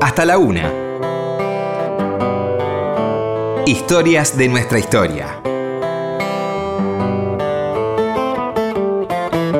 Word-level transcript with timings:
hasta 0.00 0.24
la 0.24 0.38
una. 0.38 0.72
Historias 3.66 4.36
de 4.36 4.48
nuestra 4.48 4.78
historia. 4.78 5.40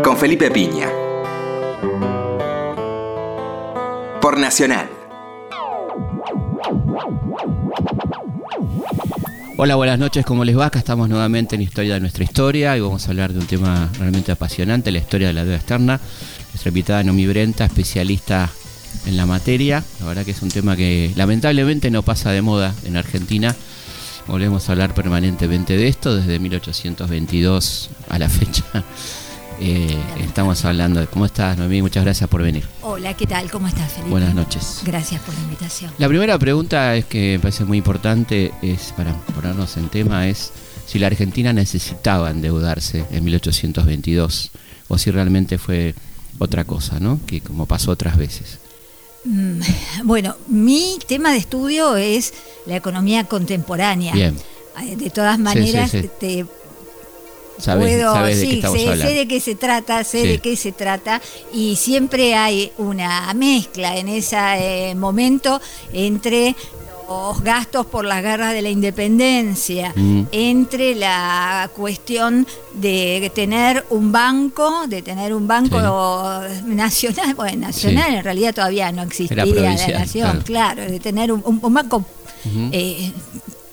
Con 0.02 0.16
Felipe 0.16 0.50
Piña. 0.50 0.88
Por 4.20 4.38
Nacional. 4.38 4.88
Hola, 9.56 9.74
buenas 9.74 9.98
noches, 9.98 10.24
¿cómo 10.24 10.44
les 10.46 10.58
va? 10.58 10.66
Acá 10.66 10.78
estamos 10.78 11.06
nuevamente 11.10 11.54
en 11.54 11.60
Historia 11.60 11.94
de 11.94 12.00
nuestra 12.00 12.24
historia 12.24 12.78
y 12.78 12.80
vamos 12.80 13.06
a 13.06 13.10
hablar 13.10 13.34
de 13.34 13.40
un 13.40 13.46
tema 13.46 13.90
realmente 13.98 14.32
apasionante, 14.32 14.90
la 14.90 14.98
historia 14.98 15.28
de 15.28 15.34
la 15.34 15.44
deuda 15.44 15.56
externa. 15.56 16.00
Nuestra 16.48 16.70
invitada 16.70 17.04
Nomi 17.04 17.26
Brenta, 17.26 17.66
especialista 17.66 18.50
en 19.06 19.16
la 19.16 19.26
materia. 19.26 19.84
La 20.00 20.06
verdad 20.06 20.24
que 20.24 20.30
es 20.32 20.42
un 20.42 20.50
tema 20.50 20.76
que 20.76 21.12
lamentablemente 21.16 21.90
no 21.90 22.02
pasa 22.02 22.30
de 22.30 22.42
moda 22.42 22.74
en 22.84 22.96
Argentina. 22.96 23.54
Volvemos 24.26 24.68
a 24.68 24.72
hablar 24.72 24.94
permanentemente 24.94 25.76
de 25.76 25.88
esto 25.88 26.14
desde 26.14 26.38
1822 26.38 27.90
a 28.08 28.18
la 28.18 28.28
fecha. 28.28 28.64
Eh, 29.62 29.94
estamos 30.20 30.64
hablando 30.64 31.00
de 31.00 31.06
cómo 31.06 31.26
estás, 31.26 31.58
Noemí. 31.58 31.82
Muchas 31.82 32.02
gracias 32.02 32.30
por 32.30 32.40
venir. 32.40 32.64
Hola, 32.80 33.12
¿qué 33.12 33.26
tal? 33.26 33.50
¿Cómo 33.50 33.68
estás, 33.68 33.92
Felipe? 33.92 34.08
Buenas 34.08 34.34
noches. 34.34 34.80
Gracias 34.86 35.20
por 35.20 35.34
la 35.34 35.40
invitación. 35.42 35.92
La 35.98 36.08
primera 36.08 36.38
pregunta 36.38 36.96
es 36.96 37.04
que 37.04 37.32
me 37.32 37.40
parece 37.40 37.66
muy 37.66 37.76
importante, 37.76 38.52
es 38.62 38.94
para 38.96 39.12
ponernos 39.34 39.76
en 39.76 39.90
tema, 39.90 40.28
es 40.28 40.50
si 40.86 40.98
la 40.98 41.08
Argentina 41.08 41.52
necesitaba 41.52 42.30
endeudarse 42.30 43.04
en 43.10 43.22
1822 43.22 44.50
o 44.88 44.96
si 44.96 45.10
realmente 45.10 45.58
fue 45.58 45.94
otra 46.38 46.64
cosa, 46.64 46.98
¿no? 46.98 47.20
Que 47.26 47.42
como 47.42 47.66
pasó 47.66 47.90
otras 47.90 48.16
veces. 48.16 48.60
Mm, 49.24 49.60
bueno, 50.04 50.36
mi 50.48 50.98
tema 51.06 51.32
de 51.32 51.38
estudio 51.38 51.96
es 51.96 52.32
la 52.66 52.76
economía 52.76 53.24
contemporánea. 53.24 54.12
Bien. 54.14 54.36
Eh, 54.82 54.96
De 54.96 55.10
todas 55.10 55.38
maneras, 55.38 55.90
sí. 55.90 56.08
te 56.18 56.46
Sabes, 57.58 57.88
puedo, 57.88 58.14
sabes 58.14 58.40
de 58.40 58.46
sí, 58.46 58.62
sé, 58.62 59.14
de 59.14 59.28
qué 59.28 59.38
se 59.38 59.54
trata, 59.54 60.02
sé 60.02 60.22
Sí. 60.22 60.28
de 60.28 60.38
qué 60.38 60.56
se 60.56 60.72
trata 60.72 61.20
y 61.52 61.76
siempre 61.76 62.34
hay 62.34 62.72
una 62.78 63.34
mezcla 63.34 63.98
en 63.98 64.08
ese 64.08 64.36
eh, 64.38 64.94
momento 64.94 65.60
entre 65.92 66.56
los 67.10 67.42
gastos 67.42 67.86
por 67.86 68.04
la 68.04 68.20
guerra 68.22 68.52
de 68.52 68.62
la 68.62 68.70
independencia, 68.70 69.92
Mm. 69.96 70.22
entre 70.30 70.94
la 70.94 71.68
cuestión 71.74 72.46
de 72.74 73.32
tener 73.34 73.84
un 73.90 74.12
banco, 74.12 74.86
de 74.86 75.02
tener 75.02 75.34
un 75.34 75.48
banco 75.48 75.80
nacional, 76.66 77.34
bueno, 77.34 77.66
nacional 77.66 78.10
Sí. 78.10 78.14
en 78.16 78.24
realidad 78.24 78.54
todavía 78.54 78.92
no 78.92 79.02
existía 79.02 79.44
la 79.44 79.76
nación, 79.98 80.42
claro, 80.44 80.82
de 80.82 81.00
tener 81.00 81.32
un, 81.32 81.60
banco 81.74 82.04
eh, 82.72 83.12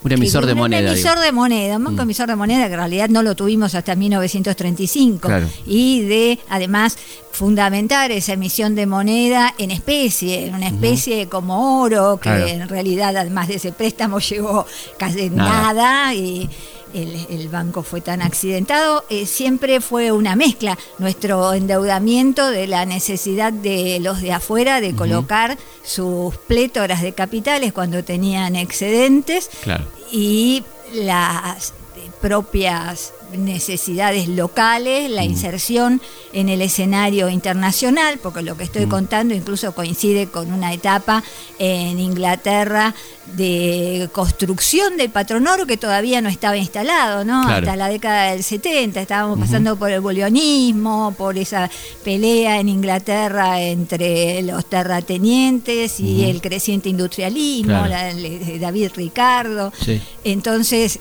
un 0.03 0.12
emisor 0.12 0.45
de 0.45 0.53
un 0.53 0.59
moneda. 0.59 0.92
emisor 0.92 1.14
digo. 1.14 1.22
de 1.23 1.31
moneda, 1.31 1.78
un 1.78 1.84
banco 1.86 1.98
Mm. 1.98 2.06
emisor 2.06 2.28
de 2.30 2.36
moneda 2.36 2.67
que 2.67 2.73
en 2.73 2.80
realidad 2.80 3.09
no 3.09 3.23
lo 3.23 3.36
tuvimos 3.36 3.73
hasta 3.76 3.95
1935. 3.95 5.28
Claro. 5.28 5.48
Y 5.66 6.02
de, 6.02 6.40
además, 6.50 6.98
fundamentar 7.31 8.12
esa 8.12 8.34
emisión 8.34 8.75
de 8.75 8.86
moneda 8.86 9.53
en 9.58 9.72
especie, 9.72 10.48
en 10.48 10.56
una 10.56 10.68
especie 10.68 11.28
como 11.28 11.81
oro, 11.81 12.18
que 12.18 12.30
Claro. 12.30 12.48
en 12.48 12.68
realidad, 12.70 13.16
además 13.18 13.48
de 13.48 13.56
ese 13.56 13.72
préstamo, 13.72 14.20
llegó 14.30 14.66
casi 14.98 15.30
Nada. 15.30 15.73
nada, 15.73 16.14
y 16.16 16.50
el, 16.94 17.26
el 17.30 17.50
banco 17.50 17.84
fue 17.84 18.02
tan 18.02 18.22
accidentado. 18.22 19.04
Eh, 19.10 19.26
siempre 19.26 19.82
fue 19.82 20.12
una 20.12 20.36
mezcla 20.36 20.78
nuestro 20.98 21.54
endeudamiento 21.54 22.50
de 22.50 22.68
la 22.68 22.86
necesidad 22.86 23.52
de 23.54 24.00
los 24.02 24.22
de 24.22 24.32
afuera 24.34 24.82
de 24.82 24.96
colocar 24.96 25.58
sus 25.84 26.36
plétoras 26.38 27.02
de 27.02 27.14
capitales 27.14 27.74
cuando 27.74 28.04
tenían 28.04 28.56
excedentes 28.56 29.50
Claro. 29.64 29.86
y 30.12 30.64
las 30.94 31.74
propias 32.22 33.13
necesidades 33.38 34.29
locales, 34.29 35.09
la 35.11 35.25
inserción 35.25 36.01
en 36.31 36.47
el 36.47 36.61
escenario 36.61 37.28
internacional, 37.29 38.19
porque 38.23 38.41
lo 38.41 38.55
que 38.55 38.63
estoy 38.63 38.85
contando 38.85 39.33
incluso 39.33 39.73
coincide 39.75 40.28
con 40.28 40.53
una 40.53 40.72
etapa 40.73 41.22
en 41.59 42.00
Inglaterra 42.00 42.95
de 43.35 44.09
construcción 44.13 44.95
del 44.95 45.09
patrón 45.09 45.45
oro 45.47 45.66
que 45.66 45.75
todavía 45.75 46.22
no 46.22 46.29
estaba 46.29 46.55
instalado, 46.55 47.25
¿no? 47.25 47.41
Claro. 47.44 47.57
Hasta 47.67 47.75
la 47.75 47.89
década 47.89 48.31
del 48.31 48.44
70 48.44 49.01
estábamos 49.01 49.39
pasando 49.39 49.75
por 49.75 49.91
el 49.91 49.99
bolionismo, 49.99 51.13
por 51.17 51.38
esa 51.38 51.69
pelea 52.05 52.61
en 52.61 52.69
Inglaterra 52.69 53.61
entre 53.61 54.41
los 54.44 54.66
terratenientes 54.69 55.99
y 55.99 56.23
el 56.23 56.39
creciente 56.41 56.88
industrialismo, 56.88 57.84
Claro. 57.84 57.89
la- 57.89 58.57
David 58.59 58.91
Ricardo. 58.95 59.73
Sí. 59.84 60.01
Entonces, 60.23 60.99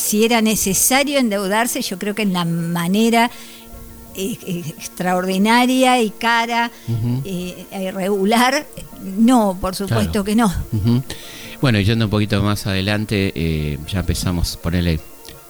si 0.00 0.24
era 0.24 0.40
necesario 0.42 1.18
endeudarse, 1.18 1.82
yo 1.82 1.98
creo 1.98 2.14
que 2.14 2.22
en 2.22 2.32
la 2.32 2.44
manera 2.44 3.30
eh, 4.16 4.36
eh, 4.46 4.64
extraordinaria 4.76 6.02
y 6.02 6.10
cara, 6.10 6.70
Ujú. 6.88 7.22
eh, 7.24 7.66
irregular, 7.88 8.66
no, 9.02 9.56
por 9.60 9.74
supuesto 9.76 10.10
Claro. 10.10 10.24
que 10.24 10.34
no. 10.36 10.52
Bueno, 11.60 11.78
yendo 11.80 12.06
un 12.06 12.10
poquito 12.10 12.42
más 12.42 12.66
adelante, 12.66 13.78
ya 13.88 14.00
empezamos 14.00 14.56
a 14.56 14.62
ponerle 14.62 14.98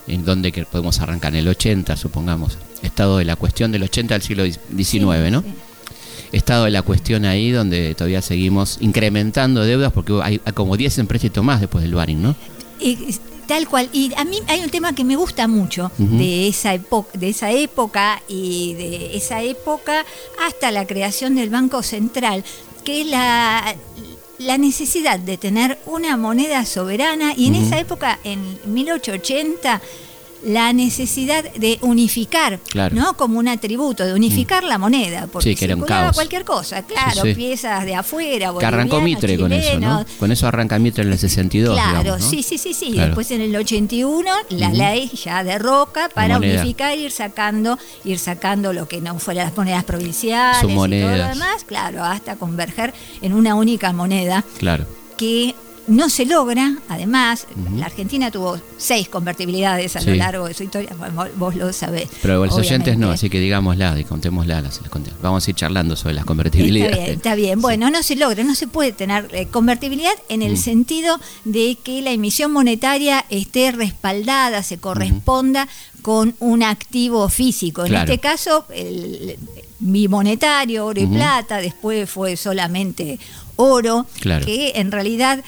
en 0.07 0.25
dónde 0.25 0.51
que 0.51 0.65
podemos 0.65 0.99
arrancar, 0.99 1.33
en 1.33 1.39
el 1.39 1.47
80, 1.47 1.95
supongamos. 1.95 2.57
Estado 2.81 3.17
de 3.17 3.25
la 3.25 3.35
cuestión 3.35 3.71
del 3.71 3.83
80 3.83 4.15
al 4.15 4.21
siglo 4.21 4.43
XIX, 4.45 5.31
¿no? 5.31 5.41
Sí. 5.41 5.47
Estado 6.33 6.65
de 6.65 6.71
la 6.71 6.81
cuestión 6.81 7.25
ahí 7.25 7.51
donde 7.51 7.93
todavía 7.93 8.21
seguimos 8.21 8.77
incrementando 8.81 9.63
deudas 9.65 9.91
porque 9.91 10.17
hay, 10.23 10.39
hay 10.45 10.53
como 10.53 10.77
10 10.77 10.99
empréstitos 10.99 11.43
más 11.43 11.59
después 11.59 11.83
del 11.83 11.93
Baring, 11.93 12.21
¿no? 12.21 12.35
Tal 13.51 13.67
cual. 13.67 13.89
Y 13.91 14.13
a 14.15 14.23
mí 14.23 14.39
hay 14.47 14.63
un 14.63 14.69
tema 14.69 14.95
que 14.95 15.03
me 15.03 15.17
gusta 15.17 15.45
mucho 15.45 15.91
de 15.97 16.47
esa 16.47 16.73
época, 16.73 17.09
de 17.19 17.27
esa 17.27 17.51
época 17.51 18.21
y 18.29 18.75
de 18.75 19.17
esa 19.17 19.41
época 19.41 20.05
hasta 20.47 20.71
la 20.71 20.87
creación 20.87 21.35
del 21.35 21.49
Banco 21.49 21.83
Central, 21.83 22.45
que 22.85 23.01
es 23.01 23.07
la 23.07 23.75
la 24.37 24.57
necesidad 24.57 25.19
de 25.19 25.37
tener 25.37 25.77
una 25.85 26.15
moneda 26.15 26.65
soberana. 26.65 27.33
Y 27.35 27.47
en 27.47 27.55
esa 27.55 27.77
época, 27.77 28.19
en 28.23 28.39
1880, 28.63 29.81
la 30.43 30.73
necesidad 30.73 31.43
de 31.53 31.77
unificar, 31.81 32.59
Claro. 32.69 32.95
¿no? 32.95 33.15
Como 33.15 33.37
un 33.39 33.47
atributo, 33.47 34.03
de 34.05 34.13
unificar 34.13 34.63
la 34.63 34.77
moneda, 34.77 35.27
porque 35.31 35.49
Sí, 35.51 35.55
que 35.55 35.65
era 35.65 35.75
un 35.75 35.81
circulaba 35.81 36.03
caos. 36.05 36.15
cualquier 36.15 36.45
cosa, 36.45 36.81
claro, 36.83 37.21
sí. 37.23 37.35
piezas 37.35 37.85
de 37.85 37.95
afuera, 37.95 38.51
Que 38.57 38.65
arrancó 38.65 39.01
Mitre 39.01 39.37
con 39.37 39.51
eso, 39.53 39.79
¿no? 39.79 40.05
Con 40.19 40.31
eso 40.31 40.47
arranca 40.47 40.79
Mitre 40.79 41.03
en 41.03 41.11
el 41.11 41.19
62, 41.19 41.75
Claro, 41.75 41.99
digamos, 41.99 42.21
¿no? 42.21 42.29
sí, 42.29 42.41
sí, 42.43 42.57
sí, 42.57 42.73
sí. 42.73 42.91
Claro. 42.91 43.07
Después 43.07 43.29
en 43.31 43.41
el 43.41 43.55
81 43.55 44.31
la 44.49 44.69
ley 44.69 45.09
ya 45.09 45.43
derroca 45.43 46.09
para 46.09 46.37
unificar, 46.37 46.97
ir 46.97 47.11
sacando, 47.11 47.77
ir 48.03 48.17
sacando 48.19 48.73
lo 48.73 48.87
que 48.87 48.99
no 49.01 49.17
fuera 49.19 49.43
las 49.43 49.55
monedas 49.55 49.83
provinciales 49.83 50.63
y 50.63 50.75
todo 50.75 50.87
lo 50.87 50.97
demás, 51.27 51.63
claro, 51.65 52.03
hasta 52.03 52.35
converger 52.35 52.93
en 53.21 53.33
una 53.33 53.55
única 53.55 53.93
moneda 53.93 54.43
Claro. 54.57 54.85
que 55.17 55.53
no 55.91 56.09
se 56.09 56.25
logra, 56.25 56.75
además, 56.87 57.45
la 57.75 57.85
Argentina 57.87 58.31
tuvo 58.31 58.59
seis 58.77 59.09
convertibilidades 59.09 59.95
a 59.95 59.99
Sí. 59.99 60.07
lo 60.09 60.15
largo 60.15 60.47
de 60.47 60.53
su 60.53 60.63
historia, 60.63 60.89
vos 61.35 61.55
lo 61.55 61.71
sabés. 61.73 62.07
Pero 62.21 62.45
los 62.45 62.55
oyentes 62.55 62.97
no, 62.97 63.11
así 63.11 63.29
que 63.29 63.39
digámosla 63.39 63.99
y 63.99 64.03
contémosla. 64.05 64.61
Las, 64.61 64.79
Vamos 65.21 65.45
a 65.45 65.49
ir 65.49 65.55
charlando 65.55 65.95
sobre 65.95 66.13
las 66.15 66.21
Está 66.21 66.27
convertibilidades. 66.27 66.95
bien, 66.97 67.09
está 67.15 67.35
bien. 67.35 67.61
Bueno, 67.61 67.89
no 67.89 68.01
se 68.03 68.15
logra, 68.15 68.43
no 68.43 68.55
se 68.55 68.67
puede 68.67 68.91
tener 68.93 69.27
eh, 69.33 69.47
convertibilidad 69.47 70.13
en 70.29 70.41
el 70.41 70.53
Mm. 70.53 70.57
sentido 70.57 71.19
de 71.45 71.77
que 71.83 72.01
la 72.01 72.11
emisión 72.11 72.51
monetaria 72.53 73.25
esté 73.29 73.71
respaldada, 73.71 74.63
se 74.63 74.77
corresponda 74.77 75.67
con 76.01 76.35
un 76.39 76.63
activo 76.63 77.27
físico. 77.29 77.81
En 77.83 77.89
Claro. 77.89 78.11
este 78.11 78.19
caso, 78.21 78.65
el 78.73 79.37
bimonetario, 79.79 80.85
oro 80.85 81.01
y 81.01 81.05
plata, 81.07 81.57
después 81.57 82.09
fue 82.09 82.37
solamente 82.37 83.19
oro, 83.57 84.05
Claro. 84.19 84.45
que 84.45 84.71
en 84.75 84.91
realidad 84.91 85.43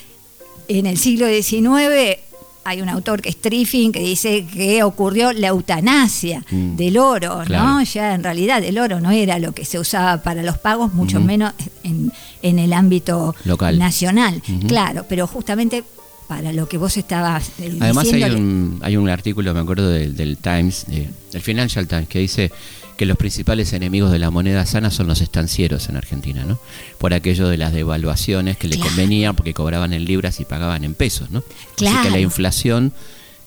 en 0.68 0.86
el 0.86 0.98
siglo 0.98 1.28
XIX 1.28 2.18
hay 2.66 2.82
un 2.82 2.88
autor 2.88 3.22
que 3.22 3.28
es 3.30 3.36
Triffin 3.42 3.92
que 3.92 4.00
dice 4.00 4.46
que 4.46 4.84
ocurrió 4.84 5.34
la 5.34 5.50
eutanasia 5.50 6.46
Mm. 6.50 6.76
del 6.78 6.98
oro, 6.98 7.42
Claro. 7.46 7.64
¿no? 7.80 7.84
Ya 7.84 8.14
en 8.16 8.24
realidad 8.24 8.64
el 8.64 8.80
oro 8.80 9.02
no 9.02 9.12
era 9.12 9.38
lo 9.38 9.52
que 9.54 9.66
se 9.66 9.80
usaba 9.80 10.24
para 10.24 10.44
los 10.44 10.58
pagos, 10.58 10.94
mucho 10.94 11.20
menos 11.20 11.52
en, 11.84 12.12
en 12.42 12.60
el 12.60 12.72
ámbito 12.72 13.36
Local. 13.44 13.78
nacional. 13.78 14.42
Claro, 14.68 15.06
pero 15.10 15.28
justamente 15.28 15.84
para 16.28 16.54
lo 16.54 16.70
que 16.70 16.78
vos 16.78 16.96
estabas 16.96 17.50
eh, 17.60 17.78
Además 17.82 18.08
hay 18.14 18.24
un, 18.24 18.80
hay 18.82 18.96
un 18.96 19.10
artículo, 19.10 19.54
me 19.54 19.60
acuerdo, 19.60 19.90
del, 19.90 20.16
del 20.16 20.38
Times, 20.38 20.86
de- 20.88 21.10
del 21.34 21.42
Financial 21.42 21.86
Times, 21.86 22.08
que 22.08 22.20
dice 22.20 22.50
que 22.98 23.06
los 23.06 23.18
principales 23.18 23.74
enemigos 23.74 24.12
de 24.12 24.20
la 24.20 24.30
moneda 24.32 24.66
sana 24.66 24.92
son 24.92 25.08
los 25.08 25.22
estancieros 25.22 25.90
en 25.90 25.98
Argentina, 25.98 26.44
¿no? 26.46 26.60
Por 26.98 27.14
aquello 27.14 27.48
de 27.48 27.58
las 27.58 27.74
devaluaciones 27.74 28.58
que 28.58 28.68
le 28.68 28.76
Claro. 28.76 28.90
convenía 28.92 29.34
porque 29.34 29.54
cobraban 29.54 29.94
en 29.94 30.06
libras 30.06 30.40
y 30.40 30.46
pagaban 30.46 30.84
en 30.84 30.94
pesos, 30.96 31.32
¿no? 31.32 31.40
Así 31.40 31.76
Claro. 31.78 32.04
que 32.04 32.10
la 32.12 32.20
inflación 32.20 32.94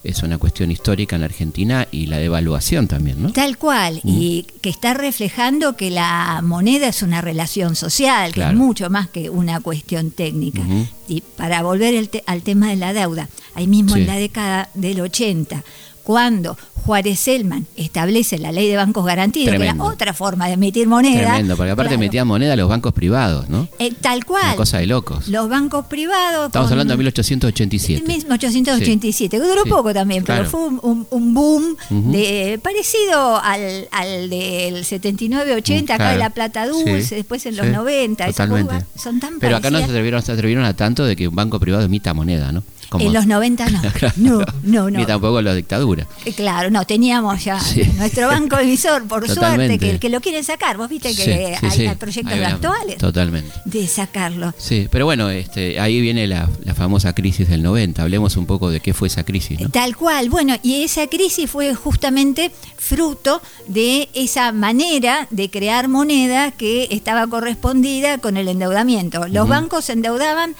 es 0.03 0.23
una 0.23 0.37
cuestión 0.37 0.71
histórica 0.71 1.15
en 1.17 1.23
Argentina 1.23 1.85
y 1.91 2.05
la 2.05 2.17
devaluación 2.17 2.87
también, 2.87 3.21
¿no? 3.21 3.31
Tal 3.33 3.57
cual, 3.57 3.99
y 4.05 4.45
que 4.61 4.69
está 4.69 4.93
reflejando 4.93 5.75
que 5.75 5.89
la 5.89 6.41
moneda 6.43 6.87
es 6.87 7.01
una 7.01 7.19
relación 7.19 7.75
social, 7.75 8.31
que 8.33 8.41
es 8.41 8.53
mucho 8.53 8.89
más 8.89 9.09
que 9.09 9.29
una 9.29 9.59
cuestión 9.59 10.11
técnica. 10.11 10.61
Y 11.09 11.21
para 11.35 11.61
volver 11.61 11.93
el 11.93 12.07
te- 12.09 12.23
al 12.25 12.41
tema 12.41 12.69
de 12.69 12.77
la 12.77 12.93
deuda, 12.93 13.27
ahí 13.55 13.67
mismo 13.67 13.95
Sí. 13.95 14.01
en 14.01 14.07
la 14.07 14.15
década 14.15 14.69
del 14.75 15.01
80, 15.01 15.63
cuando 16.07 16.57
Juárez 16.85 17.19
Selman 17.19 17.67
establece 17.75 18.37
la 18.37 18.53
ley 18.53 18.69
de 18.69 18.77
bancos 18.77 19.05
garantidos, 19.05 19.57
que 19.57 19.61
era 19.61 19.75
otra 19.83 20.13
forma 20.13 20.47
de 20.47 20.53
emitir 20.53 20.87
moneda. 20.87 21.19
Tremendo, 21.31 21.57
porque 21.57 21.71
aparte 21.73 21.89
claro, 21.89 21.99
metían 21.99 22.25
moneda 22.25 22.53
a 22.53 22.55
los 22.55 22.69
bancos 22.69 22.93
privados, 22.93 23.49
¿no? 23.49 23.67
eh, 23.77 23.93
tal 23.99 24.23
cual. 24.23 24.41
Una 24.45 24.55
cosa 24.55 24.77
de 24.77 24.85
locos. 24.87 25.27
Los 25.27 25.49
bancos 25.49 25.87
privados. 25.87 26.45
Estamos 26.45 26.67
con- 26.69 26.71
hablando 26.75 26.93
de 26.93 26.97
1887. 26.99 28.03
1887, 28.07 29.37
que 29.37 29.43
duró 29.45 29.63
Sí, 29.63 29.69
poco 29.69 29.93
también, 29.93 30.23
claro. 30.23 30.43
pero 30.43 30.49
fue 30.49 30.89
un, 31.11 31.33
boom 31.33 31.75
de, 31.89 32.57
parecido 32.63 33.35
al, 33.43 33.89
al 33.91 34.29
del 34.29 34.85
79-80, 34.85 35.83
acá 35.83 35.95
Claro. 35.97 36.11
de 36.13 36.17
la 36.19 36.29
plata 36.29 36.67
dulce, 36.67 37.01
Sí, 37.03 37.15
después 37.15 37.45
en 37.47 37.57
los 37.57 37.65
sí, 37.65 37.71
90, 37.73 38.23
esas 38.27 38.47
totalmente. 38.47 38.85
son 38.97 39.19
tan 39.19 39.39
Pero 39.39 39.57
acá 39.57 39.69
no 39.71 39.79
se 39.79 39.83
atrevieron, 39.83 40.21
se 40.21 40.31
atrevieron 40.31 40.63
a 40.63 40.73
tanto 40.73 41.03
de 41.03 41.17
que 41.17 41.27
un 41.27 41.35
banco 41.35 41.59
privado 41.59 41.83
emita 41.83 42.13
moneda, 42.13 42.53
¿no? 42.53 42.63
Como- 42.89 43.05
En 43.05 43.13
los 43.13 43.27
90 43.27 43.69
no. 43.69 43.81
No, 44.15 44.39
no, 44.63 44.89
no. 44.89 44.99
Ni 44.99 45.05
tampoco 45.05 45.41
la 45.41 45.53
dictadura. 45.53 46.07
Eh, 46.25 46.33
Claro, 46.33 46.69
no, 46.71 46.85
teníamos 46.85 47.43
ya 47.43 47.59
Sí. 47.59 47.83
nuestro 47.97 48.27
banco 48.27 48.57
emisor, 48.57 49.07
por 49.07 49.25
Totalmente. 49.27 49.77
suerte, 49.77 49.93
que, 49.93 49.99
que 49.99 50.09
lo 50.09 50.21
quieren 50.21 50.43
sacar. 50.43 50.77
Vos 50.77 50.87
viste 50.89 51.09
que 51.15 51.23
Sí, 51.23 51.31
hay, 51.31 51.55
sí, 51.71 51.77
sí. 51.77 51.87
hay 51.87 51.95
proyectos 51.95 52.39
actuales 52.39 52.97
Totalmente. 52.97 53.51
de 53.65 53.87
sacarlo. 53.87 54.53
Sí, 54.57 54.87
pero 54.91 55.05
bueno, 55.05 55.29
este, 55.29 55.79
ahí 55.79 55.99
viene 56.01 56.27
la, 56.27 56.49
la 56.63 56.73
famosa 56.75 57.13
crisis 57.13 57.49
del 57.49 57.63
90. 57.63 58.01
Hablemos 58.01 58.37
un 58.37 58.45
poco 58.45 58.69
de 58.69 58.79
qué 58.79 58.93
fue 58.93 59.07
esa 59.09 59.23
crisis, 59.23 59.59
¿no? 59.59 59.69
Tal 59.69 59.95
cual, 59.97 60.29
bueno, 60.29 60.55
y 60.63 60.83
esa 60.83 61.07
crisis 61.07 61.49
fue 61.49 61.73
justamente 61.75 62.51
fruto 62.77 63.41
de 63.67 64.09
esa 64.13 64.51
manera 64.51 65.27
de 65.29 65.49
crear 65.49 65.87
moneda 65.87 66.51
que 66.51 66.87
estaba 66.91 67.27
correspondida 67.27 68.17
con 68.19 68.37
el 68.37 68.47
endeudamiento. 68.47 69.27
Los 69.27 69.43
Ujú. 69.43 69.49
bancos 69.49 69.85
se 69.85 69.93
endeudaban, 69.93 70.55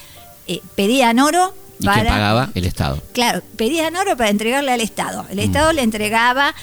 eh, 0.47 0.61
pedían 0.75 1.19
oro 1.19 1.53
¿Y 1.79 1.85
para... 1.85 2.01
quién 2.01 2.13
pagaba? 2.13 2.49
El 2.55 2.65
Estado. 2.65 3.01
Claro, 3.13 3.41
pedían 3.55 3.95
oro 3.95 4.15
para 4.17 4.29
entregarle 4.29 4.71
al 4.71 4.81
Estado. 4.81 5.25
El 5.29 5.39
Estado 5.39 5.71
le 5.73 5.83
entregaba 5.83 6.53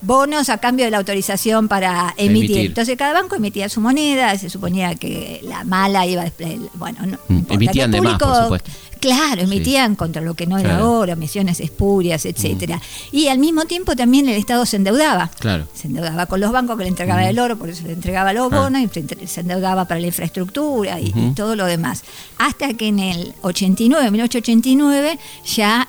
bonos 0.00 0.48
a 0.48 0.58
cambio 0.58 0.84
de 0.84 0.90
la 0.90 0.98
autorización 0.98 1.68
para 1.68 2.12
emitir. 2.16 2.44
Emitir. 2.50 2.66
Entonces 2.66 2.96
cada 2.96 3.12
banco 3.12 3.36
emitía 3.36 3.68
su 3.68 3.80
moneda, 3.80 4.36
se 4.36 4.50
suponía 4.50 4.94
que 4.96 5.40
la 5.44 5.62
mala 5.64 6.04
iba 6.06 6.22
a 6.22 6.32
bueno, 6.74 7.06
no, 7.06 7.18
Mm, 7.28 7.42
emitían 7.50 7.90
de 7.90 8.00
más, 8.00 8.18
por 8.18 8.28
público- 8.28 8.42
supuesto. 8.44 8.70
Claro, 9.02 9.42
emitían 9.42 9.96
contra 9.96 10.22
lo 10.22 10.34
que 10.34 10.46
no 10.46 10.56
era 10.58 10.70
Claro. 10.70 10.84
Mm. 10.86 10.88
oro, 10.90 11.12
emisiones 11.12 11.58
espurias, 11.60 12.24
etcétera. 12.24 12.80
Y 13.10 13.28
al 13.28 13.38
mismo 13.38 13.64
tiempo 13.64 13.94
también 13.96 14.28
el 14.28 14.36
Estado 14.36 14.64
se 14.64 14.76
endeudaba. 14.76 15.28
Claro. 15.40 15.66
Se 15.74 15.88
endeudaba 15.88 16.26
con 16.26 16.40
los 16.40 16.52
bancos 16.52 16.76
que 16.78 16.84
le 16.84 16.88
entregaban 16.88 17.24
el 17.24 17.38
oro, 17.38 17.56
por 17.58 17.68
eso 17.68 17.84
le 17.86 17.92
entregaba 17.94 18.32
los 18.32 18.50
Ah. 18.52 18.60
bonos, 18.60 18.80
y 18.80 19.26
se 19.26 19.40
endeudaba 19.40 19.86
para 19.86 20.00
la 20.00 20.06
infraestructura 20.06 21.00
y, 21.00 21.12
todo 21.34 21.56
lo 21.56 21.66
demás. 21.66 22.04
Hasta 22.38 22.72
que 22.74 22.86
en 22.88 23.00
el 23.00 23.34
89, 23.42 24.10
1889, 24.10 25.18
ya 25.44 25.88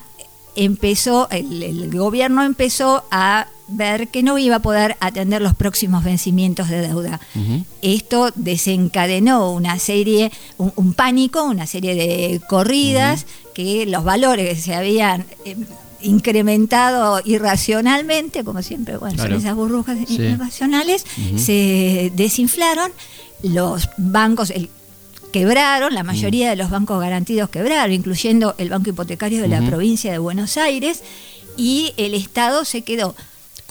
empezó, 0.56 1.28
el, 1.32 1.62
el 1.64 1.96
gobierno 1.98 2.44
empezó 2.44 3.04
a 3.12 3.48
ver 3.68 4.10
que 4.10 4.24
no 4.24 4.38
iba 4.38 4.58
a 4.58 4.62
poder 4.62 4.98
atender 5.00 5.42
los 5.42 5.56
próximos 5.56 6.04
vencimientos 6.04 6.70
de 6.70 6.82
deuda. 6.82 7.20
Esto 7.82 8.32
desencadenó 8.36 9.52
una 9.52 9.80
serie, 9.80 10.32
un, 10.58 10.74
un 10.76 10.94
pánico, 10.94 11.44
una 11.44 11.66
serie 11.66 11.96
de 11.96 12.42
corridas, 12.48 13.26
que 13.54 13.86
los 13.86 14.04
valores 14.04 14.50
que 14.50 14.62
se 14.62 14.76
habían 14.76 15.26
eh, 15.46 15.56
incrementado 16.02 17.22
irracionalmente, 17.26 18.44
como 18.44 18.62
siempre, 18.62 18.98
bueno, 18.98 19.16
Claro. 19.16 19.32
son 19.32 19.40
esas 19.40 19.56
burbujas 19.56 19.98
Sí. 20.08 20.16
irracionales, 20.22 21.06
se 21.38 22.12
desinflaron, 22.16 22.92
los 23.44 23.90
bancos 23.98 24.50
el- 24.52 24.70
quebraron, 25.32 25.94
la 25.96 26.04
mayoría 26.04 26.50
de 26.50 26.56
los 26.56 26.70
bancos 26.70 27.00
garantidos 27.00 27.50
quebraron, 27.50 27.92
incluyendo 27.94 28.56
el 28.58 28.70
Banco 28.70 28.90
Hipotecario 28.90 29.42
de 29.42 29.48
la 29.48 29.62
provincia 29.66 30.12
de 30.12 30.18
Buenos 30.20 30.58
Aires, 30.58 31.02
y 31.58 31.94
el 31.98 32.14
Estado 32.14 32.66
se 32.66 32.82
quedó 32.84 33.16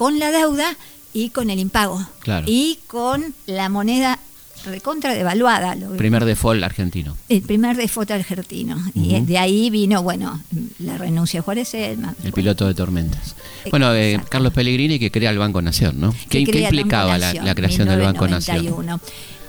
con 0.02 0.18
la 0.18 0.32
deuda 0.32 0.76
y 1.12 1.30
con 1.30 1.48
el 1.48 1.60
impago. 1.60 2.04
Claro. 2.18 2.44
Y 2.48 2.80
con 2.88 3.36
la 3.46 3.68
moneda 3.68 4.18
recontra 4.64 5.14
devaluada. 5.14 5.76
lo- 5.76 5.96
Primer 5.96 6.24
default 6.24 6.60
argentino. 6.64 7.16
el 7.28 7.42
primer 7.42 7.76
default 7.76 8.10
argentino. 8.10 8.82
Y 8.94 9.20
de 9.20 9.38
ahí 9.38 9.70
vino, 9.70 10.02
bueno, 10.02 10.42
la 10.80 10.98
renuncia 10.98 11.38
de 11.38 11.44
Juárez 11.44 11.68
Selma. 11.68 12.16
El 12.24 12.32
piloto 12.32 12.66
de 12.66 12.74
tormentas. 12.74 13.36
Eh, 13.64 13.70
Bueno, 13.70 13.94
eh. 13.94 14.20
Carlos 14.28 14.52
Pellegrini 14.52 14.98
que 14.98 15.12
crea 15.12 15.30
el 15.30 15.38
Banco 15.38 15.62
Nación, 15.62 16.00
¿no? 16.00 16.12
¿Qué, 16.28 16.40
implicaba 16.40 17.16
la, 17.16 17.54
creación 17.54 17.86
del 17.86 18.00
Banco 18.00 18.26
Nación? 18.26 18.56
1991. 18.56 19.00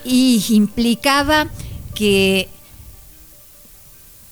Y 0.05 0.45
implicaba 0.49 1.47
que 1.95 2.47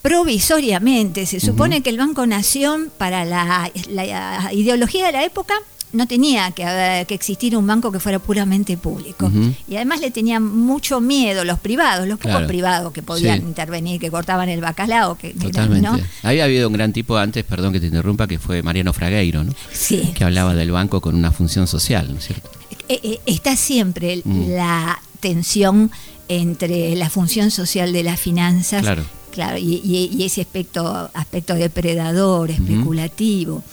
provisoriamente, 0.03 1.25
se 1.25 1.39
supone 1.39 1.81
que 1.81 1.89
el 1.89 1.97
Banco 1.97 2.27
Nación, 2.27 2.91
para 2.95 3.25
la, 3.25 3.71
la 3.89 4.51
ideología 4.53 5.07
de 5.07 5.11
la 5.13 5.23
época, 5.23 5.55
no 5.93 6.07
tenía 6.07 6.51
que, 6.51 6.63
haber- 6.63 7.05
que 7.05 7.13
existir 7.13 7.55
un 7.57 7.67
banco 7.67 7.91
que 7.91 7.99
fuera 7.99 8.19
puramente 8.19 8.77
público. 8.77 9.31
Y 9.67 9.75
además 9.75 9.99
le 10.01 10.11
tenían 10.11 10.43
mucho 10.43 11.01
miedo 11.01 11.43
los 11.43 11.59
privados, 11.59 12.07
los 12.07 12.17
pocos 12.17 12.31
Claro. 12.31 12.47
privados 12.47 12.93
que 12.93 13.01
podían 13.01 13.39
Sí. 13.39 13.45
intervenir, 13.45 13.99
que 13.99 14.09
cortaban 14.09 14.47
el 14.49 14.61
bacalao. 14.61 15.17
Que, 15.17 15.33
Totalmente. 15.33 15.87
¿no? 15.89 15.99
Había 16.23 16.45
habido 16.45 16.67
un 16.67 16.73
gran 16.73 16.93
tipo 16.93 17.17
antes, 17.17 17.43
perdón 17.43 17.73
que 17.73 17.79
te 17.79 17.87
interrumpa, 17.87 18.27
que 18.27 18.39
fue 18.39 18.61
Mariano 18.63 18.93
Fragueiro, 18.93 19.43
¿no? 19.43 19.53
Sí. 19.73 20.11
Que 20.15 20.23
hablaba 20.23 20.53
del 20.55 20.71
banco 20.71 21.01
con 21.01 21.15
una 21.15 21.31
función 21.31 21.67
social, 21.67 22.07
¿no 22.11 22.19
es 22.19 22.25
cierto? 22.27 22.49
Eh, 22.87 22.99
eh, 23.03 23.19
está 23.25 23.55
siempre 23.55 24.21
Mm. 24.23 24.49
la 24.51 24.99
tensión 25.19 25.91
entre 26.27 26.95
la 26.95 27.09
función 27.09 27.51
social 27.51 27.91
de 27.93 28.03
las 28.03 28.19
finanzas 28.19 28.81
Claro. 28.81 29.03
claro, 29.31 29.57
y, 29.57 29.81
y- 29.83 30.09
y 30.17 30.23
ese 30.23 30.41
aspecto, 30.41 31.09
aspecto 31.13 31.53
depredador, 31.55 32.51
especulativo. 32.51 33.63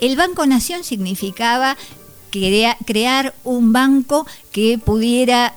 El 0.00 0.16
Banco 0.16 0.46
Nación 0.46 0.84
significaba 0.84 1.76
crea- 2.30 2.76
crear 2.86 3.34
un 3.44 3.72
banco 3.72 4.26
que 4.52 4.78
pudiera 4.78 5.54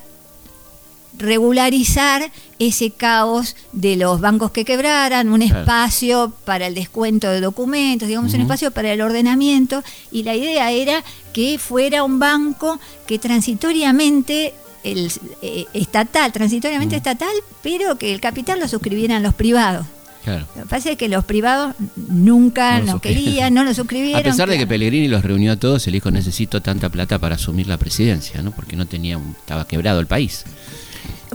regularizar 1.18 2.32
ese 2.60 2.92
caos 2.92 3.56
de 3.74 3.96
los 3.98 4.22
bancos 4.22 4.52
que 4.52 4.64
quebraran, 4.64 5.30
un 5.30 5.42
Claro. 5.42 5.60
espacio 5.62 6.34
para 6.46 6.68
el 6.68 6.76
descuento 6.76 7.28
de 7.30 7.42
documentos, 7.42 8.08
digamos, 8.08 8.34
un 8.34 8.42
espacio 8.42 8.72
para 8.72 8.94
el 8.94 9.02
ordenamiento, 9.02 9.84
y 10.12 10.24
la 10.24 10.36
idea 10.36 10.72
era 10.72 11.04
que 11.34 11.58
fuera 11.60 12.04
un 12.04 12.20
banco 12.20 12.80
que 13.08 13.20
transitoriamente 13.20 14.54
el 14.84 15.12
eh, 15.42 15.66
estatal, 15.74 16.32
transitoriamente 16.32 16.96
estatal, 16.96 17.34
pero 17.62 17.98
que 17.98 18.14
el 18.14 18.22
capital 18.22 18.60
lo 18.60 18.68
suscribieran 18.70 19.22
los 19.24 19.34
privados. 19.34 19.86
Claro. 20.24 20.46
Lo 20.56 20.64
que 20.64 20.70
pasa 20.70 20.92
es 20.92 20.98
que 20.98 21.08
los 21.10 21.24
privados 21.26 21.76
nunca 21.96 22.74
No 22.74 22.80
lo 22.80 22.86
no, 22.86 22.92
suscribieron. 22.94 23.26
querían, 23.26 23.54
no 23.54 23.64
lo 23.64 23.74
suscribieron. 23.74 24.20
A 24.20 24.24
pesar 24.24 24.50
de 24.50 24.58
que. 24.58 24.68
Pellegrini 24.68 25.08
los 25.08 25.24
reunió 25.24 25.54
a 25.54 25.56
todos, 25.56 25.86
él 25.88 25.94
dijo 25.94 26.12
necesito 26.12 26.62
tanta 26.62 26.90
plata 26.90 27.18
para 27.20 27.36
asumir 27.36 27.68
la 27.68 27.78
presidencia, 27.78 28.42
¿no? 28.42 28.52
Porque 28.52 28.76
no 28.76 28.86
tenía, 28.86 29.18
un- 29.18 29.36
estaba 29.40 29.66
quebrado 29.68 30.00
el 30.00 30.08
país. 30.08 30.44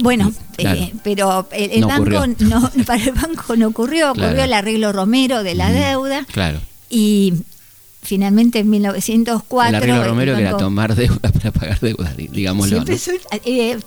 Bueno, 0.00 0.32
Claro. 0.56 0.80
eh, 0.80 0.92
pero 1.02 1.48
el, 1.52 1.70
el 1.72 1.80
No 1.80 1.88
banco 1.88 2.02
ocurrió. 2.02 2.26
no, 2.48 2.70
para 2.84 3.02
el 3.04 3.12
banco 3.12 3.56
no 3.56 3.68
ocurrió, 3.68 4.10
ocurrió 4.10 4.28
Claro. 4.30 4.42
el 4.44 4.52
arreglo 4.52 4.92
Romero 4.92 5.42
de 5.42 5.54
la 5.54 5.70
deuda 5.70 6.26
Claro. 6.32 6.60
y 6.90 7.32
finalmente 8.02 8.58
en 8.58 8.68
1904 8.70 9.68
el 9.70 9.74
arreglo 9.76 10.02
el 10.02 10.08
Romero 10.08 10.34
que 10.34 10.42
era 10.42 10.56
tomar 10.56 10.94
deuda 10.94 11.18
para 11.32 11.50
pagar 11.52 11.80
deuda, 11.80 12.12
di- 12.14 12.28
digámoslo. 12.28 12.84
¿no? 12.84 12.98
soy- 12.98 13.20
eh, 13.44 13.78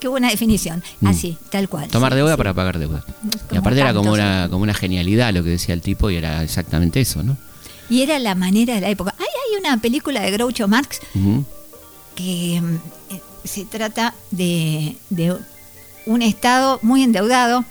qué 0.00 0.08
buena 0.08 0.30
definición, 0.30 0.82
Mm. 1.00 1.06
así, 1.08 1.36
tal 1.50 1.68
cual. 1.68 1.88
Tomar 1.88 2.12
sí, 2.12 2.16
deuda 2.16 2.32
sí. 2.32 2.36
para 2.38 2.54
pagar 2.54 2.78
deuda. 2.78 3.04
Y 3.52 3.56
aparte 3.56 3.80
era 3.80 3.92
como 3.94 4.12
una, 4.12 4.48
como 4.50 4.62
una 4.62 4.74
genialidad 4.74 5.32
lo 5.32 5.42
que 5.44 5.50
decía 5.50 5.74
el 5.74 5.82
tipo 5.82 6.10
y 6.10 6.16
era 6.16 6.42
exactamente 6.42 7.00
eso, 7.00 7.22
¿no? 7.22 7.36
Y 7.90 8.02
era 8.02 8.18
la 8.18 8.34
manera 8.34 8.74
de 8.74 8.80
la 8.82 8.90
época. 8.90 9.14
Hay, 9.18 9.24
hay 9.26 9.60
una 9.60 9.80
película 9.80 10.20
de 10.20 10.30
Groucho 10.30 10.68
Marx 10.68 11.00
que 12.14 12.56
eh, 12.56 12.62
se 13.44 13.64
trata 13.64 14.14
de, 14.30 14.96
de 15.10 15.36
un 16.06 16.22
Estado 16.22 16.78
muy 16.82 17.02
endeudado. 17.02 17.64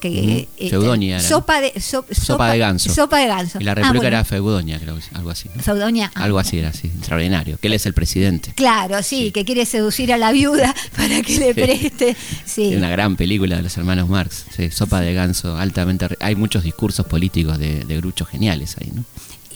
Que, 0.00 0.46
que, 0.56 0.66
Ujú. 0.66 0.70
Feudonia 0.70 1.20
sopa 1.20 1.60
de 1.60 1.80
so- 1.80 2.04
Sopa 2.10 2.50
de 2.52 2.58
ganso. 2.58 2.92
sopa 2.92 3.18
de 3.18 3.26
ganso 3.26 3.58
Y 3.60 3.64
la 3.64 3.72
Ah, 3.72 3.74
República 3.76 3.98
bueno. 4.02 4.08
era 4.16 4.24
Feudonia, 4.24 4.78
creo, 4.78 5.00
sí, 5.00 5.08
algo 5.14 5.30
así. 5.30 5.48
¿no? 5.54 5.62
Feudonia 5.62 6.10
ah, 6.14 6.24
Algo 6.24 6.38
así 6.38 6.58
era, 6.58 6.68
así, 6.68 6.88
extraordinario. 6.88 7.58
Que 7.58 7.68
él 7.68 7.74
es 7.74 7.86
el 7.86 7.94
presidente. 7.94 8.52
claro 8.54 9.02
sí, 9.02 9.24
Sí. 9.26 9.30
que 9.32 9.44
quiere 9.44 9.64
seducir 9.66 10.12
a 10.12 10.18
la 10.18 10.32
viuda 10.32 10.74
para 10.96 11.22
que 11.22 11.38
le 11.38 11.54
Sí. 11.54 11.60
preste 11.60 12.16
sí 12.44 12.74
una 12.76 12.90
gran 12.90 13.16
película 13.16 13.56
de 13.56 13.62
los 13.62 13.76
hermanos 13.76 14.08
Marx. 14.08 14.44
Sí, 14.56 14.70
Sopa 14.70 15.00
de 15.00 15.12
ganso, 15.14 15.56
altamente. 15.56 16.08
re- 16.08 16.16
Hay 16.20 16.36
muchos 16.36 16.62
discursos 16.64 17.06
políticos 17.06 17.58
de, 17.58 17.84
de 17.84 17.96
Grucho 17.96 18.24
geniales 18.24 18.76
ahí, 18.80 18.90
¿no? 18.94 19.04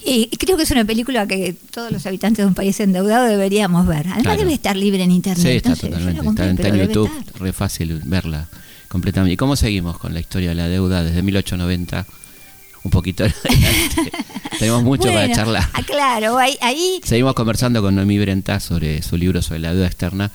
Y 0.07 0.27
creo 0.37 0.59
que 0.59 0.65
es 0.65 0.71
una 0.71 0.85
película 0.85 1.27
que 1.27 1.57
todos 1.71 1.91
los 1.91 2.05
habitantes 2.05 2.45
de 2.45 2.47
un 2.47 2.53
país 2.55 2.79
endeudado 2.81 3.25
deberíamos 3.27 3.87
ver. 3.87 4.01
Además 4.09 4.23
Claro. 4.23 4.39
debe 4.41 4.53
estar 4.53 4.77
libre 4.77 5.03
en 5.03 5.11
internet. 5.11 5.43
Sí, 5.43 5.57
está 5.57 5.75
totalmente. 5.75 6.23
compré, 6.23 6.51
Está, 6.51 6.67
en- 6.69 6.75
está 6.75 6.85
YouTube, 6.85 7.11
estar. 7.19 7.41
re 7.41 7.53
fácil 7.55 8.03
verla 8.05 8.47
completamente. 8.95 9.35
¿Y 9.35 9.37
cómo 9.37 9.57
seguimos 9.57 9.99
con 9.99 10.15
la 10.15 10.21
historia 10.21 10.51
de 10.51 10.55
la 10.55 10.69
deuda 10.69 11.03
desde 11.03 11.21
1890? 11.21 12.07
Un 12.85 12.91
poquito 12.91 13.25
adelante. 13.25 14.13
Tenemos 14.59 14.85
mucho 14.85 15.09
para 15.09 15.33
charlar. 15.35 15.69
ah, 15.73 15.83
claro, 15.83 16.39
ahí, 16.39 16.57
ahí 16.61 17.01
Seguimos 17.03 17.35
conversando 17.35 17.83
con 17.83 17.95
Noemí 17.97 18.19
Brenta 18.19 18.61
sobre 18.61 19.03
su 19.03 19.17
libro 19.17 19.43
sobre 19.43 19.59
la 19.61 19.73
deuda 19.75 19.87
externa. 19.87 20.31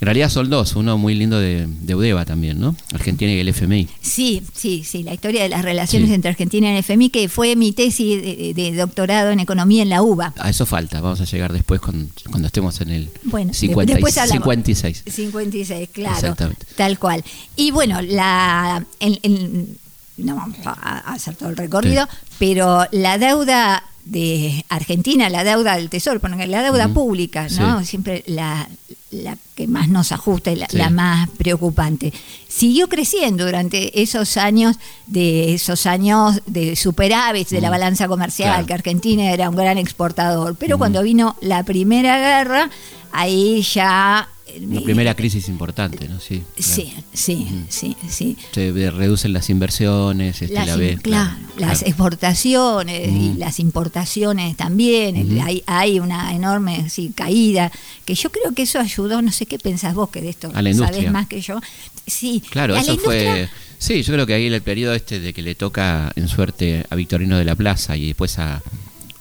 En 0.00 0.06
realidad 0.06 0.30
son 0.30 0.48
dos, 0.48 0.76
uno 0.76 0.96
muy 0.96 1.14
lindo 1.14 1.38
de, 1.38 1.66
de 1.68 1.94
Udeva 1.94 2.24
también, 2.24 2.58
¿no? 2.58 2.74
Argentina 2.94 3.30
y 3.32 3.38
el 3.38 3.48
FMI. 3.48 3.86
Sí, 4.00 4.42
sí, 4.54 4.82
sí, 4.84 5.02
la 5.02 5.12
historia 5.12 5.42
de 5.42 5.50
las 5.50 5.62
relaciones 5.62 6.08
Sí. 6.08 6.14
entre 6.14 6.30
Argentina 6.30 6.68
y 6.68 6.72
el 6.72 6.78
FMI, 6.78 7.10
que 7.10 7.28
fue 7.28 7.54
mi 7.54 7.72
tesis 7.72 8.22
de, 8.22 8.54
de 8.54 8.72
doctorado 8.76 9.30
en 9.30 9.40
economía 9.40 9.82
en 9.82 9.90
la 9.90 10.02
UBA. 10.02 10.32
A 10.38 10.48
eso 10.48 10.64
falta, 10.64 11.00
vamos 11.02 11.20
a 11.20 11.24
llegar 11.24 11.52
después 11.52 11.80
con- 11.80 12.10
cuando 12.30 12.46
estemos 12.46 12.80
en 12.80 12.90
el 12.90 13.10
Bueno, 13.24 13.48
de- 13.52 13.58
50 13.58 13.92
y- 13.92 13.94
después 13.96 14.16
hablamos. 14.16 14.42
56. 14.44 15.02
56, 15.06 15.88
claro. 15.92 16.14
Exactamente. 16.14 16.66
Tal 16.76 16.98
cual. 16.98 17.22
Y 17.56 17.72
bueno, 17.72 18.00
la 18.00 18.86
en- 19.00 19.18
en- 19.22 19.78
no 20.24 20.36
vamos 20.36 20.58
a, 20.64 20.98
hacer 21.12 21.34
todo 21.36 21.48
el 21.50 21.56
recorrido, 21.56 22.08
pero 22.38 22.86
la 22.92 23.18
deuda 23.18 23.84
de 24.04 24.64
Argentina, 24.68 25.28
la 25.28 25.44
deuda 25.44 25.76
del 25.76 25.90
Tesoro, 25.90 26.20
porque 26.20 26.46
la 26.46 26.62
deuda 26.62 26.88
pública, 26.88 27.46
¿no? 27.58 27.80
Sí. 27.80 27.86
Siempre 27.86 28.24
la, 28.26 28.68
la 29.10 29.36
que 29.54 29.68
más 29.68 29.88
nos 29.88 30.10
ajusta 30.10 30.50
y 30.50 30.56
la, 30.56 30.66
Sí. 30.68 30.78
la 30.78 30.90
más 30.90 31.28
preocupante. 31.30 32.12
Siguió 32.48 32.88
creciendo 32.88 33.44
durante 33.44 34.00
esos 34.00 34.36
años 34.36 34.76
de 35.06 35.54
esos 35.54 35.86
años 35.86 36.40
de 36.46 36.76
superávit 36.76 37.48
de 37.50 37.60
la 37.60 37.70
balanza 37.70 38.08
comercial, 38.08 38.50
Claro. 38.52 38.66
que 38.66 38.74
Argentina 38.74 39.30
era 39.30 39.48
un 39.50 39.56
gran 39.56 39.78
exportador. 39.78 40.56
Pero 40.58 40.78
cuando 40.78 41.02
vino 41.02 41.36
la 41.40 41.62
Primera 41.62 42.18
Guerra, 42.18 42.70
ahí 43.12 43.62
ya 43.62 44.28
La 44.70 44.80
primera 44.80 45.14
crisis 45.14 45.48
importante, 45.48 46.08
¿no? 46.08 46.18
Sí. 46.20 46.42
claro. 46.56 46.74
Sí, 46.74 46.92
sí, 47.12 47.46
sí, 47.68 47.96
sí. 48.08 48.36
Se 48.52 48.90
reducen 48.90 49.32
las 49.32 49.50
inversiones, 49.50 50.42
este, 50.42 50.54
Las, 50.54 50.66
la 50.66 50.74
in- 50.74 50.78
ve. 50.80 50.98
claro, 51.02 51.36
las 51.58 51.82
exportaciones 51.82 53.08
y 53.08 53.34
las 53.38 53.60
importaciones 53.60 54.56
también. 54.56 55.40
hay, 55.42 55.62
hay 55.66 56.00
una 56.00 56.34
enorme 56.34 56.88
sí, 56.90 57.12
caída, 57.14 57.70
que 58.04 58.14
yo 58.14 58.30
creo 58.30 58.52
que 58.54 58.62
eso 58.62 58.78
ayudó, 58.78 59.22
no 59.22 59.32
sé 59.32 59.46
qué 59.46 59.58
pensás 59.58 59.94
vos 59.94 60.10
que 60.10 60.20
de 60.20 60.30
esto 60.30 60.50
A 60.54 60.62
la 60.62 60.70
industria. 60.70 61.10
más 61.10 61.26
que 61.28 61.40
yo. 61.40 61.60
Sí, 62.06 62.42
Claro, 62.50 62.76
eso 62.76 62.96
fue. 62.98 63.48
Sí, 63.78 64.02
yo 64.02 64.12
creo 64.12 64.26
que 64.26 64.34
ahí 64.34 64.46
en 64.46 64.52
el 64.52 64.62
periodo 64.62 64.94
este 64.94 65.20
de 65.20 65.32
que 65.32 65.40
le 65.42 65.54
toca 65.54 66.12
en 66.14 66.28
suerte 66.28 66.84
a 66.90 66.94
Victorino 66.96 67.38
de 67.38 67.44
la 67.46 67.54
Plaza 67.54 67.96
y 67.96 68.08
después 68.08 68.38
a, 68.38 68.62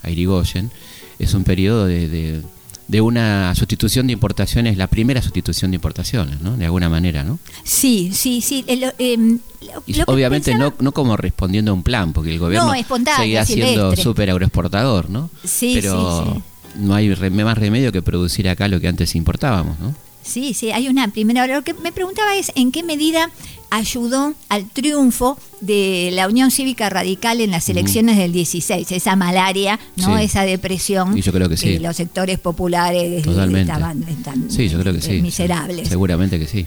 a 0.04 0.10
Irigoyen, 0.10 0.70
es 1.18 1.34
un 1.34 1.44
periodo 1.46 1.86
de, 1.86 2.10
de, 2.10 2.42
de 2.90 3.02
una 3.02 3.54
sustitución 3.56 4.08
de 4.08 4.14
importaciones, 4.14 4.76
la 4.76 4.88
primera 4.88 5.22
sustitución 5.22 5.70
de 5.72 5.76
importaciones, 5.76 6.42
¿no? 6.42 6.58
De 6.58 6.66
alguna 6.66 6.90
manera, 6.90 7.24
¿no? 7.24 7.38
Sí, 7.64 8.10
sí, 8.14 8.42
sí. 8.42 8.66
em, 8.68 9.40
lo- 9.62 9.84
Y 9.86 9.94
lo 9.94 10.06
que 10.06 10.12
obviamente 10.12 10.52
pensaba- 10.52 10.72
no, 10.80 10.84
no 10.84 10.92
como 10.92 11.16
respondiendo 11.16 11.70
a 11.72 11.76
un 11.76 11.84
plan, 11.84 12.14
porque 12.14 12.32
el 12.32 12.40
gobierno 12.40 12.74
No, 12.74 13.16
seguía 13.16 13.46
siendo 13.46 13.96
súper 13.96 14.32
agroexportador, 14.32 15.10
¿no? 15.10 15.30
Sí, 15.44 15.74
Pero 15.76 16.24
sí, 16.26 16.32
sí. 16.34 16.80
no 16.82 16.96
hay 16.96 17.10
rem- 17.10 17.44
más 17.44 17.58
remedio 17.60 17.92
que 17.92 18.02
producir 18.02 18.50
acá 18.50 18.68
lo 18.68 18.80
que 18.80 18.88
antes 18.88 19.14
importábamos, 19.16 19.80
¿no? 19.80 19.94
Sí, 20.30 20.54
sí, 20.54 20.72
hay 20.72 20.88
una 20.88 21.08
primera. 21.10 21.46
Lo 21.48 21.64
que 21.64 21.74
me 21.74 21.92
preguntaba 21.92 22.36
es 22.36 22.52
en 22.56 22.72
qué 22.72 22.84
medida 22.84 23.30
ayudó 23.72 24.34
al 24.50 24.70
triunfo 24.70 25.38
de 25.62 26.10
la 26.14 26.28
Unión 26.28 26.50
Cívica 26.52 26.90
Radical 26.90 27.42
en 27.42 27.52
las 27.52 27.68
elecciones 27.70 28.18
del 28.18 28.32
16, 28.32 28.92
esa 28.92 29.16
malaria, 29.16 29.80
no 29.96 30.18
Sí. 30.18 30.24
esa 30.24 30.42
depresión 30.44 31.18
Y 31.18 31.22
yo 31.22 31.32
creo 31.32 31.50
que 31.50 31.58
sí. 31.58 31.78
los 31.80 31.96
sectores 31.96 32.40
populares 32.40 33.22
Totalmente. 33.24 33.72
estaban 33.72 34.02
tan 34.24 34.50
Sí, 34.50 34.70
yo 34.70 34.80
creo 34.80 34.94
que 34.94 35.02
sí. 35.02 35.22
miserables. 35.22 35.88
Seguramente 35.88 36.40
que 36.40 36.48
sí. 36.48 36.66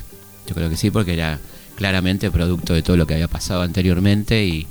Yo 0.49 0.54
creo 0.54 0.69
que 0.71 0.76
sí, 0.76 0.90
porque 0.90 1.14
era 1.14 1.38
claramente 1.76 2.31
producto 2.31 2.75
de 2.75 2.83
todo 2.83 2.97
lo 2.97 3.07
que 3.07 3.14
había 3.14 3.28
pasado 3.28 3.62
anteriormente 3.62 4.45
y, 4.47 4.66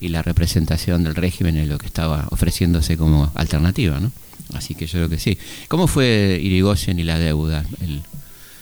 y 0.00 0.08
la 0.08 0.22
representación 0.22 1.02
del 1.04 1.14
régimen 1.14 1.56
en 1.56 1.68
lo 1.68 1.78
que 1.78 1.86
estaba 1.86 2.26
ofreciéndose 2.30 2.96
como 2.96 3.30
alternativa, 3.34 3.98
¿no? 4.00 4.10
Así 4.54 4.74
que 4.74 4.86
yo 4.86 4.98
creo 4.98 5.08
que 5.08 5.18
sí. 5.18 5.38
¿Cómo 5.68 5.86
fue 5.86 6.38
Irigoyen 6.42 6.98
y 6.98 7.04
la 7.04 7.18
deuda? 7.18 7.64
El 7.80 8.02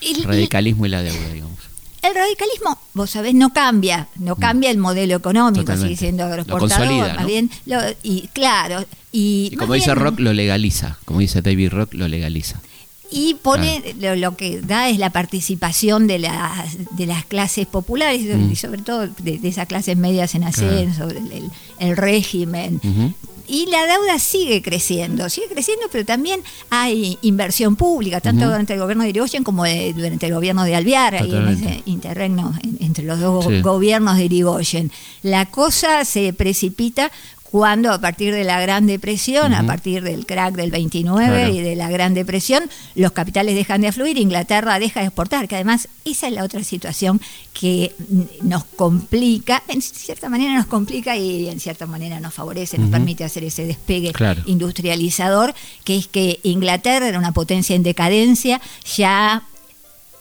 Y- 0.00 0.22
radicalismo 0.22 0.86
y 0.86 0.88
la 0.88 1.02
deuda, 1.02 1.28
digamos. 1.32 1.58
El 2.02 2.14
radicalismo, 2.14 2.78
vos 2.94 3.10
sabés, 3.10 3.34
no 3.34 3.52
cambia, 3.52 4.08
no 4.16 4.34
cambia 4.36 4.70
el 4.70 4.78
modelo 4.78 5.14
económico, 5.16 5.60
Mm. 5.62 5.64
Totalmente. 5.66 5.88
sigue 5.88 5.98
siendo 5.98 6.22
Lo 6.24 6.28
agroexportador, 6.30 6.86
consolida, 6.86 7.14
más 7.14 7.22
¿no? 7.22 7.26
bien, 7.28 7.50
lo- 7.66 7.80
y 8.02 8.28
claro, 8.32 8.86
y, 9.12 9.54
como 9.56 9.74
dice 9.74 9.88
bien- 9.92 9.98
Rock, 9.98 10.20
lo 10.20 10.32
legaliza. 10.32 10.96
Como 11.04 11.20
dice 11.20 11.42
David 11.42 11.68
Rock, 11.70 11.92
lo 11.92 12.08
legaliza. 12.08 12.60
Y 13.12 13.34
pone 13.34 13.82
lo, 13.98 14.14
lo 14.16 14.36
que 14.36 14.60
da 14.60 14.88
es 14.88 14.98
la 14.98 15.10
participación 15.10 16.06
de 16.06 16.18
las 16.20 16.76
de 16.96 17.06
las 17.06 17.24
clases 17.24 17.66
populares 17.66 18.22
Mm. 18.22 18.52
y 18.52 18.56
sobre 18.56 18.82
todo 18.82 19.06
de, 19.08 19.38
de 19.38 19.48
esas 19.48 19.66
clases 19.66 19.96
medias 19.96 20.34
en 20.34 20.44
ascenso, 20.44 21.08
el, 21.08 21.16
el- 21.32 21.50
el 21.78 21.96
régimen. 21.96 22.80
Y 23.52 23.66
la 23.66 23.84
deuda 23.84 24.20
sigue 24.20 24.62
creciendo, 24.62 25.28
sigue 25.28 25.48
creciendo, 25.48 25.86
pero 25.90 26.04
también 26.04 26.40
hay 26.70 27.18
inversión 27.22 27.74
pública, 27.74 28.20
tanto 28.20 28.44
durante 28.44 28.74
el 28.74 28.78
gobierno 28.78 29.02
de 29.02 29.10
Irigoyen 29.10 29.42
como 29.42 29.64
de- 29.64 29.92
durante 29.92 30.26
el 30.26 30.34
gobierno 30.34 30.62
de 30.62 30.76
Alvear, 30.76 31.16
ahí 31.16 31.34
en 31.34 31.48
ese 31.48 31.82
interregno 31.86 32.54
en- 32.62 32.76
entre 32.80 33.02
los 33.04 33.18
dos 33.18 33.46
Sí. 33.46 33.60
gobiernos 33.60 34.18
de 34.18 34.26
Irigoyen. 34.26 34.92
La 35.22 35.46
cosa 35.46 36.04
se 36.04 36.32
precipita 36.32 37.10
cuando 37.50 37.92
a 37.92 38.00
partir 38.00 38.32
de 38.32 38.44
la 38.44 38.60
Gran 38.60 38.86
Depresión, 38.86 39.54
a 39.54 39.66
partir 39.66 40.02
del 40.04 40.24
crack 40.24 40.54
del 40.54 40.70
29 40.70 41.26
Claro. 41.26 41.52
y 41.54 41.60
de 41.60 41.74
la 41.74 41.90
Gran 41.90 42.14
Depresión, 42.14 42.62
los 42.94 43.10
capitales 43.12 43.54
dejan 43.56 43.80
de 43.80 43.88
afluir, 43.88 44.18
Inglaterra 44.18 44.78
deja 44.78 45.00
de 45.00 45.06
exportar, 45.06 45.48
que 45.48 45.56
además 45.56 45.88
esa 46.04 46.28
es 46.28 46.32
la 46.34 46.44
otra 46.44 46.62
situación 46.62 47.20
que 47.52 47.92
nos 48.42 48.64
complica, 48.64 49.62
en 49.68 49.82
cierta 49.82 50.28
manera 50.28 50.54
nos 50.54 50.66
complica 50.66 51.16
y 51.16 51.48
en 51.48 51.58
cierta 51.58 51.86
manera 51.86 52.20
nos 52.20 52.34
favorece, 52.34 52.78
nos 52.78 52.90
permite 52.90 53.24
hacer 53.24 53.42
ese 53.42 53.64
despegue 53.64 54.12
Claro. 54.12 54.42
industrializador, 54.46 55.52
que 55.82 55.96
es 55.96 56.06
que 56.06 56.38
Inglaterra 56.44 57.08
era 57.08 57.18
una 57.18 57.32
potencia 57.32 57.74
en 57.74 57.82
decadencia 57.82 58.60
ya 58.96 59.42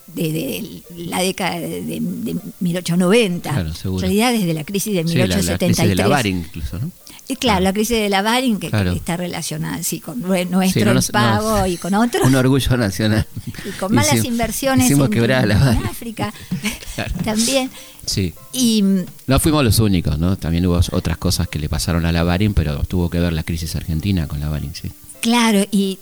desde 0.07 0.81
la 0.97 1.19
década 1.21 1.59
de, 1.59 1.81
de- 1.83 1.99
de 2.01 2.35
1890, 2.61 3.49
Claro, 3.51 3.69
en 3.83 3.99
realidad 3.99 4.31
desde 4.33 4.53
la 4.55 4.63
crisis 4.63 4.93
de 4.95 5.07
Sí, 5.07 5.15
la, 5.15 5.27
la 5.27 5.35
crisis 5.35 5.51
1873. 5.51 5.87
de 5.89 5.95
la 5.95 6.07
Baring 6.07 6.37
incluso, 6.39 6.79
¿no? 6.79 6.91
Y 7.31 7.35
claro, 7.35 7.59
la 7.61 7.71
crisis 7.73 7.95
de 7.95 8.09
la 8.09 8.23
Baring, 8.23 8.57
que, 8.59 8.69
Claro. 8.71 8.91
está 8.91 9.15
relacionada 9.15 9.83
sí, 9.83 9.99
con 9.99 10.19
nue- 10.23 10.49
nuestro 10.49 10.81
Sí, 10.81 10.85
no 10.85 10.93
nos- 10.95 11.09
pago 11.11 11.59
no, 11.59 11.67
y 11.67 11.77
con 11.77 11.93
otros, 11.93 12.25
Un 12.27 12.33
orgullo 12.35 12.75
nacional. 12.75 13.25
y 13.65 13.69
con 13.77 13.93
malas 13.93 14.13
Hicimos- 14.15 14.25
inversiones 14.25 14.85
Hicimos 14.87 15.09
en. 15.11 15.85
África 15.85 16.33
Claro. 16.95 17.13
también. 17.23 17.69
Sí. 18.05 18.33
Y 18.51 18.81
mm, 18.81 18.99
No 19.27 19.39
fuimos 19.39 19.63
los 19.63 19.77
únicos, 19.77 20.17
¿no? 20.17 20.37
También 20.37 20.65
hubo 20.65 20.79
otras 20.91 21.17
cosas 21.17 21.47
que 21.47 21.59
le 21.59 21.69
pasaron 21.69 22.05
a 22.07 22.11
la 22.11 22.23
Baring, 22.23 22.55
pero 22.55 22.77
tuvo 22.85 23.11
que 23.11 23.19
ver 23.19 23.31
la 23.33 23.43
crisis 23.43 23.75
argentina 23.75 24.27
con 24.27 24.39
la 24.39 24.49
Baring, 24.49 24.73
sí. 24.73 24.91
claro, 25.21 25.63
y 25.71 25.99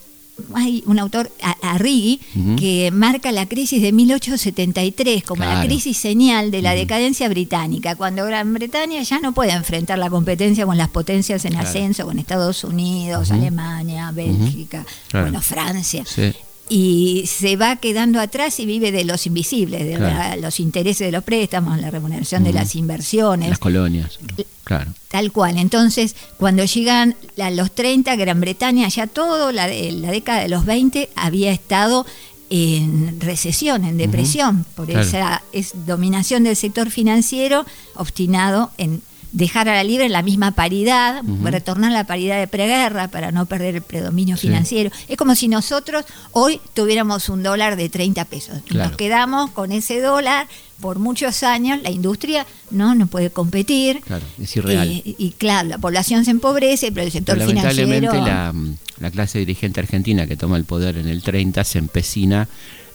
hay 0.54 0.82
un 0.86 0.98
autor, 0.98 1.30
Arrighi, 1.62 2.20
Ujú. 2.34 2.56
que 2.56 2.90
marca 2.92 3.32
la 3.32 3.46
crisis 3.46 3.82
de 3.82 3.92
1873 3.92 5.22
como 5.24 5.44
la 5.44 5.64
crisis 5.64 5.96
señal 5.96 6.50
de 6.50 6.62
la 6.62 6.74
decadencia 6.74 7.28
británica, 7.28 7.96
cuando 7.96 8.24
Gran 8.24 8.52
Bretaña 8.54 9.02
ya 9.02 9.18
no 9.20 9.32
puede 9.34 9.52
enfrentar 9.52 9.98
la 9.98 10.10
competencia 10.10 10.64
con 10.66 10.76
las 10.76 10.88
potencias 10.88 11.44
en 11.44 11.52
Claro. 11.52 11.68
ascenso, 11.68 12.04
con 12.06 12.18
Estados 12.18 12.64
Unidos. 12.64 13.30
Alemania, 13.30 14.10
Bélgica, 14.12 14.84
Claro. 15.08 15.26
bueno, 15.26 15.40
Francia. 15.42 16.04
Sí. 16.06 16.32
y 16.70 17.24
se 17.26 17.56
va 17.56 17.76
quedando 17.76 18.20
atrás 18.20 18.60
y 18.60 18.66
vive 18.66 18.92
de 18.92 19.02
los 19.04 19.26
invisibles, 19.26 19.86
de 19.86 19.98
la- 19.98 20.36
los 20.36 20.60
intereses 20.60 21.06
de 21.06 21.10
los 21.12 21.24
préstamos, 21.24 21.80
la 21.80 21.90
remuneración 21.90 22.44
de 22.44 22.52
las 22.52 22.74
inversiones, 22.76 23.48
Las 23.48 23.58
colonias. 23.58 24.18
Claro. 24.68 24.92
tal 25.08 25.32
cual. 25.32 25.56
Entonces, 25.58 26.14
cuando 26.36 26.62
llegan 26.64 27.16
a 27.42 27.50
los 27.50 27.74
30, 27.74 28.14
Gran 28.16 28.40
Bretaña 28.40 28.86
ya 28.88 29.06
todo, 29.08 29.50
la, 29.50 29.66
de- 29.66 29.90
la 29.92 30.10
década 30.12 30.40
de 30.42 30.48
los 30.48 30.64
20, 30.66 31.08
había 31.16 31.50
estado 31.50 32.04
en 32.50 33.20
recesión, 33.20 33.84
en 33.84 33.98
depresión, 33.98 34.64
por 34.74 34.86
Claro. 34.86 35.00
esa 35.06 35.42
es 35.52 35.72
dominación 35.86 36.44
del 36.44 36.56
sector 36.56 36.90
financiero 36.90 37.66
obstinado 37.94 38.70
en 38.78 39.02
dejar 39.32 39.68
a 39.68 39.74
la 39.74 39.84
libre 39.84 40.08
la 40.08 40.22
misma 40.22 40.52
paridad, 40.52 41.22
Ujú. 41.24 41.46
retornar 41.46 41.90
a 41.90 41.94
la 41.94 42.04
paridad 42.04 42.38
de 42.38 42.46
preguerra 42.46 43.08
para 43.08 43.30
no 43.32 43.46
perder 43.46 43.76
el 43.76 43.82
predominio 43.82 44.36
Sí. 44.36 44.46
financiero. 44.48 44.90
Es 45.08 45.16
como 45.16 45.34
si 45.34 45.48
nosotros 45.48 46.04
hoy 46.32 46.60
tuviéramos 46.74 47.28
un 47.28 47.42
dólar 47.42 47.76
de 47.76 47.88
30 47.88 48.24
pesos. 48.24 48.60
Claro. 48.66 48.88
Nos 48.90 48.96
quedamos 48.96 49.50
con 49.50 49.72
ese 49.72 50.00
dólar 50.00 50.46
por 50.80 50.98
muchos 50.98 51.42
años, 51.42 51.80
la 51.82 51.90
industria 51.90 52.46
no, 52.70 52.94
no 52.94 53.06
puede 53.08 53.30
competir. 53.30 54.00
Claro, 54.00 54.24
es 54.40 54.56
irreal. 54.56 54.88
Y, 54.88 55.16
y 55.18 55.32
claro, 55.32 55.68
la 55.68 55.78
población 55.78 56.24
se 56.24 56.30
empobrece, 56.30 56.92
pero 56.92 57.04
el 57.06 57.12
sector 57.12 57.36
Pero 57.36 57.48
lamentablemente 57.48 58.08
financiero... 58.08 58.26
la, 58.26 58.54
la 59.00 59.10
clase 59.10 59.40
dirigente 59.40 59.80
argentina 59.80 60.26
que 60.26 60.36
toma 60.36 60.56
el 60.56 60.64
poder 60.64 60.96
en 60.98 61.08
el 61.08 61.22
30 61.22 61.64
se 61.64 61.78
empecina 61.78 62.48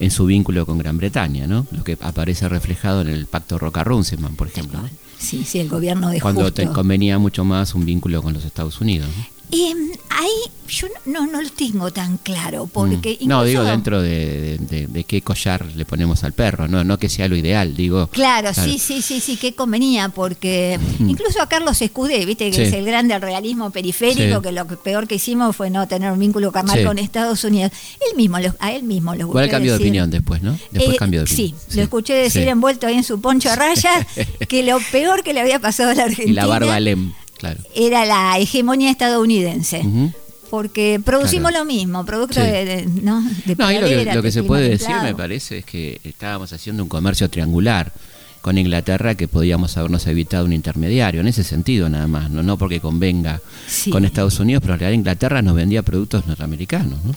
en 0.03 0.11
su 0.11 0.25
vínculo 0.25 0.65
con 0.65 0.77
Gran 0.77 0.97
Bretaña, 0.97 1.47
¿no? 1.47 1.65
Lo 1.71 1.83
que 1.83 1.97
aparece 2.01 2.49
reflejado 2.49 3.01
en 3.01 3.07
el 3.07 3.25
pacto 3.25 3.57
Roca-Runciman, 3.57 4.35
por 4.35 4.47
ejemplo, 4.49 4.81
¿no? 4.81 4.89
Sí, 5.17 5.45
sí, 5.45 5.59
el 5.59 5.69
gobierno 5.69 6.09
de 6.09 6.19
Cuando 6.19 6.41
Justo. 6.41 6.55
te 6.55 6.67
convenía 6.67 7.17
mucho 7.17 7.45
más 7.45 7.73
un 7.73 7.85
vínculo 7.85 8.21
con 8.21 8.33
los 8.33 8.43
Estados 8.43 8.81
Unidos, 8.81 9.07
¿no? 9.17 9.32
Mm, 9.53 9.91
ahí 10.09 10.29
yo 10.67 10.87
no, 11.05 11.27
no 11.27 11.41
lo 11.41 11.49
tengo 11.49 11.91
tan 11.91 12.17
claro, 12.17 12.67
porque 12.71 13.17
Mm. 13.21 13.27
No, 13.27 13.43
digo 13.43 13.63
dentro 13.63 14.01
de, 14.01 14.57
de- 14.57 14.57
de- 14.57 14.87
de 14.87 15.03
qué 15.03 15.21
collar 15.21 15.65
le 15.75 15.85
ponemos 15.85 16.23
al 16.23 16.33
perro, 16.33 16.67
no, 16.67 16.83
no 16.83 16.97
que 16.97 17.09
sea 17.09 17.27
lo 17.27 17.35
ideal, 17.35 17.75
digo. 17.75 18.07
Claro, 18.07 18.53
sí, 18.53 18.79
sí, 18.79 19.01
sí, 19.01 19.19
sí, 19.19 19.37
que 19.37 19.53
convenía, 19.53 20.09
porque 20.09 20.79
incluso 20.99 21.41
a 21.41 21.47
Carlos 21.49 21.81
Escudé, 21.81 22.25
viste, 22.25 22.49
que 22.49 22.55
Sí. 22.57 22.61
es 22.63 22.73
el 22.73 22.85
grande 22.85 23.17
realismo 23.19 23.69
periférico, 23.69 24.37
Sí. 24.37 24.41
que 24.41 24.51
lo 24.51 24.65
peor 24.67 25.07
que 25.07 25.15
hicimos 25.15 25.55
fue 25.55 25.69
no 25.69 25.87
tener 25.87 26.11
un 26.11 26.19
vínculo 26.19 26.51
carnal 26.51 26.79
Sí. 26.79 26.85
con 26.85 26.97
Estados 26.97 27.43
Unidos. 27.43 27.71
Él 28.09 28.17
mismo, 28.17 28.39
lo- 28.39 28.55
a 28.59 28.71
él 28.71 28.83
mismo 28.83 29.13
le 29.13 29.21
Igual 29.21 29.43
escuché 29.45 29.51
cambio 29.51 29.71
de 29.73 29.77
decir- 29.77 29.87
opinión 29.87 30.09
después, 30.09 30.41
¿no? 30.41 30.57
Después 30.71 30.95
Eh, 30.95 30.97
cambio 30.97 31.19
de 31.19 31.25
opinión. 31.25 31.55
Sí, 31.69 31.75
lo 31.75 31.83
escuché 31.83 32.13
decir 32.13 32.47
envuelto 32.47 32.87
ahí 32.87 32.95
en 32.95 33.03
su 33.03 33.21
poncho 33.21 33.51
a 33.51 33.55
rayas, 33.55 34.05
que 34.49 34.63
lo 34.63 34.79
peor 34.91 35.23
que 35.23 35.33
le 35.33 35.41
había 35.41 35.59
pasado 35.59 35.91
a 35.91 35.95
la 35.95 36.03
Argentina 36.03 36.29
Y 36.31 36.33
la 36.33 36.45
barba 36.47 36.79
Lem, 36.79 37.13
claro. 37.51 37.59
era 37.75 38.05
la 38.05 38.37
hegemonía 38.39 38.91
estadounidense. 38.91 39.83
Porque 40.49 41.01
producimos 41.03 41.49
Claro. 41.49 41.65
lo 41.65 41.71
mismo, 41.73 42.05
producto 42.05 42.35
Sí. 42.35 42.41
de, 42.41 42.65
de- 42.65 42.85
¿no? 43.01 43.23
de 43.45 43.55
No, 43.55 43.65
ahí 43.65 43.79
lo 43.81 43.87
que, 43.87 44.05
lo 44.13 44.21
que 44.21 44.31
se 44.31 44.43
puede 44.43 44.69
decir, 44.69 44.95
me 45.01 45.15
parece, 45.15 45.59
es 45.59 45.65
que 45.65 45.99
estábamos 46.03 46.53
haciendo 46.53 46.83
un 46.83 46.89
comercio 46.89 47.27
triangular 47.29 47.91
con 48.41 48.57
Inglaterra 48.57 49.15
que 49.15 49.27
podíamos 49.27 49.77
habernos 49.77 50.05
evitado 50.05 50.45
un 50.45 50.53
intermediario, 50.53 51.21
en 51.21 51.27
ese 51.27 51.43
sentido 51.43 51.89
nada 51.89 52.05
más, 52.07 52.29
no, 52.29 52.43
no 52.43 52.57
porque 52.57 52.79
convenga 52.81 53.41
Sí. 53.67 53.89
con 53.89 54.05
Estados 54.05 54.39
Unidos, 54.39 54.61
pero 54.61 54.73
en 54.75 54.79
realidad 54.81 54.97
Inglaterra 54.99 55.41
nos 55.41 55.55
vendía 55.55 55.81
productos 55.81 56.27
norteamericanos, 56.27 57.03
¿no? 57.03 57.15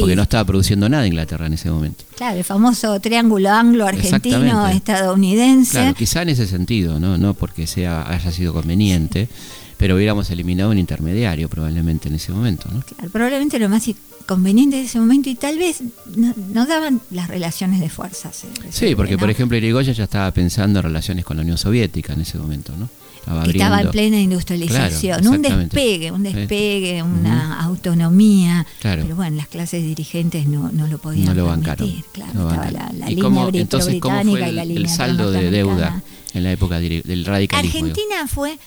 Porque 0.00 0.16
no 0.16 0.22
estaba 0.22 0.44
produciendo 0.44 0.88
nada 0.88 1.06
Inglaterra 1.06 1.46
en 1.46 1.52
ese 1.54 1.70
momento. 1.70 2.04
Claro, 2.16 2.36
el 2.36 2.44
famoso 2.44 2.98
triángulo 3.00 3.48
anglo-argentino, 3.50 4.36
Exactamente. 4.42 4.76
estadounidense. 4.76 5.70
Claro, 5.70 5.94
quizá 5.94 6.22
en 6.22 6.30
ese 6.30 6.46
sentido, 6.48 6.98
no, 6.98 7.16
no 7.16 7.32
porque 7.34 7.66
sea 7.68 8.04
haya 8.10 8.30
sido 8.32 8.52
conveniente, 8.52 9.28
pero 9.76 9.96
hubiéramos 9.96 10.30
eliminado 10.30 10.70
un 10.70 10.78
intermediario 10.78 11.48
probablemente 11.48 12.08
en 12.08 12.14
ese 12.14 12.32
momento, 12.32 12.68
¿no? 12.72 12.80
Claro, 12.82 13.10
probablemente 13.10 13.58
lo 13.58 13.68
más 13.68 13.84
conveniente 14.26 14.76
de 14.76 14.82
ese 14.84 14.98
momento 14.98 15.28
y 15.28 15.34
tal 15.34 15.58
vez 15.58 15.82
no, 16.16 16.32
no 16.52 16.64
daban 16.66 17.00
las 17.10 17.28
relaciones 17.28 17.80
de 17.80 17.90
fuerzas. 17.90 18.44
eh, 18.44 18.48
Sí, 18.70 18.94
porque 18.94 19.12
¿no? 19.12 19.18
por 19.18 19.30
ejemplo 19.30 19.56
Irigoyen 19.58 19.94
ya 19.94 20.04
estaba 20.04 20.30
pensando 20.30 20.78
en 20.78 20.84
relaciones 20.84 21.24
con 21.24 21.36
la 21.36 21.42
Unión 21.42 21.58
Soviética 21.58 22.14
en 22.14 22.22
ese 22.22 22.38
momento, 22.38 22.72
¿no? 22.78 22.88
Estaba 23.18 23.44
que 23.44 23.50
estaba 23.52 23.80
en 23.80 23.90
plena 23.90 24.20
industrialización, 24.20 25.18
Claro, 25.20 25.30
un 25.30 25.40
despegue, 25.42 26.10
un 26.12 26.22
despegue, 26.22 27.02
una 27.02 27.58
autonomía. 27.62 28.66
Claro. 28.80 29.02
Pero 29.02 29.16
bueno, 29.16 29.36
las 29.38 29.48
clases 29.48 29.82
dirigentes 29.82 30.46
no, 30.46 30.70
no 30.72 30.86
lo 30.86 30.98
podían 30.98 31.26
no 31.28 31.34
lo 31.34 31.46
bancaron. 31.46 31.86
permitir. 31.88 32.04
Claro, 32.12 32.32
no 32.34 32.48
estaba 32.50 32.64
bancaron. 32.66 32.98
la, 32.98 33.04
la 33.06 33.06
¿Y 33.10 33.14
línea 33.14 33.24
cómo- 33.24 33.50
bri- 33.50 33.60
entonces, 33.60 34.00
¿cómo 34.00 34.16
británica 34.16 34.44
fue 34.44 34.50
y 34.50 34.54
la 34.56 34.64
línea 34.66 34.82
el 34.82 34.88
saldo 34.90 35.30
de 35.30 35.50
deuda 35.50 36.02
en 36.34 36.42
la 36.44 36.52
época 36.52 36.80
del 36.80 37.24
radicalismo? 37.24 37.72
digo? 37.86 37.86
Argentina 37.88 38.26
fue 38.28 38.58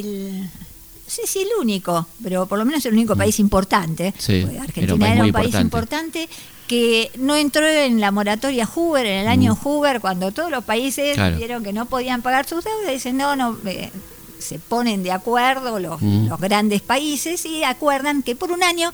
el 0.00 0.48
sé 1.06 1.26
si 1.26 1.40
el 1.40 1.48
único, 1.60 2.06
pero 2.22 2.46
por 2.46 2.58
lo 2.58 2.64
menos 2.64 2.84
el 2.86 2.94
único 2.94 3.14
país 3.16 3.38
importante. 3.38 4.10
Mm. 4.16 4.20
Sí, 4.20 4.40
porque 4.42 4.54
era 4.56 4.62
Argentina 4.62 4.94
un 4.94 5.00
país 5.00 5.12
era 5.14 5.24
un 5.24 5.32
país 5.32 5.46
importante. 5.54 6.22
importante 6.22 6.28
que 6.68 7.10
no 7.18 7.36
entró 7.36 7.66
en 7.66 8.00
la 8.00 8.10
moratoria 8.10 8.64
Hoover, 8.66 9.04
en 9.04 9.18
el 9.18 9.28
año 9.28 9.54
Hoover, 9.54 10.00
cuando 10.00 10.32
todos 10.32 10.50
los 10.50 10.64
países 10.64 11.12
Mm. 11.12 11.20
Claro. 11.20 11.36
vieron 11.36 11.62
que 11.62 11.72
no 11.74 11.84
podían 11.86 12.22
pagar 12.22 12.46
sus 12.48 12.64
deudas, 12.64 12.90
dicen 12.92 13.18
no, 13.18 13.36
no, 13.36 13.58
eh, 13.66 13.90
se 14.38 14.58
ponen 14.58 15.02
de 15.02 15.12
acuerdo 15.12 15.78
los, 15.78 16.00
Mm. 16.00 16.28
los 16.28 16.40
grandes 16.40 16.80
países 16.80 17.44
y 17.44 17.62
acuerdan 17.62 18.22
que 18.22 18.34
por 18.34 18.50
un 18.50 18.62
año 18.62 18.90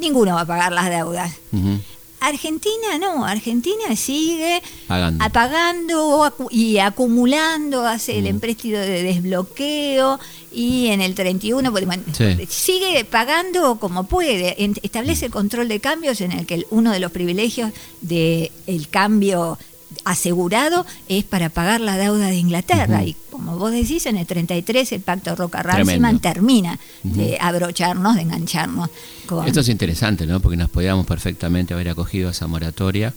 ninguno 0.00 0.34
va 0.36 0.42
a 0.42 0.46
pagar 0.46 0.72
las 0.72 0.88
deudas. 0.88 1.32
Ujú. 1.52 1.78
Argentina 2.26 2.98
no, 3.00 3.24
Argentina 3.24 3.94
sigue 3.96 4.62
Pagando. 4.86 5.24
apagando 5.24 6.24
acu- 6.24 6.48
y 6.50 6.78
acumulando, 6.78 7.86
hace 7.86 8.14
Mm. 8.14 8.18
el 8.18 8.26
empréstito 8.26 8.78
de 8.78 9.02
desbloqueo 9.02 10.18
y 10.52 10.86
en 10.88 11.00
el 11.00 11.14
31 11.14 11.70
pues, 11.72 11.86
Sí. 12.16 12.46
sigue 12.48 13.04
pagando 13.04 13.78
como 13.78 14.04
puede. 14.04 14.56
Establece 14.82 15.30
control 15.30 15.68
de 15.68 15.80
cambios 15.80 16.20
en 16.20 16.32
el 16.32 16.46
que 16.46 16.54
el- 16.54 16.66
uno 16.70 16.92
de 16.92 17.00
los 17.00 17.10
privilegios 17.12 17.72
del 18.00 18.88
cambio 18.90 19.58
asegurado 20.04 20.84
es 21.08 21.24
para 21.24 21.48
pagar 21.48 21.80
la 21.80 21.96
deuda 21.96 22.26
de 22.28 22.36
Inglaterra 22.36 23.04
y 23.04 23.16
como 23.30 23.56
vos 23.58 23.72
decís 23.72 24.06
en 24.06 24.16
el 24.16 24.26
33 24.26 24.92
el 24.92 25.00
pacto 25.00 25.34
Roca-Runciman 25.34 26.20
termina 26.20 26.78
de 27.02 27.38
abrocharnos, 27.40 28.14
de 28.16 28.22
engancharnos 28.22 28.90
con 29.26 29.46
Esto 29.46 29.60
es 29.60 29.68
interesante, 29.68 30.26
¿no? 30.26 30.40
Porque 30.40 30.56
nos 30.56 30.70
podíamos 30.70 31.06
perfectamente 31.06 31.74
haber 31.74 31.88
acogido 31.88 32.28
a 32.28 32.32
esa 32.32 32.46
moratoria, 32.46 33.12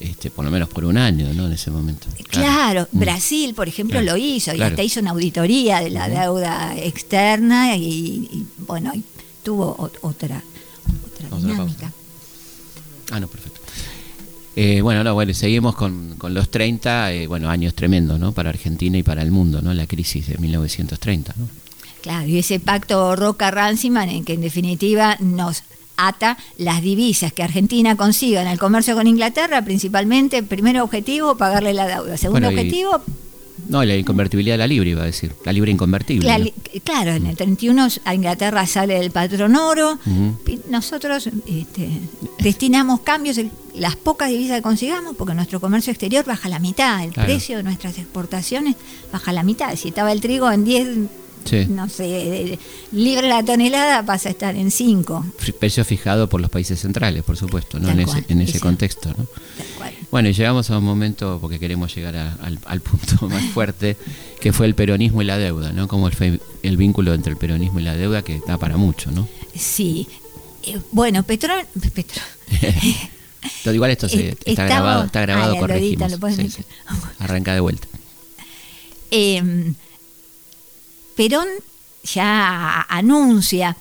este, 0.00 0.30
por 0.30 0.44
lo 0.44 0.50
menos 0.50 0.68
por 0.68 0.84
un 0.84 0.96
año, 0.98 1.32
¿no? 1.34 1.46
En 1.46 1.52
ese 1.52 1.70
momento. 1.70 2.06
Claro, 2.28 2.86
Mm. 2.92 2.98
Brasil, 3.00 3.54
por 3.54 3.66
ejemplo, 3.68 4.00
Claro, 4.00 4.16
lo 4.16 4.22
hizo 4.24 4.52
y 4.52 4.56
claro. 4.56 4.72
hasta 4.72 4.82
hizo 4.82 5.00
una 5.00 5.10
auditoría 5.10 5.80
de 5.80 5.90
la 5.90 6.08
deuda 6.08 6.76
externa 6.76 7.76
y, 7.76 7.82
y, 8.30 8.46
bueno, 8.66 8.92
y 8.94 9.02
tuvo 9.42 9.76
ot- 9.76 9.98
otra, 10.02 10.42
otra 11.06 11.36
dinámica. 11.38 11.92
Ah, 13.10 13.18
no, 13.20 13.26
perfecto. 13.28 13.57
Eh, 14.60 14.80
bueno, 14.80 15.04
no, 15.04 15.14
bueno, 15.14 15.32
seguimos 15.34 15.76
con, 15.76 16.16
con 16.18 16.34
los 16.34 16.50
30, 16.50 17.12
eh, 17.12 17.28
bueno, 17.28 17.48
años 17.48 17.74
tremendos, 17.74 18.18
¿no? 18.18 18.32
Para 18.32 18.50
Argentina 18.50 18.98
y 18.98 19.04
para 19.04 19.22
el 19.22 19.30
mundo, 19.30 19.62
¿no? 19.62 19.72
La 19.72 19.86
crisis 19.86 20.26
de 20.26 20.36
1930, 20.36 21.32
¿no? 21.36 21.48
Claro, 22.02 22.26
y 22.26 22.38
ese 22.38 22.58
pacto 22.58 23.14
Roca-Ranciman 23.14 24.08
en 24.08 24.24
que 24.24 24.32
en 24.32 24.40
definitiva 24.40 25.16
nos 25.20 25.62
ata 25.96 26.38
las 26.56 26.82
divisas 26.82 27.32
que 27.32 27.44
Argentina 27.44 27.94
consiga 27.94 28.42
en 28.42 28.48
el 28.48 28.58
comercio 28.58 28.96
con 28.96 29.06
Inglaterra, 29.06 29.62
principalmente, 29.62 30.42
primer 30.42 30.80
objetivo, 30.80 31.36
pagarle 31.36 31.72
la 31.72 31.86
deuda. 31.86 32.16
Segundo 32.16 32.48
Bueno, 32.48 32.60
objetivo, 32.60 33.00
No, 33.68 33.84
la 33.84 33.94
inconvertibilidad 33.96 34.54
de 34.54 34.58
la 34.58 34.66
libra, 34.66 34.88
iba 34.88 35.02
a 35.02 35.06
decir. 35.06 35.32
La 35.44 35.52
libra 35.52 35.70
inconvertible. 35.70 36.52
Claro, 36.84 37.10
en 37.12 37.26
el 37.26 37.36
31 37.36 37.88
a 38.04 38.14
Inglaterra 38.14 38.66
sale 38.66 38.98
el 38.98 39.10
patrón 39.10 39.56
oro. 39.56 39.98
Y 40.46 40.58
Nosotros 40.70 41.28
este, 41.46 41.88
destinamos 42.38 43.00
cambios, 43.00 43.38
las 43.74 43.96
pocas 43.96 44.30
divisas 44.30 44.56
que 44.56 44.62
consigamos, 44.62 45.16
porque 45.16 45.34
nuestro 45.34 45.60
comercio 45.60 45.90
exterior 45.90 46.24
baja 46.24 46.48
la 46.48 46.58
mitad, 46.58 47.04
el 47.04 47.12
Claro. 47.12 47.26
precio 47.28 47.58
de 47.58 47.62
nuestras 47.62 47.98
exportaciones 47.98 48.74
baja 49.12 49.32
la 49.32 49.42
mitad. 49.42 49.74
Si 49.76 49.88
estaba 49.88 50.12
el 50.12 50.20
trigo 50.20 50.50
en 50.50 50.64
10, 50.64 50.88
Sí. 51.48 51.66
no 51.68 51.88
sé, 51.88 52.02
de- 52.04 52.58
libre 52.92 53.28
la 53.28 53.42
tonelada, 53.44 54.04
pasa 54.04 54.28
a 54.28 54.32
estar 54.32 54.54
en 54.56 54.70
5. 54.70 55.24
F- 55.38 55.52
Precio 55.54 55.84
fijado 55.84 56.28
por 56.28 56.40
los 56.40 56.50
países 56.50 56.80
centrales, 56.80 57.22
por 57.24 57.36
supuesto, 57.36 57.78
¿no? 57.78 57.88
Tal 57.88 58.00
En 58.00 58.06
cual, 58.06 58.18
ese, 58.18 58.32
en 58.32 58.40
ese 58.40 58.60
contexto, 58.60 59.14
¿no? 59.16 59.26
Bueno, 60.10 60.28
y 60.30 60.32
llegamos 60.32 60.70
a 60.70 60.78
un 60.78 60.84
momento, 60.84 61.38
porque 61.40 61.58
queremos 61.58 61.94
llegar 61.94 62.16
a- 62.16 62.34
al, 62.42 62.58
al 62.64 62.80
punto 62.80 63.28
más 63.28 63.44
fuerte, 63.52 63.96
que 64.40 64.52
fue 64.52 64.66
el 64.66 64.74
peronismo 64.74 65.20
y 65.22 65.24
la 65.26 65.36
deuda, 65.38 65.72
¿no? 65.72 65.86
Como 65.88 66.10
fue 66.10 66.40
el 66.62 66.76
vínculo 66.76 67.12
entre 67.14 67.32
el 67.32 67.38
peronismo 67.38 67.80
y 67.80 67.82
la 67.82 67.94
deuda, 67.94 68.22
que 68.22 68.40
da 68.46 68.56
para 68.58 68.76
mucho, 68.76 69.10
¿no? 69.10 69.28
Sí. 69.54 70.06
Eh, 70.64 70.78
bueno, 70.92 71.22
Petro, 71.22 71.54
Petro- 71.94 72.22
Todo 73.64 73.74
igual 73.74 73.90
esto 73.90 74.08
se- 74.08 74.28
Eh, 74.30 74.36
está 74.44 74.50
estamos- 74.64 74.66
grabado, 74.68 75.04
está 75.04 75.20
grabado, 75.22 75.54
Ah, 75.56 75.58
corregimos. 75.58 76.12
Sí, 76.36 76.50
sí. 76.50 76.62
Arranca 77.18 77.54
de 77.54 77.60
vuelta. 77.60 77.86
Eh, 79.10 79.72
Perón 81.18 81.48
ya 82.04 82.80
anuncia 82.88 83.76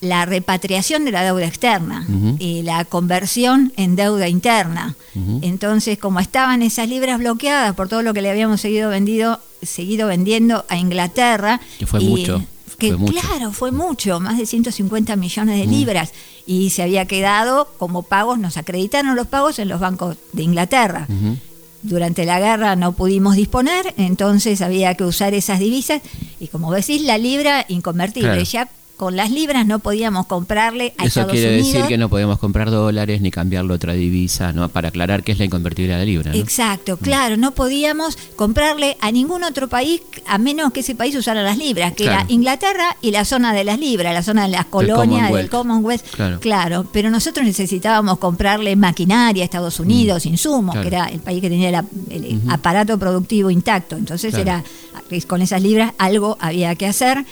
la 0.00 0.24
repatriación 0.26 1.04
de 1.04 1.10
la 1.10 1.24
deuda 1.24 1.44
externa 1.44 2.06
y 2.38 2.62
la 2.62 2.84
conversión 2.84 3.72
en 3.76 3.96
deuda 3.96 4.28
interna. 4.28 4.94
Entonces, 5.42 5.98
como 5.98 6.20
estaban 6.20 6.62
esas 6.62 6.88
libras 6.88 7.18
bloqueadas 7.18 7.74
por 7.74 7.88
todo 7.88 8.02
lo 8.02 8.14
que 8.14 8.22
le 8.22 8.30
habíamos 8.30 8.60
seguido 8.60 8.90
vendido, 8.90 9.40
seguido 9.60 10.06
vendiendo 10.06 10.64
a 10.68 10.76
Inglaterra, 10.76 11.60
Que 11.80 11.86
fue 11.88 12.00
y- 12.00 12.06
mucho, 12.08 12.44
que 12.78 12.90
fue 12.90 12.96
mucho. 12.98 13.12
claro, 13.20 13.52
fue 13.52 13.72
mucho, 13.72 14.20
más 14.20 14.38
de 14.38 14.46
150 14.46 15.16
millones 15.16 15.58
de 15.58 15.66
libras 15.66 16.12
y 16.46 16.70
se 16.70 16.84
había 16.84 17.06
quedado 17.06 17.68
como 17.76 18.04
pagos, 18.04 18.38
nos 18.38 18.56
acreditaron 18.56 19.16
los 19.16 19.26
pagos 19.26 19.58
en 19.58 19.66
los 19.68 19.80
bancos 19.80 20.16
de 20.32 20.44
Inglaterra. 20.44 21.08
Durante 21.82 22.24
la 22.24 22.40
guerra 22.40 22.74
no 22.76 22.92
pudimos 22.92 23.36
disponer, 23.36 23.94
entonces 23.96 24.62
había 24.62 24.94
que 24.94 25.04
usar 25.04 25.34
esas 25.34 25.60
divisas 25.60 26.02
y 26.40 26.48
como 26.48 26.72
decís, 26.72 27.02
la 27.02 27.18
libra 27.18 27.64
inconvertible. 27.68 28.30
Claro. 28.30 28.42
Ya 28.42 28.68
con 28.98 29.16
las 29.16 29.30
libras 29.30 29.64
no 29.64 29.78
podíamos 29.78 30.26
comprarle 30.26 30.92
a 30.98 31.04
Eso 31.04 31.20
Estados 31.20 31.30
quiere 31.32 31.48
Unidos. 31.54 31.72
decir 31.72 31.86
que 31.86 31.96
no 31.96 32.08
podemos 32.10 32.38
comprar 32.38 32.68
dólares 32.70 33.20
ni 33.20 33.30
cambiarlo 33.30 33.72
a 33.72 33.76
otra 33.76 33.92
divisa, 33.94 34.52
¿no? 34.52 34.68
Para 34.68 34.88
aclarar 34.88 35.22
qué 35.22 35.32
es 35.32 35.38
la 35.38 35.44
inconvertibilidad 35.44 35.98
de 36.00 36.06
libra, 36.06 36.32
¿no? 36.32 36.36
Exacto, 36.36 36.96
claro, 36.96 37.36
no 37.36 37.52
podíamos 37.52 38.18
comprarle 38.34 38.96
a 39.00 39.12
ningún 39.12 39.44
otro 39.44 39.68
país 39.68 40.02
a 40.26 40.36
menos 40.38 40.72
que 40.72 40.80
ese 40.80 40.96
país 40.96 41.14
usara 41.14 41.42
las 41.42 41.56
libras, 41.56 41.92
que 41.94 42.02
Claro. 42.04 42.22
era 42.24 42.32
Inglaterra 42.32 42.96
y 43.00 43.12
la 43.12 43.24
zona 43.24 43.52
de 43.52 43.62
las 43.62 43.78
libras, 43.78 44.12
la 44.12 44.22
zona 44.24 44.42
de 44.42 44.48
las 44.48 44.66
colonias 44.66 45.30
del 45.32 45.48
Commonwealth. 45.48 46.02
Commonwealth. 46.10 46.40
Claro. 46.40 46.84
pero 46.92 47.08
nosotros 47.10 47.46
necesitábamos 47.46 48.18
comprarle 48.18 48.74
maquinaria 48.74 49.42
a 49.42 49.44
Estados 49.44 49.78
Unidos, 49.78 50.26
insumos, 50.26 50.74
Mm. 50.74 50.80
claro. 50.80 50.90
que 50.90 50.96
era 50.96 51.06
el 51.06 51.20
país 51.20 51.40
que 51.40 51.48
tenía 51.48 51.70
la- 51.70 51.84
el 52.10 52.38
Ujú. 52.38 52.50
aparato 52.50 52.98
productivo 52.98 53.48
intacto. 53.50 53.96
Entonces 53.96 54.34
Claro. 54.34 54.42
era 54.50 54.64
con 55.26 55.42
esas 55.42 55.62
libras 55.62 55.92
algo 55.98 56.36
había 56.40 56.74
que 56.74 56.86
hacer 56.86 57.24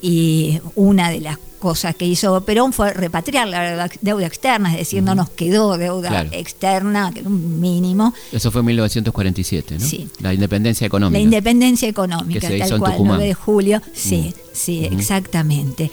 y 0.00 0.60
una 0.74 1.10
de 1.10 1.20
las 1.20 1.38
cosas 1.58 1.94
que 1.94 2.04
hizo 2.04 2.40
Perón 2.44 2.72
fue 2.72 2.92
repatriar 2.92 3.46
la 3.46 3.88
deuda- 4.00 4.26
externa, 4.26 4.72
es 4.72 4.78
decir, 4.78 5.00
no 5.00 5.14
nos 5.14 5.30
quedó 5.30 5.78
deuda 5.78 6.08
Claro. 6.08 6.30
externa, 6.32 7.12
que 7.12 7.20
era 7.20 7.28
un 7.28 7.60
mínimo, 7.60 8.12
Eso 8.32 8.50
fue 8.50 8.60
en 8.62 8.66
1947, 8.66 9.78
¿no? 9.78 9.86
Sí. 9.86 10.08
La 10.20 10.34
independencia 10.34 10.86
económica. 10.86 11.18
La 11.18 11.22
independencia 11.22 11.88
económica, 11.88 12.40
Que 12.40 12.48
se 12.48 12.58
tal 12.58 12.80
cual, 12.80 12.92
Tucumán. 12.92 13.16
9 13.18 13.26
de 13.28 13.34
julio, 13.34 13.80
sí, 13.94 14.34
sí, 14.52 14.84
exactamente. 14.90 15.90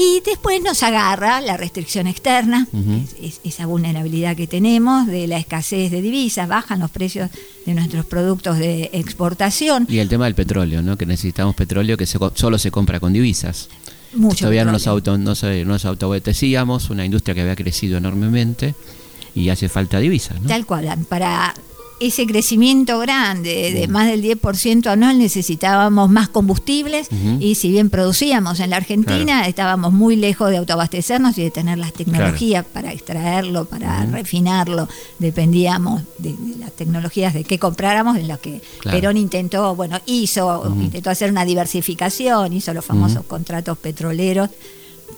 Y 0.00 0.22
después 0.24 0.62
nos 0.62 0.84
agarra 0.84 1.40
la 1.40 1.56
restricción 1.56 2.06
externa, 2.06 2.68
Ujú. 2.72 3.02
es- 3.02 3.16
es- 3.20 3.40
esa 3.42 3.66
vulnerabilidad 3.66 4.36
que 4.36 4.46
tenemos 4.46 5.08
de 5.08 5.26
la 5.26 5.38
escasez 5.38 5.90
de 5.90 6.00
divisas, 6.00 6.46
bajan 6.46 6.78
los 6.78 6.90
precios 6.92 7.30
de 7.66 7.74
nuestros 7.74 8.06
productos 8.06 8.58
de 8.58 8.90
exportación. 8.92 9.86
Y 9.90 9.98
el 9.98 10.08
tema 10.08 10.26
del 10.26 10.36
petróleo, 10.36 10.82
¿no? 10.82 10.96
Que 10.96 11.04
necesitamos 11.06 11.56
petróleo 11.56 11.96
que 11.96 12.06
se 12.06 12.16
solo 12.34 12.58
se 12.58 12.70
compra 12.70 13.00
con 13.00 13.12
divisas. 13.12 13.68
Mucho 14.14 14.38
Todavía 14.40 14.64
no 14.64 14.70
nos, 14.72 14.82
petróleo. 14.82 15.14
auto, 15.14 15.18
no, 15.18 15.34
se- 15.34 15.64
no 15.64 15.72
nos 15.72 15.84
autoabastecíamos, 15.84 16.90
una 16.90 17.04
industria 17.04 17.34
que 17.34 17.40
había 17.42 17.56
crecido 17.56 17.98
enormemente 17.98 18.74
y 19.34 19.48
hace 19.48 19.68
falta 19.68 19.98
divisas, 19.98 20.40
¿no? 20.40 20.48
Tal 20.48 20.64
cual, 20.64 20.96
para 21.08 21.54
ese 22.00 22.26
crecimiento 22.26 22.98
grande 22.98 23.72
de 23.72 23.88
más 23.88 24.06
del 24.06 24.22
10% 24.22 24.86
anual 24.86 25.18
necesitábamos 25.18 26.10
más 26.10 26.28
combustibles 26.28 27.08
y 27.40 27.54
si 27.56 27.70
bien 27.70 27.90
producíamos 27.90 28.60
en 28.60 28.70
la 28.70 28.76
Argentina, 28.76 29.46
estábamos 29.46 29.92
muy 29.92 30.16
lejos 30.16 30.50
de 30.50 30.58
autoabastecernos 30.58 31.36
y 31.38 31.42
de 31.42 31.50
tener 31.50 31.78
las 31.78 31.92
tecnologías 31.92 32.64
para 32.64 32.92
extraerlo, 32.92 33.64
para 33.64 34.04
refinarlo. 34.06 34.88
Dependíamos 35.18 36.02
de, 36.18 36.34
de 36.34 36.56
las 36.58 36.72
tecnologías 36.72 37.34
de 37.34 37.44
qué 37.44 37.58
compráramos, 37.58 38.16
en 38.16 38.28
las 38.28 38.38
que 38.38 38.60
Claro. 38.80 38.98
Perón 38.98 39.16
intentó, 39.16 39.74
bueno, 39.74 39.98
hizo, 40.06 40.64
intentó 40.80 41.10
hacer 41.10 41.30
una 41.30 41.44
diversificación, 41.44 42.52
hizo 42.52 42.72
los 42.74 42.84
famosos 42.84 43.24
contratos 43.24 43.78
petroleros 43.78 44.50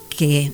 que... 0.08 0.52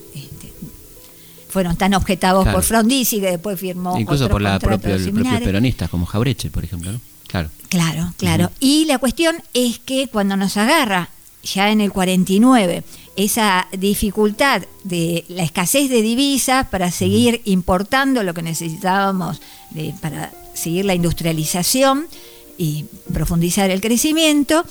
fueron 1.57 1.75
tan 1.77 1.95
objetados 1.95 2.43
Claro. 2.43 2.59
por 2.59 2.65
Frondizi 2.65 3.19
que 3.19 3.31
después 3.31 3.59
firmó 3.59 3.99
Incluso 3.99 4.29
por 4.29 4.43
la 4.43 4.59
propio, 4.59 4.95
el 4.95 5.11
propio 5.11 5.41
peronista, 5.43 5.89
como 5.89 6.05
Jaureche, 6.05 6.51
por 6.51 6.63
ejemplo, 6.65 6.93
¿no? 6.93 7.01
Claro. 7.29 7.49
Claro, 7.71 8.13
claro. 8.19 8.51
Y 8.61 8.85
la 8.85 8.99
cuestión 8.99 9.37
es 9.55 9.79
que 9.79 10.09
cuando 10.09 10.37
nos 10.37 10.59
agarra 10.59 11.09
ya 11.43 11.71
en 11.71 11.81
el 11.81 11.93
49 11.93 12.85
esa 13.17 13.69
dificultad 13.73 14.65
de 14.85 15.25
la 15.29 15.45
escasez 15.45 15.89
de 15.89 16.03
divisas 16.03 16.67
para 16.69 16.91
seguir 16.91 17.41
importando 17.47 18.23
lo 18.23 18.35
que 18.35 18.43
necesitábamos 18.43 19.41
de- 19.71 19.95
para 20.03 20.33
seguir 20.53 20.85
la 20.85 20.95
industrialización 20.95 22.07
y 22.59 22.85
profundizar 23.15 23.71
el 23.71 23.81
crecimiento, 23.81 24.67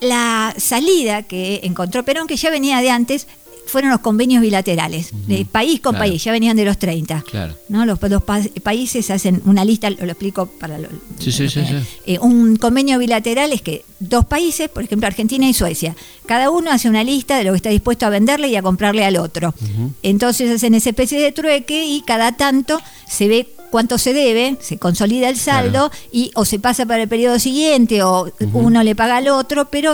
la 0.00 0.54
salida 0.56 1.24
que 1.24 1.60
encontró 1.64 2.04
Perón, 2.04 2.28
que 2.28 2.36
ya 2.36 2.50
venía 2.50 2.80
de 2.80 2.90
antes, 2.90 3.26
fueron 3.68 3.90
los 3.90 4.00
convenios 4.00 4.42
bilaterales, 4.42 5.10
de 5.26 5.44
país 5.44 5.80
con 5.80 5.92
Claro. 5.94 6.10
país, 6.10 6.24
ya 6.24 6.32
venían 6.32 6.56
de 6.56 6.64
los 6.64 6.78
30. 6.78 7.22
Claro. 7.30 7.54
¿no? 7.68 7.84
Los, 7.86 8.00
los 8.02 8.22
pa- 8.22 8.40
países 8.62 9.10
hacen 9.10 9.42
una 9.44 9.64
lista, 9.64 9.88
lo, 9.90 9.96
lo 10.04 10.12
explico 10.12 10.46
para 10.46 10.78
lo- 10.78 10.88
Sí, 11.18 11.30
sí, 11.32 11.48
sí, 11.48 11.60
eh, 12.06 12.18
un 12.20 12.56
convenio 12.56 12.98
bilateral 12.98 13.52
es 13.52 13.62
que 13.62 13.84
dos 14.00 14.24
países, 14.24 14.68
por 14.68 14.82
ejemplo 14.84 15.06
Argentina 15.06 15.48
y 15.48 15.54
Suecia, 15.54 15.94
cada 16.26 16.50
uno 16.50 16.70
hace 16.70 16.88
una 16.88 17.04
lista 17.04 17.36
de 17.36 17.44
lo 17.44 17.52
que 17.52 17.56
está 17.56 17.70
dispuesto 17.70 18.06
a 18.06 18.10
venderle 18.10 18.48
y 18.48 18.56
a 18.56 18.62
comprarle 18.62 19.04
al 19.04 19.16
otro. 19.16 19.54
Entonces 20.02 20.50
hacen 20.50 20.74
esa 20.74 20.90
especie 20.90 21.20
de 21.20 21.32
trueque 21.32 21.84
y 21.86 22.02
cada 22.02 22.32
tanto 22.32 22.80
se 23.08 23.28
ve 23.28 23.48
cuánto 23.70 23.98
se 23.98 24.14
debe, 24.14 24.56
se 24.60 24.78
consolida 24.78 25.28
el 25.28 25.36
saldo 25.36 25.90
y 26.12 26.30
o 26.34 26.44
se 26.44 26.58
pasa 26.58 26.86
para 26.86 27.02
el 27.02 27.08
periodo 27.08 27.38
siguiente 27.38 28.02
o 28.02 28.30
uno 28.54 28.82
le 28.82 28.94
paga 28.94 29.18
al 29.18 29.28
otro, 29.28 29.66
pero 29.70 29.92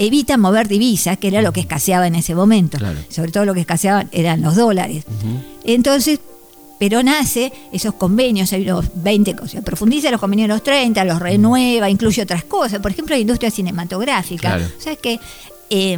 evita 0.00 0.36
mover 0.38 0.66
divisas, 0.66 1.18
que 1.18 1.28
era 1.28 1.42
lo 1.42 1.52
que 1.52 1.60
escaseaba 1.60 2.06
en 2.06 2.14
ese 2.14 2.34
momento. 2.34 2.78
Claro. 2.78 2.98
Sobre 3.08 3.30
todo 3.30 3.44
lo 3.44 3.54
que 3.54 3.60
escaseaban 3.60 4.08
eran 4.12 4.40
los 4.40 4.56
dólares. 4.56 5.04
Entonces, 5.62 6.20
Perón 6.78 7.10
hace 7.10 7.52
esos 7.72 7.94
convenios, 7.94 8.52
hay 8.54 8.62
unos 8.62 8.86
20 8.94 9.36
cosas, 9.36 9.62
profundiza 9.62 10.10
los 10.10 10.18
convenios 10.18 10.48
de 10.48 10.54
los 10.54 10.64
30, 10.64 11.04
los 11.04 11.18
renueva, 11.18 11.90
incluye 11.90 12.22
otras 12.22 12.44
cosas, 12.44 12.80
por 12.80 12.90
ejemplo, 12.90 13.14
la 13.14 13.20
industria 13.20 13.50
cinematográfica. 13.50 14.56
Claro. 14.56 14.64
O 14.78 14.80
sea 14.80 14.96
que 14.96 15.20
eh, 15.70 15.96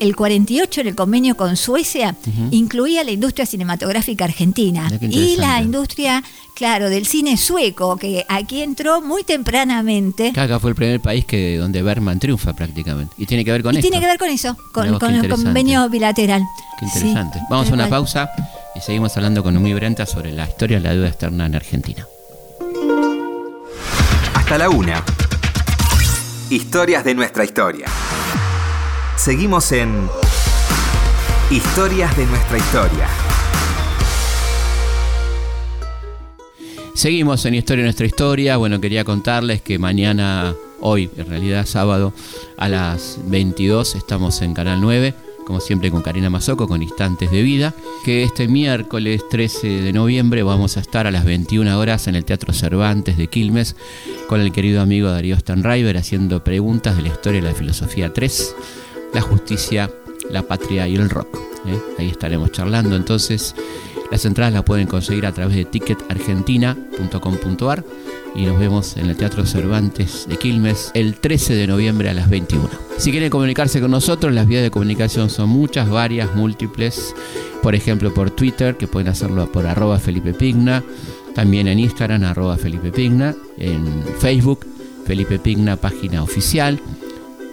el 0.00 0.16
48 0.16 0.80
en 0.80 0.86
el 0.88 0.94
convenio 0.96 1.36
con 1.36 1.56
Suecia 1.56 2.16
incluía 2.50 3.04
la 3.04 3.12
industria 3.12 3.46
cinematográfica 3.46 4.24
argentina 4.24 4.90
y 5.00 5.36
la 5.36 5.60
industria, 5.62 6.22
claro, 6.54 6.90
del 6.90 7.06
cine 7.06 7.36
sueco, 7.36 7.96
que 7.96 8.24
aquí 8.28 8.62
entró 8.62 9.00
muy 9.00 9.22
tempranamente. 9.24 10.32
Acá 10.36 10.58
fue 10.58 10.70
el 10.70 10.76
primer 10.76 11.00
país 11.00 11.24
que 11.24 11.56
donde 11.56 11.82
Berman 11.82 12.18
triunfa 12.18 12.52
prácticamente. 12.54 13.14
Y 13.16 13.26
tiene 13.26 13.44
que 13.44 13.52
ver 13.52 13.62
con 13.62 13.74
y 13.74 13.78
esto. 13.78 13.88
tiene 13.88 14.00
que 14.00 14.06
ver 14.08 14.18
con 14.18 14.28
eso, 14.28 14.56
con, 14.72 14.98
con 14.98 15.14
el 15.14 15.28
convenio 15.28 15.88
bilateral. 15.88 16.42
Qué 16.80 16.86
Sí, 16.88 16.98
interesante. 16.98 17.38
Vamos 17.48 17.70
a 17.70 17.74
una 17.74 17.84
cual. 17.88 18.00
pausa 18.00 18.30
y 18.74 18.80
seguimos 18.80 19.16
hablando 19.16 19.42
con 19.44 19.56
Umi 19.56 19.72
Brenta 19.74 20.04
sobre 20.04 20.32
la 20.32 20.46
historia 20.48 20.78
de 20.78 20.82
la 20.82 20.94
deuda 20.94 21.08
externa 21.08 21.46
en 21.46 21.54
Argentina. 21.54 22.06
Hasta 24.34 24.58
la 24.58 24.68
una. 24.68 25.04
Historias 26.50 27.04
de 27.04 27.14
nuestra 27.14 27.44
historia. 27.44 27.86
Seguimos 29.16 29.70
en 29.72 30.08
Historias 31.50 32.16
de 32.16 32.26
nuestra 32.26 32.58
historia. 32.58 33.08
Seguimos 36.94 37.44
en 37.44 37.54
Historia 37.54 37.82
de 37.82 37.86
nuestra 37.86 38.06
historia. 38.06 38.56
Bueno, 38.56 38.80
quería 38.80 39.04
contarles 39.04 39.62
que 39.62 39.78
mañana, 39.78 40.54
hoy, 40.80 41.08
en 41.16 41.26
realidad 41.26 41.66
sábado, 41.66 42.12
a 42.56 42.68
las 42.68 43.20
22 43.26 43.94
estamos 43.94 44.42
en 44.42 44.54
Canal 44.54 44.80
9, 44.80 45.14
como 45.46 45.60
siempre 45.60 45.90
con 45.90 46.02
Karina 46.02 46.30
Mazoco, 46.30 46.66
con 46.66 46.82
Instantes 46.82 47.30
de 47.30 47.42
Vida. 47.42 47.74
Que 48.04 48.24
este 48.24 48.48
miércoles 48.48 49.22
13 49.30 49.82
de 49.82 49.92
noviembre 49.92 50.42
vamos 50.42 50.76
a 50.76 50.80
estar 50.80 51.06
a 51.06 51.12
las 51.12 51.24
21 51.24 51.78
horas 51.78 52.08
en 52.08 52.16
el 52.16 52.24
Teatro 52.24 52.52
Cervantes 52.52 53.18
de 53.18 53.28
Quilmes 53.28 53.76
con 54.26 54.40
el 54.40 54.50
querido 54.50 54.80
amigo 54.80 55.10
Darío 55.10 55.36
Stanriver 55.36 55.98
haciendo 55.98 56.42
preguntas 56.42 56.96
de 56.96 57.02
la 57.02 57.08
historia 57.08 57.38
y 57.38 57.42
la 57.42 57.54
filosofía 57.54 58.12
3, 58.12 58.56
la 59.12 59.20
justicia, 59.20 59.90
la 60.30 60.42
patria 60.42 60.88
y 60.88 60.96
el 60.96 61.10
rock. 61.10 61.38
¿eh? 61.66 61.78
Ahí 61.98 62.08
estaremos 62.08 62.50
charlando 62.52 62.96
entonces. 62.96 63.54
Las 64.10 64.24
entradas 64.26 64.52
las 64.52 64.64
pueden 64.64 64.86
conseguir 64.86 65.24
a 65.24 65.32
través 65.32 65.56
de 65.56 65.64
ticketargentina.com.ar 65.64 67.84
y 68.34 68.44
nos 68.44 68.58
vemos 68.58 68.96
en 68.96 69.08
el 69.08 69.16
Teatro 69.16 69.46
Cervantes 69.46 70.26
de 70.28 70.36
Quilmes 70.36 70.90
el 70.94 71.14
13 71.14 71.54
de 71.54 71.66
noviembre 71.66 72.10
a 72.10 72.14
las 72.14 72.28
21. 72.28 72.68
Si 72.98 73.10
quieren 73.10 73.30
comunicarse 73.30 73.80
con 73.80 73.90
nosotros, 73.90 74.34
las 74.34 74.46
vías 74.46 74.62
de 74.62 74.70
comunicación 74.70 75.30
son 75.30 75.48
muchas, 75.48 75.88
varias, 75.88 76.34
múltiples. 76.34 77.14
Por 77.62 77.74
ejemplo, 77.74 78.12
por 78.12 78.30
Twitter, 78.30 78.76
que 78.76 78.86
pueden 78.86 79.08
hacerlo 79.08 79.50
por 79.50 79.66
arroba 79.66 79.98
Felipe 79.98 80.34
Pigna. 80.34 80.82
También 81.34 81.68
en 81.68 81.78
Instagram, 81.78 82.24
arroba 82.24 82.58
Felipe 82.58 82.92
Pigna. 82.92 83.34
En 83.56 84.04
Facebook, 84.18 84.66
Felipe 85.06 85.38
Pigna, 85.38 85.76
página 85.76 86.22
oficial. 86.22 86.78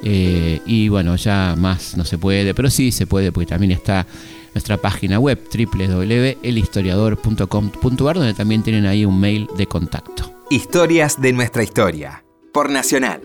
Eh, 0.04 0.62
y 0.66 0.88
bueno, 0.90 1.16
ya 1.18 1.56
más 1.58 1.96
no 1.98 2.04
se 2.06 2.18
puede, 2.18 2.54
pero 2.54 2.70
sí 2.70 2.92
se 2.92 3.08
puede 3.08 3.32
porque 3.32 3.48
también 3.48 3.72
está 3.72 4.06
nuestra 4.54 4.78
página 4.78 5.20
web 5.20 5.40
www.elhistoriador.com.ar 5.54 8.16
donde 8.18 8.34
también 8.34 8.64
tienen 8.64 8.86
ahí 8.86 9.06
un 9.06 9.20
mail 9.20 9.48
de 9.58 9.66
contacto. 9.68 10.34
Historias 10.50 11.22
de 11.22 11.34
nuestra 11.34 11.64
historia. 11.64 12.24
Por 12.54 12.70
Nacional. 12.72 13.22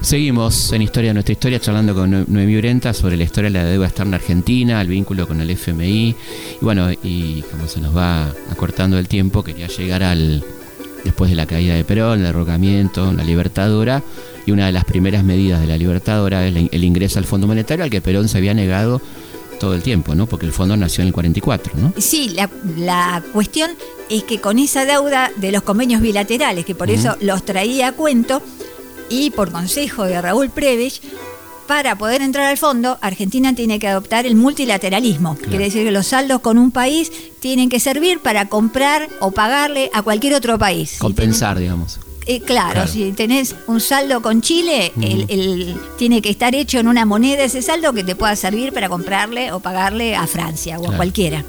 Seguimos 0.00 0.72
en 0.72 0.82
Historia 0.82 1.10
de 1.10 1.14
nuestra 1.14 1.32
historia 1.32 1.58
charlando 1.58 1.92
con 1.94 2.10
Noe- 2.12 2.24
Noemí 2.28 2.56
Brenta 2.56 2.94
sobre 2.94 3.16
la 3.16 3.24
historia 3.24 3.50
de 3.50 3.58
la 3.58 3.64
deuda 3.64 3.86
externa 3.88 4.14
argentina, 4.16 4.80
el 4.80 4.86
vínculo 4.86 5.26
con 5.26 5.40
el 5.40 5.50
FMI. 5.50 6.10
Y 6.10 6.14
bueno, 6.64 6.88
y 7.02 7.42
como 7.50 7.66
se 7.66 7.80
nos 7.80 7.96
va 7.96 8.28
acortando 8.50 8.96
el 8.98 9.08
tiempo, 9.08 9.42
quería 9.42 9.66
llegar 9.66 10.04
al 10.04 10.44
después 11.04 11.30
de 11.30 11.36
la 11.36 11.46
caída 11.46 11.74
de 11.74 11.82
Perón, 11.84 12.20
el 12.20 12.26
derrocamiento, 12.26 13.12
la 13.12 13.24
libertadora, 13.24 14.02
y 14.48 14.50
una 14.50 14.64
de 14.64 14.72
las 14.72 14.86
primeras 14.86 15.24
medidas 15.24 15.60
de 15.60 15.66
la 15.66 15.76
libertadora 15.76 16.46
es 16.46 16.56
el 16.72 16.82
ingreso 16.82 17.18
al 17.18 17.26
Fondo 17.26 17.46
Monetario 17.46 17.84
al 17.84 17.90
que 17.90 18.00
Perón 18.00 18.30
se 18.30 18.38
había 18.38 18.54
negado 18.54 19.02
todo 19.60 19.74
el 19.74 19.82
tiempo, 19.82 20.14
¿no? 20.14 20.26
Porque 20.26 20.46
el 20.46 20.52
fondo 20.52 20.74
nació 20.74 21.02
en 21.02 21.08
el 21.08 21.12
44, 21.12 21.74
¿no? 21.76 21.92
Sí, 21.98 22.30
la, 22.30 22.48
la 22.78 23.22
cuestión 23.34 23.72
es 24.08 24.22
que 24.22 24.40
con 24.40 24.58
esa 24.58 24.86
deuda 24.86 25.30
de 25.36 25.52
los 25.52 25.62
convenios 25.62 26.00
bilaterales, 26.00 26.64
que 26.64 26.74
por 26.74 26.90
eso 26.90 27.14
los 27.20 27.44
traía 27.44 27.88
a 27.88 27.92
cuento, 27.92 28.40
y 29.10 29.30
por 29.30 29.52
consejo 29.52 30.04
de 30.04 30.18
Raúl 30.18 30.48
Previch, 30.48 31.02
para 31.66 31.98
poder 31.98 32.22
entrar 32.22 32.46
al 32.46 32.56
fondo, 32.56 32.96
Argentina 33.02 33.54
tiene 33.54 33.78
que 33.78 33.88
adoptar 33.88 34.24
el 34.24 34.34
multilateralismo. 34.34 35.36
Quiere 35.36 35.64
decir 35.64 35.84
que 35.84 35.90
los 35.90 36.06
saldos 36.06 36.40
con 36.40 36.56
un 36.56 36.70
país 36.70 37.12
tienen 37.40 37.68
que 37.68 37.80
servir 37.80 38.20
para 38.20 38.48
comprar 38.48 39.10
o 39.20 39.30
pagarle 39.30 39.90
a 39.92 40.00
cualquier 40.00 40.32
otro 40.32 40.58
país. 40.58 40.96
Compensar, 40.98 41.58
digamos. 41.58 42.00
Eh, 42.28 42.40
claro, 42.40 42.74
Claro. 42.74 42.88
si 42.92 43.10
tenés 43.12 43.56
un 43.66 43.80
saldo 43.80 44.22
con 44.22 44.40
Chile, 44.42 44.92
el, 45.00 45.24
el- 45.28 45.76
tiene 45.98 46.22
que 46.22 46.30
estar 46.30 46.54
hecho 46.54 46.78
en 46.78 46.86
una 46.86 47.04
moneda 47.04 47.42
ese 47.42 47.62
saldo 47.62 47.92
que 47.92 48.04
te 48.04 48.14
pueda 48.14 48.36
servir 48.36 48.72
para 48.72 48.88
comprarle 48.88 49.50
o 49.52 49.60
pagarle 49.60 50.14
a 50.14 50.26
Francia 50.26 50.78
o 50.78 50.90
a 50.92 50.96
cualquiera. 50.96 51.44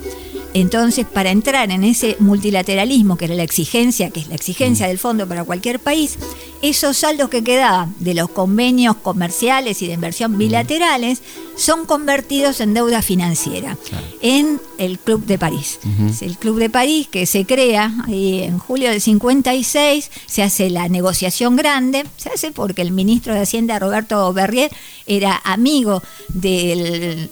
Entonces, 0.53 1.05
para 1.05 1.29
entrar 1.31 1.69
en 1.71 1.83
ese 1.83 2.15
multilateralismo, 2.19 3.17
que 3.17 3.25
era 3.25 3.35
la 3.35 3.43
exigencia, 3.43 4.09
que 4.09 4.19
es 4.21 4.27
la 4.29 4.35
exigencia 4.35 4.87
del 4.87 4.97
fondo 4.97 5.27
para 5.27 5.43
cualquier 5.43 5.79
país, 5.79 6.17
esos 6.61 6.97
saldos 6.97 7.29
que 7.29 7.43
quedaban 7.43 7.93
de 7.99 8.13
los 8.15 8.29
convenios 8.29 8.95
comerciales 8.97 9.81
y 9.81 9.87
de 9.87 9.93
inversión 9.93 10.37
bilaterales 10.37 11.21
son 11.55 11.85
convertidos 11.85 12.61
en 12.61 12.73
deuda 12.73 13.01
financiera 13.01 13.77
Claro. 13.87 14.05
en 14.21 14.59
el 14.77 14.97
Club 14.99 15.25
de 15.25 15.37
París. 15.37 15.79
Es 16.09 16.21
el 16.21 16.37
Club 16.37 16.57
de 16.57 16.69
París 16.69 17.07
que 17.09 17.25
se 17.25 17.45
crea 17.45 17.93
en 18.07 18.57
julio 18.57 18.89
del 18.89 19.01
56, 19.01 20.09
se 20.25 20.41
hace 20.43 20.69
la 20.69 20.89
negociación 20.89 21.55
grande, 21.55 22.05
se 22.17 22.29
hace 22.29 22.51
porque 22.51 22.81
el 22.81 22.91
ministro 22.91 23.33
de 23.33 23.41
Hacienda 23.41 23.77
Roberto 23.79 24.33
Berrier 24.33 24.71
era 25.05 25.39
amigo 25.43 26.01
del 26.29 27.29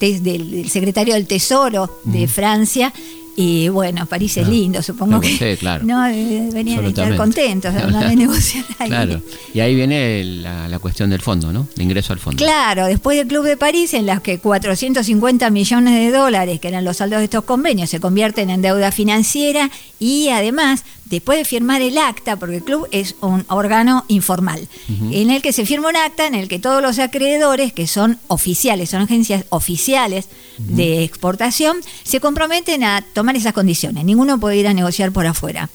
del, 0.00 0.50
del 0.50 0.70
secretario 0.70 1.14
del 1.14 1.26
Tesoro 1.26 2.00
de 2.04 2.26
Francia 2.26 2.92
y 3.36 3.68
bueno, 3.68 4.04
París 4.06 4.36
es 4.36 4.48
lindo, 4.48 4.82
supongo 4.82 5.22
Sí, 5.22 5.38
que 5.38 5.56
claro. 5.56 5.84
no 5.84 6.04
eh, 6.08 6.50
venían 6.52 6.84
a 6.84 6.88
estar 6.88 7.16
contentos 7.16 7.72
de 7.72 7.80
de 7.80 8.16
negociar 8.16 8.64
ahí. 8.78 8.88
Claro. 8.88 9.22
Y 9.54 9.60
ahí 9.60 9.74
viene 9.74 10.22
la, 10.24 10.68
la 10.68 10.78
cuestión 10.78 11.08
del 11.08 11.20
fondo, 11.22 11.52
¿no? 11.52 11.66
De 11.74 11.82
ingreso 11.82 12.12
al 12.12 12.18
fondo. 12.18 12.36
Claro, 12.36 12.86
después 12.86 13.16
del 13.16 13.28
Club 13.28 13.44
de 13.44 13.56
París, 13.56 13.94
en 13.94 14.04
las 14.04 14.20
que 14.20 14.38
450 14.40 15.48
millones 15.50 15.94
de 15.94 16.10
dólares, 16.10 16.60
que 16.60 16.68
eran 16.68 16.84
los 16.84 16.98
saldos 16.98 17.20
de 17.20 17.24
estos 17.24 17.44
convenios, 17.44 17.88
se 17.88 18.00
convierten 18.00 18.50
en 18.50 18.60
deuda 18.62 18.92
financiera 18.92 19.70
y 19.98 20.28
además, 20.28 20.84
después 21.10 21.38
de 21.38 21.44
firmar 21.44 21.82
el 21.82 21.98
acta, 21.98 22.36
porque 22.36 22.56
el 22.56 22.64
club 22.64 22.88
es 22.92 23.16
un 23.20 23.44
órgano 23.48 24.04
informal, 24.08 24.66
en 25.10 25.30
el 25.30 25.42
que 25.42 25.52
se 25.52 25.66
firma 25.66 25.88
un 25.88 25.96
acta 25.96 26.26
en 26.26 26.36
el 26.36 26.48
que 26.48 26.60
todos 26.60 26.80
los 26.80 26.98
acreedores, 26.98 27.72
que 27.72 27.88
son 27.88 28.18
oficiales, 28.28 28.90
son 28.90 29.02
agencias 29.02 29.44
oficiales 29.50 30.26
de 30.58 31.02
exportación, 31.02 31.78
se 32.04 32.20
comprometen 32.20 32.84
a 32.84 33.04
tomar 33.12 33.36
esas 33.36 33.52
condiciones. 33.52 34.04
Ninguno 34.04 34.38
puede 34.38 34.56
ir 34.56 34.68
a 34.68 34.74
negociar 34.74 35.10
por 35.10 35.26
afuera. 35.26 35.68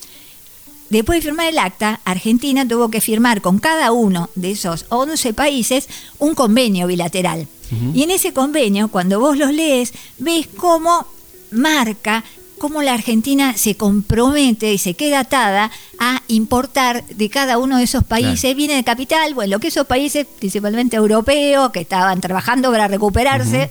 Después 0.90 1.18
de 1.18 1.24
firmar 1.24 1.48
el 1.48 1.60
acta, 1.60 2.00
Argentina 2.06 2.66
tuvo 2.68 2.90
que 2.90 3.02
firmar 3.02 3.42
con 3.42 3.60
cada 3.60 3.92
uno 3.92 4.30
de 4.36 4.52
esos 4.52 4.86
11 4.90 5.34
países 5.34 5.90
un 6.18 6.34
convenio 6.34 6.88
bilateral. 6.88 7.48
Y 7.94 8.04
en 8.04 8.12
ese 8.12 8.32
convenio, 8.32 8.90
cuando 8.90 9.20
vos 9.20 9.38
los 9.38 9.52
lees, 9.52 9.92
ves 10.20 10.48
cómo 10.56 11.08
marca 11.52 12.24
cómo 12.66 12.82
la 12.82 12.96
Argentina 12.96 13.56
se 13.56 13.76
compromete 13.78 14.74
y 14.74 14.80
se 14.80 14.96
queda 14.96 15.20
atada 15.20 15.70
a 16.00 16.24
importar 16.28 17.06
de 17.06 17.30
cada 17.30 17.60
uno 17.60 17.78
de 17.78 17.84
esos 17.84 18.04
países 18.04 18.42
Claro. 18.42 18.56
viene 18.58 18.74
de 18.74 18.84
capital, 18.84 19.36
bueno, 19.36 19.60
que 19.60 19.68
esos 19.68 19.86
países, 19.86 20.26
principalmente 20.40 20.96
europeos, 20.98 21.70
que 21.70 21.82
estaban 21.82 22.20
trabajando 22.22 22.72
para 22.72 22.88
recuperarse, 22.88 23.70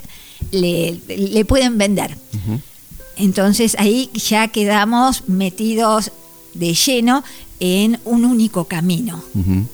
le, 0.53 1.01
le 1.09 1.45
pueden 1.45 1.77
vender. 1.77 2.17
Entonces 3.17 3.75
ahí 3.81 4.11
ya 4.15 4.47
quedamos 4.47 5.29
metidos 5.29 6.13
de 6.55 6.73
lleno 6.75 7.25
en 7.59 7.99
un 8.05 8.25
único 8.25 8.67
camino. 8.67 9.25
Ujú. 9.35 9.67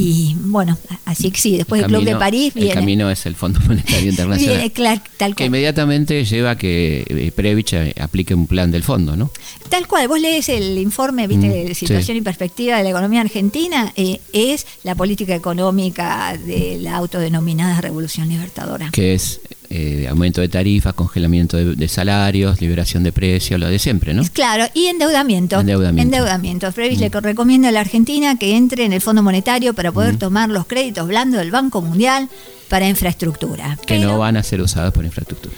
Y 0.00 0.36
bueno, 0.40 0.78
así 1.04 1.30
que 1.30 1.38
sí, 1.40 1.56
después 1.56 1.82
El 1.82 1.90
del 1.90 2.00
Club 2.00 2.08
de 2.12 2.16
París 2.18 2.52
El 2.56 2.72
camino 2.72 3.10
es 3.10 3.26
el 3.26 3.34
Fondo 3.34 3.60
Monetario 3.60 4.10
Internacional. 4.10 4.56
viene 4.56 4.72
cla- 4.72 5.02
tal 5.16 5.32
que 5.32 5.36
cual. 5.42 5.46
inmediatamente 5.46 6.24
lleva 6.24 6.52
a 6.52 6.56
que 6.58 7.04
eh, 7.08 7.32
Previch 7.34 7.72
eh, 7.74 7.94
aplique 8.00 8.34
un 8.34 8.46
plan 8.46 8.70
del 8.70 8.82
fondo, 8.82 9.16
¿no? 9.16 9.30
Tal 9.68 9.86
cual, 9.86 10.08
vos 10.08 10.20
lees 10.20 10.48
el 10.48 10.78
informe, 10.78 11.26
viste, 11.26 11.46
Mm, 11.48 11.66
de 11.68 11.74
situación 11.74 12.16
y 12.16 12.20
perspectiva 12.22 12.76
de 12.76 12.82
la 12.84 12.90
economía 12.90 13.20
argentina, 13.20 13.92
eh, 13.96 14.20
es 14.32 14.66
la 14.84 14.94
política 14.94 15.34
económica 15.34 16.36
de 16.36 16.78
la 16.80 16.96
autodenominada 16.96 17.80
Revolución 17.80 18.28
Libertadora. 18.28 18.90
Que 18.92 19.14
es 19.14 19.40
eh, 19.70 20.06
aumento 20.10 20.40
de 20.40 20.48
tarifas, 20.48 20.94
congelamiento 20.94 21.56
de, 21.56 21.76
de 21.76 21.88
salarios, 21.88 22.60
liberación 22.60 23.02
de 23.04 23.12
precios, 23.12 23.58
lo 23.60 23.68
de 23.68 23.78
siempre, 23.78 24.12
¿no? 24.12 24.22
Claro, 24.32 24.64
y 24.74 24.86
endeudamiento. 24.86 25.60
Endeudamiento. 25.60 26.02
Endeudamiento. 26.16 26.72
Previs 26.72 26.98
le 26.98 27.08
recomienda 27.08 27.68
a 27.68 27.72
la 27.72 27.80
Argentina 27.80 28.36
que 28.36 28.56
entre 28.56 28.84
en 28.84 28.92
el 28.92 29.00
Fondo 29.00 29.22
Monetario 29.22 29.72
para 29.74 29.90
Mm. 29.90 29.94
poder 29.94 30.16
tomar 30.18 30.48
los 30.50 30.66
créditos 30.66 31.06
blandos 31.06 31.38
del 31.40 31.50
Banco 31.52 31.80
Mundial 31.82 32.28
para 32.68 32.88
infraestructura. 32.88 33.78
Que 33.86 33.94
Pero 33.98 34.08
no 34.12 34.18
van 34.18 34.36
a 34.36 34.42
ser 34.42 34.60
usados 34.60 34.92
por 34.92 35.04
infraestructura. 35.04 35.54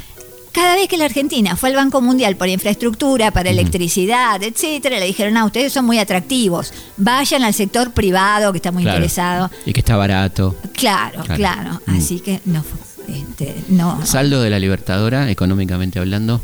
Cada 0.53 0.75
vez 0.75 0.87
que 0.87 0.99
la 0.99 1.07
Argentina 1.07 1.57
fue 1.57 1.71
al 1.71 1.77
Banco 1.77 2.03
Mundial 2.03 2.37
por 2.37 2.47
infraestructura, 2.47 3.31
para 3.31 3.49
electricidad, 3.49 4.43
etcétera, 4.43 4.99
le 4.99 5.07
dijeron, 5.07 5.35
ah, 5.39 5.47
ustedes 5.47 5.73
son 5.73 5.87
muy 5.87 5.99
atractivos, 5.99 6.75
vayan 6.99 7.43
al 7.43 7.55
sector 7.55 7.93
privado 7.93 8.53
que 8.53 8.59
está 8.59 8.71
muy 8.71 8.83
Claro. 8.83 8.99
interesado. 8.99 9.51
Y 9.65 9.73
que 9.73 9.81
está 9.81 9.97
barato. 9.97 10.55
Claro, 10.75 11.23
Claro. 11.25 11.35
claro. 11.37 11.81
Mm. 11.87 11.97
Así 11.97 12.21
que 12.21 12.41
no, 12.45 12.63
este, 13.13 13.55
no. 13.69 14.05
Saldo 14.07 14.41
de 14.43 14.51
la 14.51 14.59
Libertadora, 14.59 15.31
económicamente 15.31 15.99
hablando. 15.99 16.41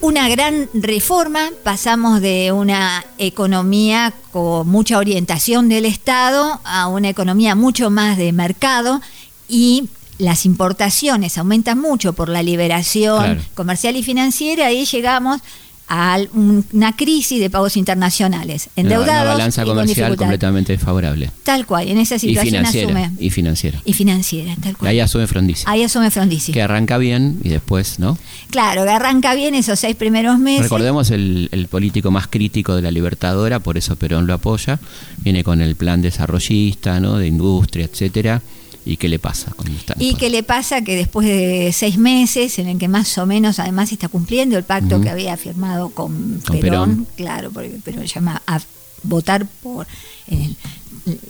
una 0.00 0.28
gran 0.28 0.68
reforma, 0.74 1.48
pasamos 1.62 2.20
de 2.20 2.52
una 2.52 3.04
economía 3.16 4.12
con 4.32 4.68
mucha 4.68 4.98
orientación 4.98 5.70
del 5.70 5.86
Estado 5.86 6.60
a 6.64 6.88
una 6.88 7.08
economía 7.08 7.54
mucho 7.54 7.88
más 7.88 8.18
de 8.18 8.30
mercado 8.32 9.00
y 9.48 9.88
las 10.18 10.44
importaciones 10.44 11.38
aumentan 11.38 11.78
mucho 11.80 12.12
por 12.12 12.28
la 12.28 12.42
liberación 12.42 13.16
Claro. 13.24 13.40
comercial 13.54 13.96
y 13.96 14.02
financiera 14.02 14.70
y 14.72 14.84
llegamos 14.84 15.40
a 15.86 16.18
un- 16.32 16.64
una 16.72 16.96
crisis 16.96 17.38
de 17.40 17.50
pagos 17.50 17.76
internacionales, 17.76 18.68
endeudados 18.74 19.22
una 19.22 19.32
balanza 19.34 19.62
y 19.62 19.64
con 19.66 19.74
comercial 19.74 19.96
dificultad. 19.96 20.18
completamente 20.24 20.72
desfavorable. 20.72 21.30
Tal 21.42 21.66
cual, 21.66 21.88
en 21.88 21.98
esa 21.98 22.16
Y 22.16 22.20
situación 22.20 22.46
financiera. 22.64 22.88
asume 22.88 23.10
Y 23.18 23.30
financiera. 23.30 23.80
y 23.84 23.92
financiera, 23.92 24.56
tal 24.62 24.72
Y 24.72 24.74
cual. 24.76 24.90
ahí 24.90 25.00
asume 25.00 25.26
Frondizi. 25.26 25.64
Ahí 25.66 25.82
asume 25.82 26.10
Frondizi. 26.10 26.52
Que 26.52 26.62
arranca 26.62 26.96
bien 26.98 27.38
y 27.44 27.50
después, 27.50 27.98
¿no? 27.98 28.16
Claro, 28.50 28.84
que 28.84 28.90
arranca 28.90 29.34
bien 29.34 29.54
esos 29.54 29.78
seis 29.78 29.94
primeros 29.96 30.38
meses. 30.38 30.62
Recordemos 30.62 31.10
el, 31.10 31.48
el 31.52 31.68
político 31.68 32.10
más 32.10 32.28
crítico 32.28 32.74
de 32.76 32.82
la 32.82 32.90
Libertadora, 32.90 33.58
por 33.60 33.76
eso 33.76 33.96
Perón 33.96 34.26
lo 34.26 34.34
apoya. 34.34 34.78
Viene 35.18 35.44
con 35.44 35.60
el 35.60 35.76
plan 35.76 36.00
desarrollista, 36.02 36.98
¿no? 37.00 37.18
De 37.18 37.26
industria, 37.26 37.84
etcétera. 37.84 38.40
¿Y 38.86 38.96
qué 38.98 39.08
le 39.08 39.18
pasa 39.18 39.50
en 39.64 39.72
el 39.72 39.80
Y 39.98 40.14
que 40.14 40.28
le 40.28 40.42
pasa 40.42 40.82
que 40.82 40.94
después 40.94 41.26
de 41.26 41.70
seis 41.72 41.96
meses, 41.96 42.58
en 42.58 42.68
el 42.68 42.78
que 42.78 42.86
más 42.88 43.16
o 43.18 43.24
menos 43.24 43.58
además 43.58 43.90
está 43.92 44.08
cumpliendo 44.08 44.58
el 44.58 44.64
pacto 44.64 45.00
que 45.00 45.08
había 45.08 45.36
firmado 45.38 45.88
con, 45.90 46.40
Con 46.46 46.60
Perón, 46.60 46.90
Perón. 46.90 47.06
claro, 47.16 47.50
porque 47.50 47.70
Perón 47.82 48.04
llama 48.04 48.42
a 48.46 48.60
votar 49.02 49.46
por 49.62 49.86
el- 50.28 50.56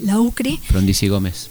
la 0.03 0.19
UCRI, 0.21 0.59
Frondizi 0.69 1.09
Gómez. 1.09 1.49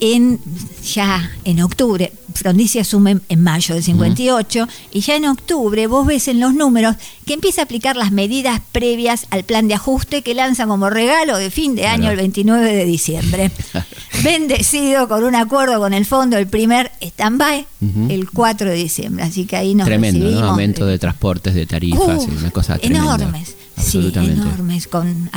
en 0.00 0.40
ya 0.84 1.30
en 1.44 1.60
octubre, 1.62 2.12
Frondizi 2.34 2.78
asume 2.78 3.18
en 3.28 3.42
mayo 3.42 3.74
del 3.74 3.84
58, 3.84 4.68
y 4.92 5.00
ya 5.00 5.16
en 5.16 5.24
octubre 5.26 5.86
vos 5.86 6.06
ves 6.06 6.28
en 6.28 6.40
los 6.40 6.54
números 6.54 6.96
que 7.26 7.34
empieza 7.34 7.62
a 7.62 7.64
aplicar 7.64 7.96
las 7.96 8.12
medidas 8.12 8.60
previas 8.72 9.26
al 9.30 9.44
plan 9.44 9.68
de 9.68 9.74
ajuste 9.74 10.22
que 10.22 10.34
lanza 10.34 10.66
como 10.66 10.90
regalo 10.90 11.36
de 11.36 11.50
fin 11.50 11.74
de 11.74 11.86
año 11.86 12.00
Claro. 12.02 12.12
el 12.12 12.18
29 12.18 12.72
de 12.74 12.84
diciembre. 12.84 13.50
Bendecido 14.24 15.08
con 15.08 15.24
un 15.24 15.34
acuerdo 15.34 15.78
con 15.78 15.94
el 15.94 16.04
fondo, 16.04 16.36
el 16.36 16.46
primer 16.46 16.90
stand-by, 17.00 17.66
el 18.08 18.30
4 18.30 18.68
de 18.70 18.74
diciembre. 18.76 19.24
Así 19.24 19.46
que 19.46 19.56
ahí 19.56 19.74
nos 19.74 19.86
Tremendo, 19.86 20.30
¿no? 20.30 20.48
Aumento 20.50 20.84
de 20.86 20.98
transportes, 20.98 21.54
de 21.54 21.66
tarifas, 21.66 22.26
una 22.26 22.50
cosa 22.50 22.78
tremenda. 22.78 23.14
enormes. 23.16 23.56
Sí, 23.78 24.12
enormes. 24.14 24.88
Con, 24.88 25.30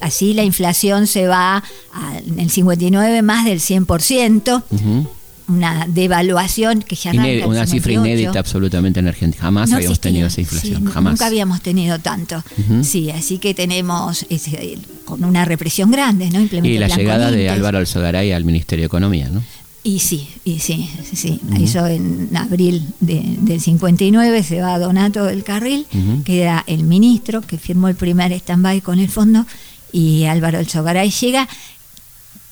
así 0.00 0.34
la 0.34 0.42
inflación 0.42 1.06
se 1.06 1.28
va 1.28 1.62
a- 1.92 2.18
en 2.26 2.40
el 2.40 2.50
59 2.50 3.22
más 3.22 3.44
del 3.44 3.60
100%, 3.60 4.64
Ujú. 4.70 5.06
Una 5.46 5.86
devaluación 5.88 6.80
que 6.82 6.96
ya 6.96 7.10
arranca 7.10 7.28
en 7.30 7.44
una 7.48 7.66
cifra 7.66 7.90
58. 7.92 8.06
inédita 8.22 8.38
absolutamente 8.38 9.00
en 9.00 9.08
Argentina. 9.08 9.42
Jamás 9.42 9.70
No 9.70 9.76
habíamos 9.76 9.98
existía, 9.98 10.10
tenido 10.10 10.26
esa 10.28 10.40
inflación. 10.40 10.84
jamás. 10.86 11.12
Nunca 11.12 11.26
habíamos 11.26 11.60
tenido 11.60 11.98
tanto. 11.98 12.42
Sí, 12.82 13.10
así 13.10 13.38
que 13.38 13.52
tenemos 13.54 14.24
ese- 14.30 14.78
con 15.04 15.22
una 15.24 15.44
represión 15.44 15.90
grande, 15.90 16.30
¿no? 16.30 16.40
Y 16.66 16.78
la 16.78 16.88
llegada 16.88 17.30
de. 17.30 17.50
Álvaro 17.50 17.78
Alzogaray 17.78 18.32
al 18.32 18.44
Ministerio 18.44 18.84
de 18.84 18.86
Economía, 18.86 19.28
¿no? 19.28 19.42
Y 19.86 19.98
sí, 19.98 20.26
y 20.46 20.60
sí, 20.60 20.88
sí. 21.12 21.38
Eso 21.60 21.86
en 21.86 22.30
abril 22.34 22.86
de- 23.00 23.36
del 23.40 23.60
59 23.60 24.42
se 24.42 24.62
va 24.62 24.72
a 24.74 24.78
Donato 24.78 25.24
del 25.26 25.44
Carril, 25.44 25.86
Ujú. 25.92 26.22
que 26.24 26.40
era 26.40 26.64
el 26.66 26.84
ministro 26.84 27.42
que 27.42 27.58
firmó 27.58 27.88
el 27.88 27.94
primer 27.94 28.32
stand-by 28.32 28.80
con 28.80 28.98
el 28.98 29.10
fondo, 29.10 29.44
y 29.92 30.24
Álvaro 30.24 30.56
Alzogaray 30.58 31.10
llega 31.10 31.46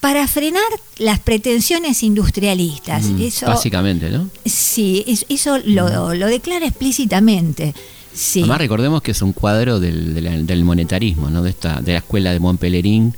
para 0.02 0.26
frenar 0.26 0.60
las 0.98 1.20
pretensiones 1.20 2.02
industrialistas. 2.02 3.04
Mm, 3.04 3.22
Eso, 3.22 3.46
Básicamente, 3.46 4.10
¿no? 4.10 4.28
sí, 4.44 5.04
es- 5.06 5.24
eso 5.28 5.58
lo, 5.64 6.12
lo 6.12 6.26
declara 6.26 6.66
explícitamente. 6.66 7.72
Sí. 8.12 8.40
Además 8.40 8.58
recordemos 8.58 9.00
que 9.00 9.12
es 9.12 9.22
un 9.22 9.32
cuadro 9.32 9.78
del, 9.78 10.64
monetarismo, 10.64 11.30
¿no? 11.30 11.40
De 11.40 11.50
esta, 11.50 11.80
de 11.80 11.92
la 11.92 11.98
escuela 11.98 12.32
de 12.32 12.40
Montpellerin, 12.40 13.14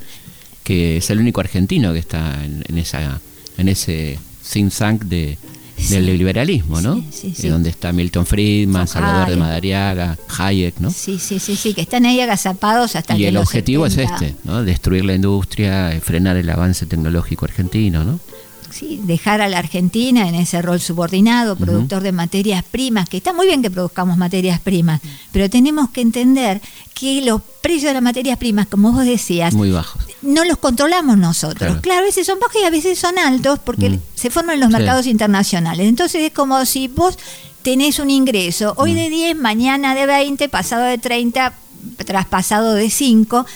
que 0.63 0.99
es 0.99 1.09
el 1.09 1.21
único 1.21 1.41
argentino 1.41 1.91
que 1.95 2.01
está 2.01 2.45
en, 2.45 2.63
en 2.69 2.77
esa, 2.77 3.19
en 3.57 3.69
ese 3.69 4.19
think 4.53 4.71
tank 4.71 5.05
de. 5.05 5.39
Del 5.77 6.07
liberalismo, 6.19 6.81
¿no? 6.81 6.97
Sí, 6.97 7.05
sí, 7.13 7.27
Eh, 7.29 7.35
sí. 7.37 7.49
donde 7.49 7.71
está 7.71 7.93
Milton 7.93 8.27
Friedman, 8.27 8.87
Salvador 8.89 9.31
de. 9.31 9.37
Madariaga, 9.37 10.17
Hayek, 10.39 10.79
¿no? 10.81 10.91
Sí, 10.91 11.19
sí, 11.19 11.39
sí, 11.39 11.57
sí, 11.57 11.75
que 11.75 11.83
están 11.83 12.07
ahí 12.07 12.21
agazapados 12.21 12.97
hasta 12.97 13.17
Y 13.17 13.27
el 13.27 13.37
objetivo 13.37 13.89
70. 13.89 14.15
es 14.17 14.23
este, 14.23 14.37
¿no? 14.45 14.63
Destruir 14.63 15.05
la 15.05 15.15
industria, 15.15 15.93
eh, 15.93 16.01
frenar 16.01 16.37
el 16.37 16.49
avance 16.51 16.87
tecnológico 16.87 17.45
argentino, 17.45 18.05
¿no? 18.05 18.21
Sí, 18.71 19.01
dejar 19.05 19.41
a 19.41 19.47
la 19.49 19.59
Argentina 19.59 20.29
en 20.29 20.35
ese 20.35 20.61
rol 20.61 20.81
subordinado, 20.81 21.55
productor 21.55 22.03
de 22.03 22.11
materias 22.11 22.65
primas, 22.69 23.09
que 23.09 23.19
está 23.19 23.33
muy 23.33 23.47
bien 23.47 23.63
que 23.63 23.71
produzcamos 23.71 24.17
materias 24.17 24.59
primas, 24.59 25.01
pero 25.31 25.49
tenemos 25.49 25.91
que 25.91 26.01
entender 26.01 26.61
que 26.93 27.23
los 27.25 27.41
precios 27.63 27.85
de 27.91 27.95
las 27.95 28.03
materias 28.03 28.37
primas, 28.37 28.67
como 28.67 28.91
vos 28.91 29.05
decías, 29.05 29.55
Muy 29.55 29.71
bajos. 29.71 30.04
No 30.25 30.45
los 30.45 30.59
controlamos 30.59 31.17
nosotros. 31.19 31.59
Claro. 31.59 31.81
Claro, 31.81 32.01
a 32.01 32.05
veces 32.05 32.27
son 32.27 32.39
bajos 32.41 32.57
y 32.61 32.65
a 32.65 32.71
veces 32.71 32.99
son 32.99 33.19
altos 33.19 33.59
porque 33.65 33.91
Mm. 33.91 34.01
se 34.15 34.31
forman 34.31 34.55
en 34.55 34.61
los 34.61 34.69
Sí. 34.71 34.77
mercados 34.77 35.07
internacionales. 35.07 35.87
Entonces 35.89 36.23
es 36.23 36.33
como 36.33 36.65
si 36.67 36.89
vos 36.89 37.19
tenés 37.63 37.99
un 37.99 38.11
ingreso 38.11 38.75
hoy 38.77 38.93
Mm. 38.93 38.97
de 38.97 39.11
10, 39.11 39.37
mañana 39.37 39.95
de 39.95 40.07
20, 40.07 40.49
pasado 40.49 40.85
de 40.85 40.99
30, 40.99 41.53
traspasado 42.05 42.75
de 42.75 42.91
5. 42.91 43.47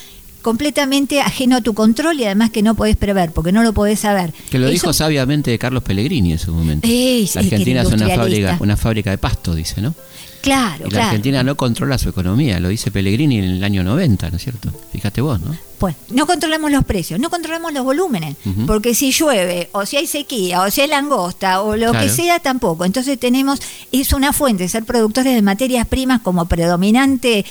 completamente 0.40 1.20
ajeno 1.20 1.57
a 1.57 1.61
tu 1.61 1.74
control 1.74 2.20
y 2.20 2.24
además 2.24 2.50
que 2.50 2.62
no 2.62 2.74
podés 2.76 2.96
prever, 2.96 3.33
porque 3.33 3.50
no 3.52 3.62
lo 3.64 3.72
podés 3.74 3.98
saber. 4.00 4.33
Que 4.50 4.59
lo 4.59 4.66
Eso- 4.66 4.72
dijo 4.72 4.92
sabiamente 4.92 5.59
Carlos 5.59 5.83
Pellegrini 5.83 6.33
en 6.33 6.38
su 6.38 6.52
momento. 6.54 6.87
Ey, 6.88 7.28
la 7.35 7.40
Argentina 7.40 7.83
es 7.83 7.88
una 7.88 8.09
fábrica, 8.09 8.57
una 8.61 8.76
fábrica 8.76 9.11
de 9.11 9.18
pasto, 9.18 9.54
dice, 9.54 9.83
¿no? 9.83 9.94
Claro, 10.40 10.81
Y 10.81 10.83
la 10.85 10.88
claro. 10.90 11.05
Argentina 11.07 11.42
no 11.42 11.57
controla 11.57 11.98
su 11.98 12.09
economía, 12.09 12.61
lo 12.61 12.68
dice 12.68 12.90
Pellegrini 12.90 13.38
en 13.38 13.44
el 13.44 13.64
año 13.64 13.83
90, 13.83 14.31
¿no 14.31 14.37
es 14.37 14.42
cierto? 14.42 14.70
Fíjate 14.92 15.20
vos, 15.20 15.40
¿no? 15.40 15.57
Pues 15.79 15.94
no 16.11 16.27
controlamos 16.27 16.70
los 16.70 16.85
precios, 16.85 17.20
no 17.20 17.31
controlamos 17.31 17.72
los 17.72 17.85
volúmenes, 17.85 18.37
porque 18.66 18.94
si 18.94 19.11
llueve, 19.12 19.68
o 19.72 19.85
si 19.87 19.96
hay 19.96 20.07
sequía, 20.07 20.62
o 20.62 20.70
si 20.70 20.81
hay 20.83 20.88
langosta, 20.88 21.61
o 21.62 21.77
lo 21.77 21.90
Claro. 21.90 22.07
que 22.07 22.12
sea, 22.12 22.40
tampoco. 22.40 22.85
Entonces 22.85 23.18
tenemos, 23.18 23.61
es 23.92 24.12
una 24.12 24.33
fuente, 24.33 24.68
ser 24.68 24.85
productores 24.85 25.35
de 25.35 25.42
materias 25.42 25.87
primas 25.87 26.20
como 26.20 26.46
predominante 26.46 27.44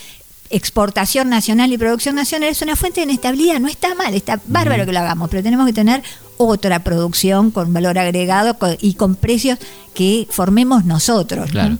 exportación 0.50 1.30
nacional 1.30 1.71
y 1.73 1.78
producción 1.78 2.15
nacional 2.15 2.50
es 2.50 2.62
una 2.62 2.76
fuente 2.76 3.02
de 3.02 3.06
inestabilidad, 3.12 3.60
no 3.60 3.67
está 3.67 3.93
mal, 3.95 4.13
está 4.13 4.39
bárbaro 4.47 4.86
que 4.86 4.93
lo 4.93 5.00
hagamos, 5.00 5.30
pero 5.30 5.43
tenemos 5.43 5.65
que 5.65 5.73
tener 5.73 6.02
otra 6.38 6.84
producción 6.84 7.52
con 7.52 7.73
valor 7.73 7.97
agregado 7.97 8.58
y 8.80 8.93
con 8.93 9.15
precios 9.15 9.60
que 9.93 10.26
formemos 10.30 10.86
nosotros. 10.86 11.54
¿no? 11.54 11.78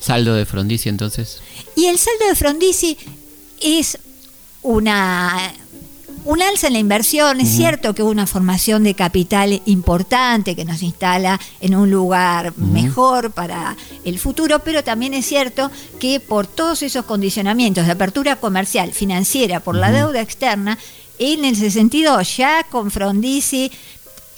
Saldo 0.00 0.34
de 0.34 0.44
Frondizi 0.46 0.88
entonces. 0.88 1.40
Y 1.74 1.86
el 1.86 1.98
saldo 1.98 2.26
de 2.28 2.34
Frondizi 2.34 2.96
es 3.60 3.98
una 4.62 5.52
un 6.26 6.42
alza 6.42 6.66
en 6.66 6.72
la 6.72 6.80
inversión, 6.80 7.40
es 7.40 7.48
cierto 7.48 7.94
que 7.94 8.02
hubo 8.02 8.10
una 8.10 8.26
formación 8.26 8.82
de 8.82 8.94
capital 8.94 9.62
importante 9.64 10.56
que 10.56 10.64
nos 10.64 10.82
instala 10.82 11.40
en 11.60 11.76
un 11.76 11.88
lugar 11.88 12.52
mejor 12.58 13.30
para 13.30 13.76
el 14.04 14.18
futuro, 14.18 14.58
pero 14.58 14.82
también 14.82 15.14
es 15.14 15.24
cierto 15.24 15.70
que 16.00 16.18
por 16.18 16.48
todos 16.48 16.82
esos 16.82 17.04
condicionamientos 17.04 17.86
de 17.86 17.92
apertura 17.92 18.36
comercial, 18.36 18.90
financiera, 18.92 19.60
por 19.60 19.76
la 19.76 19.92
deuda 19.92 20.20
externa, 20.20 20.78
en 21.20 21.44
el 21.44 21.54
62 21.54 22.36
ya 22.36 22.64
con 22.64 22.90
Frondizi 22.90 23.70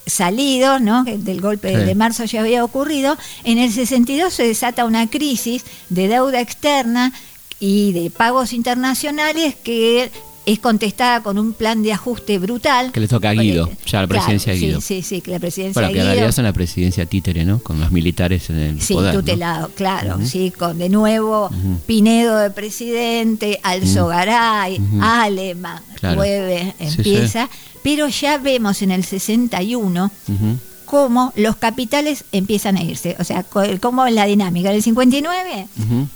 salido, 0.08 0.78
¿no? 0.80 1.04
que 1.04 1.18
del 1.18 1.40
golpe 1.40 1.70
Sí. 1.70 1.84
de 1.84 1.94
marzo 1.94 2.24
ya 2.24 2.40
había 2.40 2.64
ocurrido, 2.64 3.16
en 3.44 3.58
el 3.58 3.72
62 3.72 4.32
se 4.32 4.44
desata 4.46 4.84
una 4.84 5.08
crisis 5.08 5.64
de 5.88 6.08
deuda 6.08 6.40
externa 6.40 7.12
y 7.60 7.92
de 7.92 8.10
pagos 8.10 8.52
internacionales 8.52 9.54
que 9.56 10.10
es 10.52 10.58
contestada 10.58 11.22
con 11.22 11.38
un 11.38 11.52
plan 11.52 11.82
de 11.82 11.92
ajuste 11.92 12.38
brutal. 12.38 12.90
Que 12.92 13.00
le 13.00 13.08
toca 13.08 13.30
a 13.30 13.34
Guido, 13.34 13.70
ya 13.86 14.00
la 14.02 14.06
presidencia 14.06 14.52
de 14.52 14.58
sí, 14.58 14.66
Guido. 14.66 14.80
Sí, 14.80 15.02
sí, 15.02 15.20
que 15.20 15.30
la 15.30 15.38
presidencia 15.38 15.80
Bueno, 15.80 15.88
que 15.92 15.98
en 15.98 16.04
Guido. 16.04 16.06
realidad 16.14 16.28
es 16.30 16.38
una 16.38 16.52
presidencia 16.52 17.06
títere, 17.06 17.44
¿no? 17.44 17.58
Con 17.60 17.78
los 17.80 17.90
militares 17.92 18.48
en 18.50 18.58
el 18.58 18.80
Sí, 18.80 18.94
poder. 18.94 19.14
¿no? 19.14 19.20
tutelado, 19.20 19.70
claro, 19.74 20.18
sí, 20.24 20.50
con 20.50 20.78
de 20.78 20.88
nuevo 20.88 21.50
Pinedo 21.86 22.38
de 22.38 22.50
presidente, 22.50 23.60
Alzogaray, 23.62 24.80
Aleman, 25.00 25.82
Claro. 26.00 26.16
Jueves 26.16 26.74
Sí, 26.78 26.84
sí. 26.88 26.94
empieza, 26.98 27.48
pero 27.82 28.08
ya 28.08 28.38
vemos 28.38 28.82
en 28.82 28.90
el 28.92 29.04
61 29.04 30.10
Ujú. 30.28 30.56
cómo 30.84 31.32
los 31.36 31.56
capitales 31.56 32.24
empiezan 32.32 32.76
a 32.76 32.82
irse, 32.82 33.16
o 33.18 33.24
sea, 33.24 33.42
cómo 33.42 34.06
es 34.06 34.14
la 34.14 34.24
dinámica. 34.26 34.70
En 34.70 34.76
el 34.76 34.82
59 34.82 35.66
Ujú. 35.78 36.08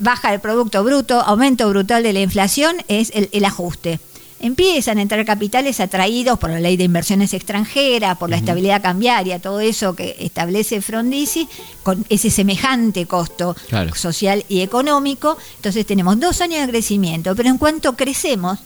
Baja 0.00 0.34
el 0.34 0.40
Producto 0.40 0.82
Bruto, 0.82 1.20
aumento 1.20 1.68
brutal 1.68 2.02
de 2.02 2.12
la 2.12 2.20
inflación, 2.20 2.76
es 2.88 3.10
el, 3.14 3.28
el 3.32 3.44
ajuste. 3.44 4.00
Empiezan 4.42 4.96
a 4.96 5.02
entrar 5.02 5.22
capitales 5.26 5.80
atraídos 5.80 6.38
por 6.38 6.48
la 6.48 6.60
ley 6.60 6.78
de 6.78 6.84
inversiones 6.84 7.34
extranjeras, 7.34 8.16
por 8.16 8.30
la 8.30 8.36
estabilidad 8.38 8.80
cambiaria, 8.80 9.38
todo 9.38 9.60
eso 9.60 9.94
que 9.94 10.16
establece 10.18 10.80
Frondizi, 10.80 11.46
con 11.82 12.06
ese 12.08 12.30
semejante 12.30 13.04
costo 13.06 13.54
Claro. 13.68 13.94
social 13.94 14.42
y 14.48 14.62
económico. 14.62 15.36
Entonces 15.56 15.84
tenemos 15.84 16.18
dos 16.18 16.40
años 16.40 16.62
de 16.64 16.68
crecimiento, 16.72 17.36
pero 17.36 17.50
en 17.50 17.58
cuanto 17.58 17.94
crecemos, 17.96 18.58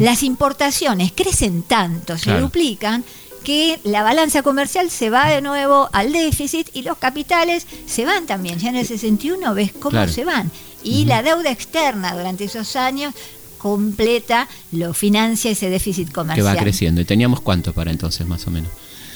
las 0.00 0.22
importaciones 0.22 1.12
crecen 1.12 1.62
tanto, 1.62 2.18
se 2.18 2.24
Claro. 2.24 2.42
duplican, 2.42 3.02
que 3.42 3.78
la 3.84 4.02
balanza 4.02 4.42
comercial 4.42 4.90
se 4.90 5.10
va 5.10 5.28
de 5.28 5.40
nuevo 5.40 5.88
al 5.92 6.12
déficit 6.12 6.68
y 6.72 6.82
los 6.82 6.98
capitales 6.98 7.66
se 7.86 8.04
van 8.04 8.26
también. 8.26 8.58
Ya 8.58 8.70
en 8.70 8.76
el 8.76 8.86
61 8.86 9.54
ves 9.54 9.72
cómo 9.72 9.90
Claro. 9.90 10.12
se 10.12 10.24
van. 10.24 10.50
Y 10.84 11.04
la 11.04 11.22
deuda 11.22 11.50
externa 11.50 12.14
durante 12.14 12.44
esos 12.44 12.74
años 12.76 13.14
completa, 13.58 14.48
lo 14.72 14.92
financia 14.94 15.50
ese 15.52 15.70
déficit 15.70 16.08
Que 16.08 16.12
comercial. 16.14 16.46
va 16.56 16.56
creciendo. 16.60 17.00
¿Y 17.00 17.04
teníamos 17.04 17.40
cuánto 17.40 17.72
para 17.72 17.90
entonces, 17.92 18.26
más 18.26 18.46
o 18.46 18.50
menos? 18.50 18.70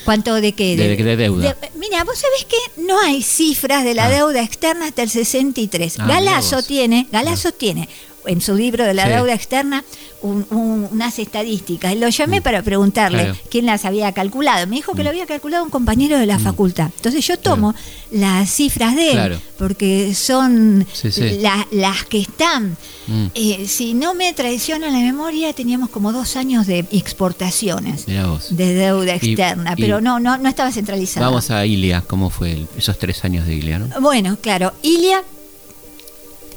¿Cuánto 0.05 0.35
de 0.37 0.53
qué? 0.53 0.77
De- 0.77 0.97
de 0.97 1.17
deuda. 1.17 1.57
mira, 1.75 2.05
vos 2.05 2.17
sabés 2.17 2.45
que 2.45 2.81
no 2.83 3.01
hay 3.01 3.23
cifras 3.25 3.83
de 3.83 3.95
la 3.95 4.05
Ah. 4.07 4.11
deuda 4.11 4.41
externa 4.41 4.87
hasta 4.87 5.03
el 5.03 5.11
63. 5.11 5.99
Ah, 5.99 6.07
Galazo 6.07 6.63
tiene, 6.63 7.09
Galazo 7.11 7.51
tiene 7.51 7.89
en 8.27 8.41
su 8.41 8.55
libro 8.55 8.85
de 8.85 8.95
la 8.95 9.05
Sí. 9.05 9.11
deuda 9.11 9.35
externa 9.35 9.85
un- 10.23 10.47
un- 10.51 10.89
unas 10.91 11.19
estadísticas. 11.19 11.95
Lo 11.97 12.09
llamé 12.09 12.41
para 12.43 12.63
preguntarle 12.63 13.19
Mm. 13.19 13.25
Claro. 13.27 13.35
Mm. 13.35 13.49
quién 13.51 13.67
las 13.67 13.85
había 13.85 14.13
calculado. 14.13 14.67
Me 14.67 14.77
dijo 14.77 14.95
que 14.95 15.05
lo 15.05 15.11
había 15.11 15.27
calculado 15.27 15.63
un 15.65 15.71
compañero 15.71 16.19
de 16.19 16.27
la 16.27 16.39
facultad. 16.39 16.91
Entonces 16.97 17.25
yo 17.27 17.39
tomo 17.39 17.75
las 18.11 18.51
cifras 18.51 18.97
de 18.97 19.07
él, 19.09 19.13
Claro. 19.13 19.41
porque 19.59 20.15
son 20.15 20.87
Sí, 20.93 21.13
sí. 21.13 21.39
la- 21.41 21.67
las 21.71 22.05
que 22.05 22.21
están. 22.21 22.77
Mm. 23.07 23.27
Eh, 23.35 23.67
si 23.69 23.95
no 23.95 24.15
me 24.15 24.33
traiciona 24.33 24.91
la 24.91 24.99
memoria, 24.99 25.53
teníamos 25.53 25.91
como 25.91 26.13
dos 26.13 26.35
años 26.37 26.67
de 26.67 26.85
exportaciones 26.91 28.07
de 28.07 28.75
deuda 28.75 29.15
externa, 29.15 29.75
y- 29.77 29.81
pero 29.81 30.01
no, 30.01 30.19
no, 30.19 30.39
no 30.39 30.49
estaba 30.49 30.73
centralizada. 30.73 31.27
Vamos 31.27 31.51
a 31.51 31.65
Ilia. 31.67 32.03
¿Cómo 32.07 32.31
fue 32.31 32.53
el- 32.53 32.69
esos 32.77 32.99
tres 32.99 33.25
años 33.25 33.47
de 33.47 33.55
Ilia, 33.55 33.79
no? 33.79 34.01
Bueno, 34.01 34.37
claro, 34.41 34.73
Ilia 34.83 35.23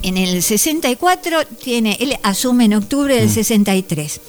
en 0.04 0.18
el 0.18 0.42
64 0.44 1.46
tiene, 1.64 1.98
él 2.00 2.18
asume 2.24 2.66
en 2.66 2.74
octubre 2.76 3.16
Mm. 3.16 3.20
del 3.20 3.30
63 3.30 4.22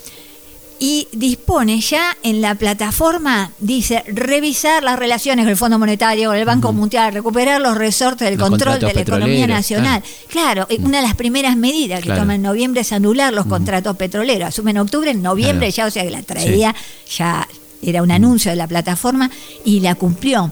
y 0.83 1.07
dispone 1.13 1.79
ya 1.83 2.17
en 2.23 2.41
la 2.41 2.55
plataforma, 2.55 3.53
dice, 3.59 4.03
revisar 4.07 4.83
las 4.83 4.99
relaciones 4.99 5.45
con 5.45 5.51
el 5.51 5.57
Fondo 5.59 5.79
Monetario, 5.79 6.31
con 6.31 6.39
el 6.39 6.47
Banco 6.47 6.73
Mundial, 6.73 7.13
recuperar 7.13 7.61
los 7.61 7.77
resortes 7.77 8.31
del 8.31 8.39
Los 8.39 8.49
control 8.49 8.79
de 8.81 8.95
la 8.95 9.01
economía 9.03 9.47
nacional. 9.47 10.03
Claro, 10.29 10.67
eh, 10.71 10.79
una 10.81 11.03
de 11.03 11.07
las 11.07 11.17
primeras 11.17 11.55
medidas 11.57 12.01
que 12.01 12.07
Claro. 12.07 12.23
toma 12.23 12.35
en 12.37 12.43
noviembre 12.43 12.81
es 12.81 12.93
anular 12.93 13.31
los 13.35 13.45
contratos 13.45 13.95
petroleros. 13.97 14.49
Asume 14.49 14.71
en 14.71 14.79
octubre, 14.79 15.11
en 15.11 15.21
noviembre 15.21 15.71
Claro. 15.71 15.77
ya, 15.77 15.87
o 15.87 15.91
sea 15.91 16.03
que 16.05 16.11
la 16.11 16.23
traía, 16.23 16.75
ya 17.15 17.47
era 17.83 18.03
un 18.03 18.11
anuncio 18.11 18.51
de 18.51 18.57
la 18.57 18.67
plataforma 18.67 19.31
y 19.67 19.81
la 19.81 19.95
cumplió. 19.97 20.51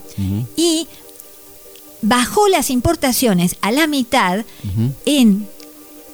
Y 0.57 0.87
bajó 2.03 2.49
las 2.49 2.71
importaciones 2.71 3.57
a 3.61 3.71
la 3.73 3.87
mitad 3.87 4.45
en 5.05 5.47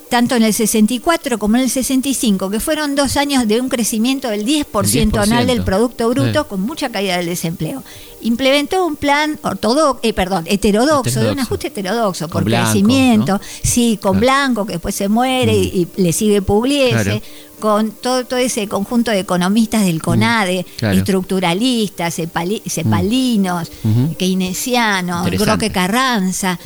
tanto 0.09 0.35
en 0.35 0.43
el 0.43 0.53
64 0.53 1.39
como 1.39 1.57
en 1.57 1.63
el 1.63 1.69
65, 1.69 2.49
que 2.51 2.59
fueron 2.59 2.95
dos 2.95 3.17
años 3.17 3.47
de 3.47 3.59
un 3.59 3.69
crecimiento 3.69 4.29
del 4.29 4.45
10%, 4.45 4.83
El 4.83 5.11
10%. 5.11 5.17
anual 5.23 5.47
del 5.47 5.63
Producto 5.63 6.07
Bruto, 6.09 6.43
Sí. 6.43 6.47
con 6.47 6.61
mucha 6.61 6.89
caída 6.89 7.17
del 7.17 7.25
desempleo. 7.25 7.83
Implementó 8.21 8.85
un 8.85 8.95
plan 8.95 9.39
ortodoxo, 9.41 9.99
eh, 10.03 10.13
perdón, 10.13 10.45
heterodoxo, 10.47 11.21
de 11.21 11.31
un 11.31 11.39
ajuste 11.39 11.67
heterodoxo, 11.67 12.27
por 12.27 12.43
Con 12.43 12.45
Blanco, 12.45 12.69
crecimiento, 12.71 13.33
¿no? 13.33 13.41
sí, 13.63 13.97
con 14.01 14.19
Claro. 14.19 14.19
Blanco, 14.21 14.65
que 14.67 14.73
después 14.73 14.93
se 14.95 15.09
muere 15.09 15.57
y, 15.57 15.87
y 15.97 16.01
le 16.01 16.13
sigue 16.13 16.41
Pugliese, 16.41 17.03
Claro. 17.03 17.21
Con 17.59 17.91
todo, 17.91 18.25
todo 18.25 18.39
ese 18.39 18.67
conjunto 18.67 19.11
de 19.11 19.19
economistas 19.19 19.85
del 19.85 20.01
CONADE, 20.01 20.65
claro. 20.77 20.97
estructuralistas, 20.97 22.19
cepali- 22.19 22.61
cepalinos, 22.69 23.71
keynesianos. 24.17 25.45
Roque 25.45 25.71
Carranza. 25.71 26.59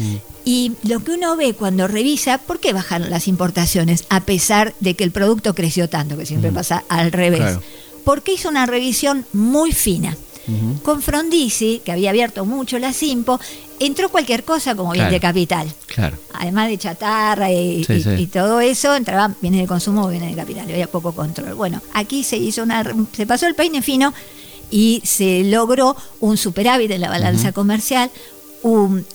Y 0.45 0.71
lo 0.83 1.03
que 1.03 1.11
uno 1.11 1.35
ve 1.35 1.53
cuando 1.53 1.87
revisa, 1.87 2.39
¿por 2.39 2.59
qué 2.59 2.73
bajaron 2.73 3.09
las 3.09 3.27
importaciones 3.27 4.05
a 4.09 4.21
pesar 4.21 4.73
de 4.79 4.95
que 4.95 5.03
el 5.03 5.11
producto 5.11 5.53
creció 5.53 5.89
tanto, 5.89 6.17
que 6.17 6.25
siempre 6.25 6.51
pasa 6.51 6.83
al 6.89 7.11
revés? 7.11 7.41
Claro. 7.41 7.61
Porque 8.03 8.33
hizo 8.33 8.49
una 8.49 8.65
revisión 8.65 9.25
muy 9.33 9.71
fina. 9.71 10.15
Con 10.81 11.03
Frondizi, 11.03 11.79
que 11.85 11.91
había 11.91 12.09
abierto 12.09 12.43
mucho 12.43 12.79
la 12.79 12.91
Simpo, 12.91 13.39
entró 13.79 14.09
cualquier 14.09 14.43
cosa 14.43 14.75
como 14.75 14.91
bien 14.91 15.09
de 15.09 15.19
capital. 15.19 15.71
Claro. 15.87 16.17
Además 16.33 16.69
de 16.69 16.77
chatarra 16.77 17.51
y, 17.51 17.83
Sí, 17.83 17.93
y- 17.93 18.03
sí. 18.03 18.09
y 18.17 18.27
todo 18.27 18.59
eso, 18.61 18.95
entraba 18.95 19.33
bienes 19.41 19.61
de 19.61 19.67
consumo 19.67 20.05
o 20.05 20.09
bienes 20.09 20.29
de 20.31 20.35
capital, 20.35 20.69
había 20.69 20.87
poco 20.87 21.13
control. 21.13 21.53
Bueno, 21.55 21.81
aquí 21.93 22.23
se 22.23 22.37
hizo 22.37 22.63
una, 22.63 22.83
se 23.13 23.25
pasó 23.25 23.47
el 23.47 23.55
peine 23.55 23.81
fino 23.81 24.13
y 24.71 25.01
se 25.03 25.43
logró 25.45 25.95
un 26.19 26.37
superávit 26.37 26.91
en 26.91 27.01
la 27.01 27.09
balanza 27.09 27.51
comercial 27.51 28.11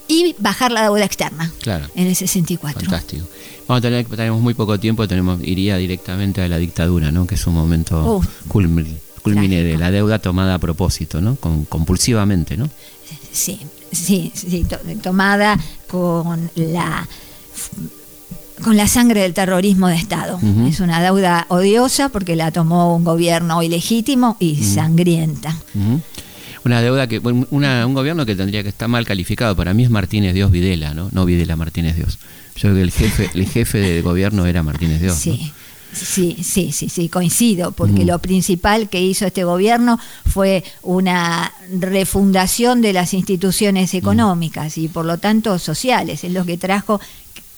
y 0.09 0.35
bajar 0.38 0.72
la 0.72 0.83
deuda 0.85 1.05
externa 1.05 1.53
Claro. 1.61 1.87
en 1.94 2.07
el 2.07 2.16
64. 2.16 2.81
Fantástico. 2.81 3.27
Vamos 3.68 3.79
a 3.79 3.83
tener, 3.83 4.05
tenemos 4.07 4.40
muy 4.40 4.55
poco 4.55 4.79
tiempo, 4.81 5.07
tenemos, 5.09 5.40
iría 5.42 5.77
directamente 5.77 6.42
a 6.42 6.48
la 6.48 6.59
dictadura, 6.59 7.11
¿no? 7.12 7.27
Que 7.27 7.35
es 7.35 7.46
un 7.46 7.55
momento 7.55 8.16
Uf. 8.16 8.27
culmine, 8.48 8.96
culmine 9.22 9.62
de 9.62 9.77
la 9.79 9.90
deuda 9.90 10.18
tomada 10.18 10.55
a 10.55 10.59
propósito, 10.59 11.20
¿no? 11.20 11.37
Con, 11.37 11.64
compulsivamente, 11.66 12.57
¿no? 12.57 12.68
Sí, 13.32 13.61
sí, 13.95 14.32
sí, 14.34 14.64
to- 14.64 14.78
tomada 15.03 15.59
con 15.88 16.51
la 16.57 17.07
con 18.62 18.76
la 18.76 18.86
sangre 18.86 19.22
del 19.22 19.34
terrorismo 19.34 19.88
de 19.88 19.97
Estado. 19.97 20.38
Es 20.68 20.80
una 20.80 21.03
deuda 21.03 21.45
odiosa 21.49 22.09
porque 22.09 22.36
la 22.36 22.51
tomó 22.53 22.95
un 22.97 23.05
gobierno 23.05 23.62
ilegítimo 23.62 24.36
y 24.38 24.62
sangrienta. 24.62 25.57
Una 26.64 26.80
deuda 26.80 27.07
que, 27.07 27.18
una- 27.51 27.86
un 27.86 27.95
gobierno 27.95 28.24
que 28.24 28.34
tendría 28.36 28.62
que 28.62 28.68
estar 28.70 28.88
mal 28.88 29.05
calificado. 29.05 29.55
Para 29.57 29.74
mí 29.74 29.82
es 29.84 29.90
Martínez 29.90 30.32
Dios 30.34 30.51
Videla, 30.51 30.95
¿no? 30.95 31.09
No 31.12 31.26
Videla 31.26 31.57
Martínez 31.57 31.97
Dios. 31.97 32.18
Yo 32.57 32.61
creo 32.70 32.74
que 32.76 32.82
el 32.82 32.90
jefe, 32.92 33.30
el 33.34 33.47
jefe 33.49 33.78
de 33.78 34.01
gobierno 34.03 34.47
era 34.47 34.62
Martínez 34.62 35.01
Dios. 35.03 35.14
¿no? 35.26 35.36
Sí, 35.95 36.36
Sí, 36.42 36.72
sí, 36.72 36.88
sí, 36.88 37.09
coincido, 37.09 37.72
porque 37.72 38.05
lo 38.05 38.18
principal 38.18 38.88
que 38.88 39.01
hizo 39.01 39.26
este 39.26 39.45
gobierno 39.45 39.99
fue 40.26 40.64
una 40.82 41.53
refundación 41.70 42.80
de 42.80 42.92
las 42.92 43.14
instituciones 43.14 43.95
económicas 43.95 44.78
y 44.78 44.88
por 44.88 45.05
lo 45.05 45.18
tanto 45.18 45.59
sociales, 45.59 46.24
es 46.24 46.32
lo 46.32 46.45
que 46.45 46.59
trajo 46.59 47.01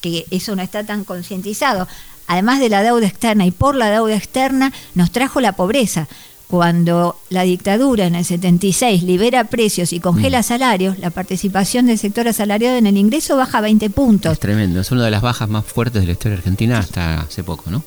que 0.00 0.26
eso 0.30 0.54
no 0.54 0.62
está 0.62 0.84
tan 0.84 1.04
concientizado. 1.04 1.88
Además 2.26 2.60
de 2.60 2.68
la 2.68 2.82
deuda 2.82 3.06
externa 3.06 3.46
y 3.46 3.50
por 3.50 3.76
la 3.76 3.90
deuda 3.90 4.16
externa 4.16 4.72
nos 4.94 5.12
trajo 5.12 5.40
la 5.40 5.52
pobreza, 5.52 6.08
cuando 6.48 7.16
la 7.28 7.42
dictadura 7.42 8.06
en 8.06 8.14
el 8.14 8.24
76 8.24 9.02
libera 9.02 9.44
precios 9.44 9.92
y 9.92 10.00
congela 10.00 10.40
mm. 10.40 10.44
salarios, 10.44 10.98
la 10.98 11.10
participación 11.10 11.86
del 11.86 11.98
sector 11.98 12.28
asalariado 12.28 12.76
en 12.76 12.86
el 12.86 12.96
ingreso 12.96 13.36
baja 13.36 13.60
20 13.60 13.90
puntos. 13.90 14.32
Es 14.32 14.40
tremendo, 14.40 14.80
es 14.80 14.90
una 14.92 15.04
de 15.04 15.10
las 15.10 15.22
bajas 15.22 15.48
más 15.48 15.64
fuertes 15.64 16.02
de 16.02 16.06
la 16.06 16.12
historia 16.12 16.38
argentina 16.38 16.78
hasta 16.78 17.22
hace 17.22 17.42
poco, 17.42 17.70
¿no? 17.70 17.82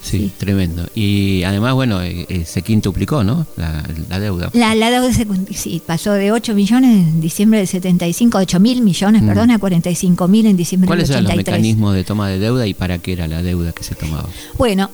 Sí, 0.00 0.30
tremendo. 0.36 0.86
Y 0.94 1.42
además, 1.44 1.72
bueno, 1.74 2.02
eh, 2.02 2.26
eh, 2.28 2.44
se 2.44 2.60
quintuplicó, 2.60 3.24
¿no? 3.24 3.46
La, 3.56 3.82
deuda. 4.18 4.50
La, 4.52 4.90
deuda 4.90 5.10
sí, 5.54 5.82
pasó 5.84 6.12
de 6.12 6.30
8 6.30 6.54
millones 6.54 7.08
en 7.08 7.20
diciembre 7.22 7.58
del 7.58 7.68
75, 7.68 8.36
8 8.38 8.60
mil 8.60 8.82
millones, 8.82 9.22
mm. 9.22 9.26
perdón, 9.26 9.50
a 9.50 9.58
45 9.58 10.28
mil 10.28 10.44
en 10.46 10.56
diciembre 10.58 10.88
del 10.88 11.00
83. 11.00 11.08
¿Cuáles 11.08 11.26
eran 11.26 11.36
los 11.36 11.36
mecanismos 11.36 11.94
de 11.94 12.04
toma 12.04 12.28
de 12.28 12.38
deuda 12.38 12.66
y 12.66 12.74
para 12.74 12.98
qué 12.98 13.14
era 13.14 13.26
la 13.28 13.42
deuda 13.42 13.72
que 13.72 13.82
se 13.82 13.94
tomaba? 13.94 14.28
Bueno, 14.58 14.90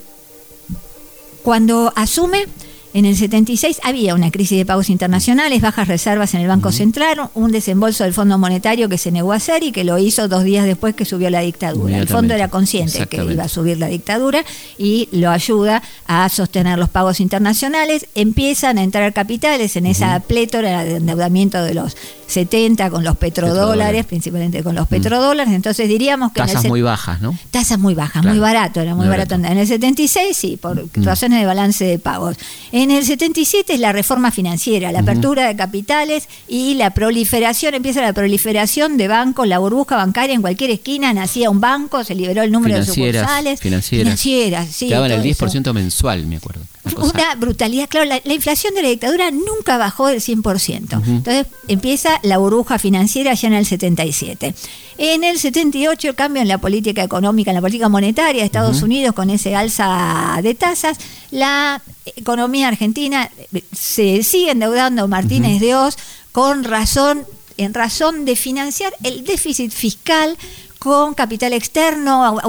cuando 1.43 1.93
asume 1.97 2.47
en 2.93 3.05
el 3.05 3.17
76 3.17 3.81
había 3.85 4.15
una 4.15 4.31
crisis 4.31 4.59
de 4.59 4.67
pagos 4.67 4.91
internacionales, 4.91 5.61
bajas 5.61 5.87
reservas 5.87 6.35
en 6.35 6.41
el 6.41 6.49
Banco 6.49 6.73
Central, 6.73 7.31
un 7.35 7.53
desembolso 7.53 8.05
del 8.05 8.13
Fondo 8.13 8.37
Monetario 8.37 8.89
que 8.89 8.99
se 8.99 9.13
negó 9.13 9.33
a 9.33 9.37
hacer 9.37 9.63
y 9.63 9.73
que 9.73 9.85
lo 9.85 9.99
hizo 9.99 10.27
dos 10.27 10.45
días 10.45 10.65
después 10.65 10.95
que 10.95 11.05
subió 11.05 11.31
la 11.31 11.41
dictadura. 11.41 11.99
El 11.99 12.09
fondo 12.09 12.35
era 12.35 12.49
consciente 12.49 13.07
que 13.07 13.25
iba 13.25 13.45
a 13.45 13.49
subir 13.49 13.79
la 13.79 13.87
dictadura 13.87 14.45
y 14.77 15.09
lo 15.13 15.31
ayuda 15.31 15.83
a 16.07 16.29
sostener 16.29 16.79
los 16.79 16.89
pagos 16.89 17.21
internacionales. 17.21 18.07
Empiezan 18.15 18.79
a 18.79 18.83
entrar 18.83 19.13
capitales 19.13 19.77
en 19.77 19.87
esa 19.87 20.19
plétora 20.21 20.85
de 20.85 20.97
endeudamiento 20.97 21.63
de 21.63 21.75
los 21.75 21.97
70 22.31 22.91
con 22.91 23.05
los 23.05 23.17
petrodólares, 23.17 24.07
principalmente 24.07 24.63
con 24.63 24.75
los 24.75 24.89
petrodólares. 24.89 25.53
Entonces 25.53 25.89
diríamos 25.89 26.33
que... 26.33 26.41
Tasas 26.41 26.65
muy 26.65 26.81
bajas, 26.81 27.21
¿no? 27.21 27.37
Tasas 27.51 27.79
muy 27.79 27.95
bajas, 27.95 28.25
muy 28.25 28.39
barato, 28.39 28.81
era 28.81 28.95
muy, 28.95 29.09
barato. 29.09 29.35
En 29.35 29.45
el 29.45 29.67
76 29.67 30.37
sí, 30.37 30.57
por 30.57 30.87
razones 30.95 31.41
de 31.41 31.47
balance 31.47 31.85
de 31.85 31.99
pagos. 31.99 32.37
En 32.73 32.80
el 32.91 33.05
77 33.05 33.75
es 33.75 33.81
la 33.81 33.93
reforma 33.93 34.31
financiera, 34.31 34.93
la 34.93 35.01
apertura 35.01 35.49
de 35.49 35.57
capitales 35.57 36.29
y 36.49 36.75
la 36.75 36.95
proliferación, 36.95 37.75
empieza 37.75 38.01
la 38.01 38.13
proliferación 38.13 38.97
de 38.97 39.09
bancos, 39.09 39.49
la 39.49 39.59
burbuja 39.59 39.97
bancaria 39.97 40.35
en 40.35 40.41
cualquier 40.41 40.71
esquina, 40.71 41.13
nacía 41.13 41.51
un 41.51 41.61
banco, 41.61 42.05
se 42.05 42.15
liberó 42.15 42.43
el 42.43 42.53
número 42.53 42.77
de 42.77 42.87
sucursales. 42.87 43.61
Financieras. 43.61 44.05
Financieras, 44.05 44.69
sí. 44.69 44.89
Daban 44.89 45.11
el 45.11 45.23
10% 45.23 45.73
mensual, 45.73 46.27
me 46.27 46.37
acuerdo. 46.37 46.63
Una, 46.97 47.35
brutalidad, 47.37 47.89
claro, 47.89 48.07
la, 48.07 48.33
inflación 48.33 48.75
de 48.75 48.83
la 48.83 48.89
dictadura 48.89 49.31
nunca 49.31 49.79
bajó 49.79 50.09
del 50.09 50.21
100%. 50.21 51.03
Entonces 51.07 51.47
empieza 51.69 52.19
la 52.23 52.39
burbuja 52.39 52.79
financiera 52.79 53.35
ya 53.35 53.49
en 53.49 53.55
el 53.55 53.67
77. 53.67 54.55
En 54.99 55.25
el 55.25 55.39
78 55.39 56.15
cambio 56.15 56.43
en 56.43 56.49
la 56.49 56.59
política 56.59 57.03
económica, 57.03 57.51
en 57.51 57.55
la 57.55 57.61
política 57.61 57.89
monetaria 57.89 58.43
de 58.43 58.47
Estados 58.47 58.83
Unidos 58.83 59.15
con 59.15 59.31
ese 59.31 59.55
alza 59.55 60.39
de 60.43 60.55
tasas. 60.55 60.99
La 61.31 61.81
economía 62.17 62.69
argentina 62.69 63.31
se 63.73 64.23
sigue 64.23 64.51
endeudando 64.51 65.09
Martínez 65.09 65.61
de 65.61 65.75
Oz 65.75 65.97
con 66.33 66.65
razón, 66.65 67.25
en 67.57 67.75
razón 67.75 68.25
de 68.25 68.37
financiar 68.37 68.93
el 69.03 69.25
déficit 69.25 69.73
fiscal 69.73 70.37
con 70.81 71.13
capital 71.13 71.53
externo, 71.53 72.41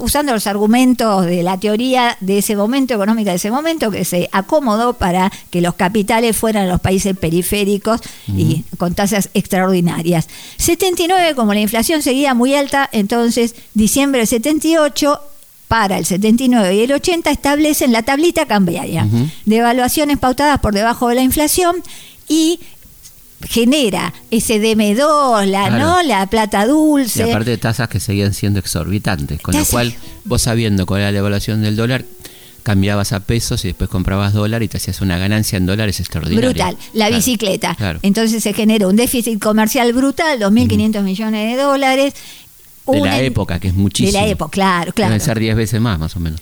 usando 0.00 0.32
los 0.32 0.48
argumentos 0.48 1.24
de 1.24 1.44
la 1.44 1.56
teoría 1.56 2.18
de 2.20 2.38
ese 2.38 2.56
momento, 2.56 2.94
económica 2.94 3.30
de 3.30 3.36
ese 3.36 3.52
momento, 3.52 3.92
que 3.92 4.04
se 4.04 4.28
acomodó 4.32 4.94
para 4.94 5.30
que 5.50 5.60
los 5.60 5.74
capitales 5.74 6.36
fueran 6.36 6.66
a 6.66 6.72
los 6.72 6.80
países 6.80 7.16
periféricos 7.16 8.00
y 8.26 8.64
con 8.76 8.96
tasas 8.96 9.30
extraordinarias. 9.34 10.28
79, 10.56 11.36
como 11.36 11.54
la 11.54 11.60
inflación 11.60 12.02
seguía 12.02 12.34
muy 12.34 12.56
alta, 12.56 12.90
entonces 12.90 13.54
diciembre 13.72 14.18
del 14.18 14.26
78 14.26 15.20
para 15.68 15.96
el 15.96 16.06
79 16.06 16.74
y 16.74 16.80
el 16.80 16.92
80 16.92 17.30
establecen 17.30 17.92
la 17.92 18.02
tablita 18.02 18.46
cambiaria. 18.46 19.06
De 19.44 19.58
evaluaciones 19.58 20.18
pautadas 20.18 20.58
por 20.58 20.74
debajo 20.74 21.08
de 21.08 21.14
la 21.14 21.22
inflación 21.22 21.76
y 22.28 22.58
genera 23.48 24.12
ese 24.30 24.60
DM2, 24.60 25.46
la, 25.46 25.70
¿no? 25.70 26.02
la 26.02 26.26
plata 26.26 26.66
dulce. 26.66 27.26
Y 27.26 27.30
aparte 27.30 27.50
de 27.50 27.58
tasas 27.58 27.88
que 27.88 28.00
seguían 28.00 28.34
siendo 28.34 28.58
exorbitantes, 28.58 29.40
con 29.40 29.54
lo 29.56 29.64
cual 29.64 29.94
vos 30.24 30.42
sabiendo 30.42 30.86
cuál 30.86 31.02
era 31.02 31.12
la 31.12 31.18
evaluación 31.18 31.62
del 31.62 31.76
dólar, 31.76 32.04
cambiabas 32.62 33.12
a 33.12 33.20
pesos 33.20 33.64
y 33.64 33.68
después 33.68 33.88
comprabas 33.88 34.32
dólar 34.32 34.62
y 34.64 34.68
te 34.68 34.78
hacías 34.78 35.00
una 35.00 35.18
ganancia 35.18 35.56
en 35.56 35.66
dólares 35.66 36.00
extraordinaria. 36.00 36.50
Brutal, 36.50 36.76
la 36.94 37.10
bicicleta. 37.10 37.76
Entonces 38.02 38.42
se 38.42 38.52
generó 38.52 38.88
un 38.88 38.96
déficit 38.96 39.40
comercial 39.40 39.92
brutal, 39.92 40.40
2.500 40.40 41.02
millones 41.02 41.56
de 41.56 41.62
dólares. 41.62 42.14
De 42.86 43.00
la 43.00 43.20
época, 43.20 43.60
que 43.60 43.68
es 43.68 43.74
muchísimo. 43.74 44.18
De 44.18 44.26
la 44.26 44.30
época, 44.32 44.50
claro, 44.50 44.92
claro. 44.92 45.10
Deben 45.12 45.24
ser 45.24 45.38
10 45.38 45.56
veces 45.56 45.80
más, 45.80 45.98
más 45.98 46.16
o 46.16 46.20
menos. 46.20 46.40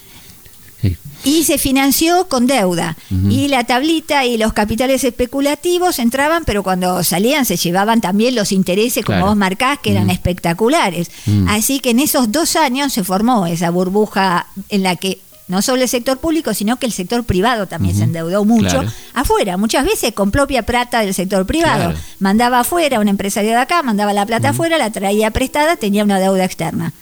Y 1.24 1.44
se 1.44 1.56
financió 1.56 2.28
con 2.28 2.46
deuda. 2.46 2.96
Y 3.30 3.48
la 3.48 3.64
tablita 3.64 4.24
y 4.24 4.36
los 4.36 4.52
capitales 4.52 5.04
especulativos 5.04 5.98
entraban, 5.98 6.44
pero 6.44 6.62
cuando 6.62 7.02
salían 7.02 7.44
se 7.44 7.56
llevaban 7.56 8.00
también 8.00 8.34
los 8.34 8.52
intereses, 8.52 9.04
como 9.04 9.26
vos 9.26 9.36
marcás, 9.36 9.78
que 9.78 9.92
eran 9.92 10.10
espectaculares. 10.10 11.10
Así 11.48 11.80
que 11.80 11.90
en 11.90 12.00
esos 12.00 12.30
dos 12.30 12.56
años 12.56 12.92
se 12.92 13.04
formó 13.04 13.46
esa 13.46 13.70
burbuja 13.70 14.46
en 14.68 14.82
la 14.82 14.96
que 14.96 15.18
no 15.46 15.60
solo 15.60 15.82
el 15.82 15.88
sector 15.88 16.18
público, 16.18 16.54
sino 16.54 16.76
que 16.76 16.86
el 16.86 16.92
sector 16.92 17.22
privado 17.24 17.66
también 17.66 17.94
se 17.94 18.04
endeudó 18.04 18.44
mucho 18.44 18.82
afuera, 19.12 19.56
muchas 19.56 19.84
veces 19.84 20.12
con 20.12 20.30
propia 20.30 20.62
plata 20.62 21.00
del 21.00 21.14
sector 21.14 21.46
privado. 21.46 21.92
Mandaba 22.18 22.60
afuera, 22.60 23.00
una 23.00 23.10
empresario 23.10 23.50
de 23.50 23.56
acá, 23.56 23.82
mandaba 23.82 24.12
la 24.12 24.26
plata 24.26 24.50
afuera, 24.50 24.78
la 24.78 24.90
traía 24.90 25.30
prestada, 25.30 25.76
tenía 25.76 26.04
una 26.04 26.18
deuda 26.18 26.44
externa. 26.44 26.92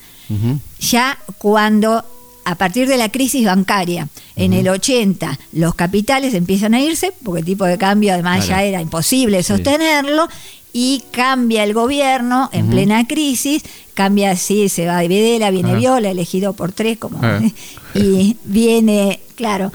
Ya 0.81 1.19
cuando 1.39 2.05
a 2.45 2.55
partir 2.57 2.89
de 2.89 2.97
la 2.97 3.09
crisis 3.11 3.45
bancaria, 3.45 4.09
en 4.37 4.53
el 4.53 4.69
80, 4.69 5.39
los 5.53 5.75
capitales 5.75 6.35
empiezan 6.35 6.75
a 6.75 6.81
irse, 6.81 7.13
porque 7.23 7.41
el 7.41 7.47
tipo 7.47 7.65
de 7.65 7.79
cambio 7.79 8.13
además 8.13 8.47
ya 8.47 8.63
era 8.63 8.81
imposible 8.81 9.43
sostenerlo, 9.43 10.29
y 10.73 11.05
cambia 11.11 11.65
el 11.65 11.75
gobierno 11.75 12.49
en 12.53 12.71
plena 12.71 13.07
crisis, 13.07 13.63
cambia 13.95 14.31
así, 14.31 14.69
se 14.69 14.87
va 14.87 14.99
de 14.99 15.09
Videla, 15.09 15.51
viene 15.51 15.77
Viola, 15.77 16.11
elegido 16.11 16.55
por 16.55 16.73
tres, 16.73 16.99
como, 16.99 17.21
y 17.95 18.37
viene, 18.45 19.21
claro, 19.37 19.71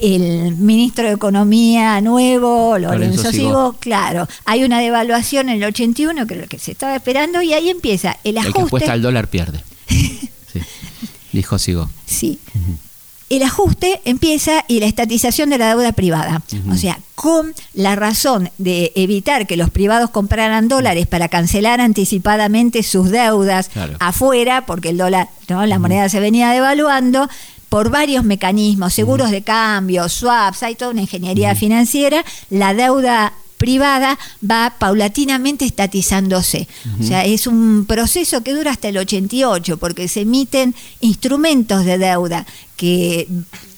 el 0.00 0.56
ministro 0.56 1.06
de 1.06 1.14
Economía 1.14 2.00
nuevo, 2.00 2.76
Lorenzo 2.76 3.30
Sigo, 3.30 3.76
claro, 3.78 4.28
hay 4.44 4.64
una 4.64 4.80
devaluación 4.80 5.48
en 5.48 5.56
el 5.56 5.64
81, 5.64 6.26
que 6.26 6.34
es 6.34 6.40
lo 6.40 6.46
que 6.48 6.58
se 6.58 6.72
estaba 6.72 6.96
esperando, 6.96 7.40
y 7.40 7.52
ahí 7.52 7.70
empieza 7.70 8.18
el 8.24 8.38
ajuste. 8.38 8.58
El 8.58 8.64
que 8.64 8.68
apuesta 8.68 8.92
al 8.92 9.02
dólar 9.02 9.28
pierde. 9.28 9.62
Dijo 11.32 11.58
Sigo. 11.58 11.88
Sí. 12.06 12.38
El 13.30 13.42
ajuste 13.44 14.02
empieza 14.04 14.64
y 14.68 14.80
la 14.80 14.86
estatización 14.86 15.48
de 15.48 15.56
la 15.56 15.68
deuda 15.68 15.92
privada. 15.92 16.42
O 16.70 16.76
sea, 16.76 16.98
con 17.14 17.54
la 17.72 17.96
razón 17.96 18.50
de 18.58 18.92
evitar 18.94 19.46
que 19.46 19.56
los 19.56 19.70
privados 19.70 20.10
compraran 20.10 20.68
dólares 20.68 21.06
para 21.06 21.28
cancelar 21.28 21.80
anticipadamente 21.80 22.82
sus 22.82 23.10
deudas 23.10 23.70
afuera, 24.00 24.66
porque 24.66 24.90
el 24.90 24.98
dólar, 24.98 25.30
¿no? 25.48 25.64
la 25.64 25.78
moneda 25.78 26.10
se 26.10 26.20
venía 26.20 26.50
devaluando, 26.50 27.26
por 27.70 27.88
varios 27.88 28.22
mecanismos, 28.22 28.92
seguros 28.92 29.30
de 29.30 29.40
cambio, 29.40 30.06
swaps, 30.10 30.62
hay 30.62 30.74
toda 30.74 30.90
una 30.90 31.00
ingeniería 31.00 31.54
financiera, 31.54 32.22
la 32.50 32.74
deuda 32.74 33.32
privada 33.62 34.18
va 34.42 34.74
paulatinamente 34.76 35.64
estatizándose. 35.64 36.66
O 36.98 37.04
sea, 37.04 37.24
es 37.24 37.46
un 37.46 37.84
proceso 37.86 38.42
que 38.42 38.54
dura 38.54 38.72
hasta 38.72 38.88
el 38.88 38.98
88, 38.98 39.76
porque 39.76 40.08
se 40.08 40.22
emiten 40.22 40.74
instrumentos 41.00 41.84
de 41.84 41.96
deuda 41.96 42.44
que 42.74 43.28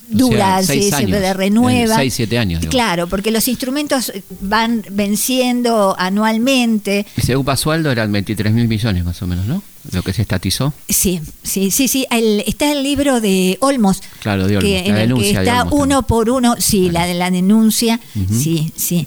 duran, 0.09 0.65
se, 0.65 0.91
se, 0.91 1.35
renueva. 1.35 1.97
6, 1.97 2.15
7 2.15 2.39
años. 2.39 2.67
Claro, 2.67 3.09
porque 3.09 3.31
los 3.31 3.47
instrumentos 3.47 4.11
van 4.41 4.83
venciendo 4.91 5.95
anualmente. 5.99 7.05
Ese 7.15 7.37
UPA 7.37 7.55
sueldo 7.59 7.91
eran 7.91 8.11
23 8.11 8.55
mil 8.55 8.67
millones 8.67 9.05
más 9.05 9.21
o 9.21 9.27
menos, 9.27 9.45
¿no? 9.45 9.63
Lo 9.93 10.03
que 10.03 10.15
se 10.15 10.23
estatizó. 10.23 10.73
Sí, 10.89 11.21
sí, 11.43 11.71
sí, 11.71 11.89
sí. 11.89 12.07
está 12.47 12.73
el 12.73 12.83
libro 12.83 13.21
de 13.21 13.59
Olmos. 13.61 14.03
Claro, 14.21 14.47
de 14.47 14.57
Olmos. 14.57 14.65
Que, 14.65 14.89
en 14.89 14.97
el 14.97 15.15
que 15.15 15.31
está 15.33 15.65
uno 15.65 16.07
por 16.07 16.31
uno, 16.31 16.57
sí, 16.59 16.91
la 16.91 17.05
de 17.05 17.13
la 17.13 17.31
denuncia, 17.31 18.01
sí, 18.31 18.73
sí 18.77 19.07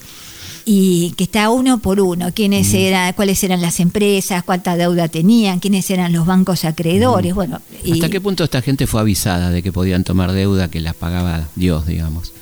y 0.69 1.13
que 1.15 1.23
está 1.23 1.49
uno 1.49 1.79
por 1.79 2.01
uno, 2.01 2.33
quiénes 2.33 2.73
eran, 2.73 3.13
cuáles 3.13 3.41
eran 3.41 3.61
las 3.61 3.79
empresas, 3.79 4.43
cuánta 4.43 4.75
deuda 4.75 5.07
tenían, 5.07 5.61
quiénes 5.61 5.89
eran 5.89 6.11
los 6.11 6.25
bancos 6.25 6.65
acreedores, 6.65 7.33
bueno. 7.33 7.61
¿Hasta 7.89 8.09
qué 8.09 8.19
punto 8.19 8.43
esta 8.43 8.61
gente 8.61 8.85
fue 8.85 8.99
avisada 8.99 9.49
de 9.49 9.63
que 9.63 9.71
podían 9.71 10.03
tomar 10.03 10.33
deuda 10.33 10.69
que 10.69 10.81
las 10.81 10.93
pagaba 10.93 11.47
Dios, 11.55 11.87
digamos? 11.87 12.33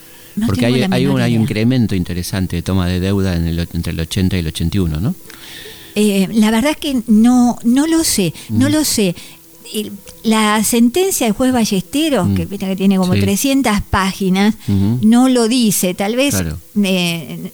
Porque 0.47 0.65
hay, 0.65 0.82
hay, 0.89 1.05
un, 1.05 1.21
hay 1.21 1.36
un 1.36 1.43
incremento 1.43 1.93
interesante 1.93 2.55
de 2.55 2.61
toma 2.63 2.88
de 2.88 2.99
deuda 2.99 3.36
en 3.36 3.45
el, 3.47 3.59
entre 3.59 3.93
el 3.93 3.99
80 3.99 4.38
y 4.38 4.39
el 4.39 4.47
81, 4.47 4.99
¿no? 4.99 5.13
Eh, 5.93 6.28
la 6.34 6.49
verdad 6.49 6.71
es 6.71 6.78
que 6.78 7.03
no, 7.05 7.59
no 7.63 7.86
lo 7.86 8.03
sé, 8.03 8.34
no 8.49 8.69
lo 8.69 8.84
sé 8.84 9.15
la 10.24 10.63
sentencia 10.63 11.28
del 11.28 11.34
juez 11.36 11.51
Ballesteros, 11.53 12.28
Mm. 12.28 12.36
que, 12.36 12.47
que 12.47 12.76
tiene 12.76 12.97
como 12.97 13.13
Sí. 13.13 13.20
300 13.22 13.82
páginas, 13.89 14.55
no 14.68 15.30
lo 15.30 15.47
dice. 15.47 15.93
Tal 15.93 16.16
vez 16.16 16.36
Claro. 16.36 16.57
eh, 16.84 17.51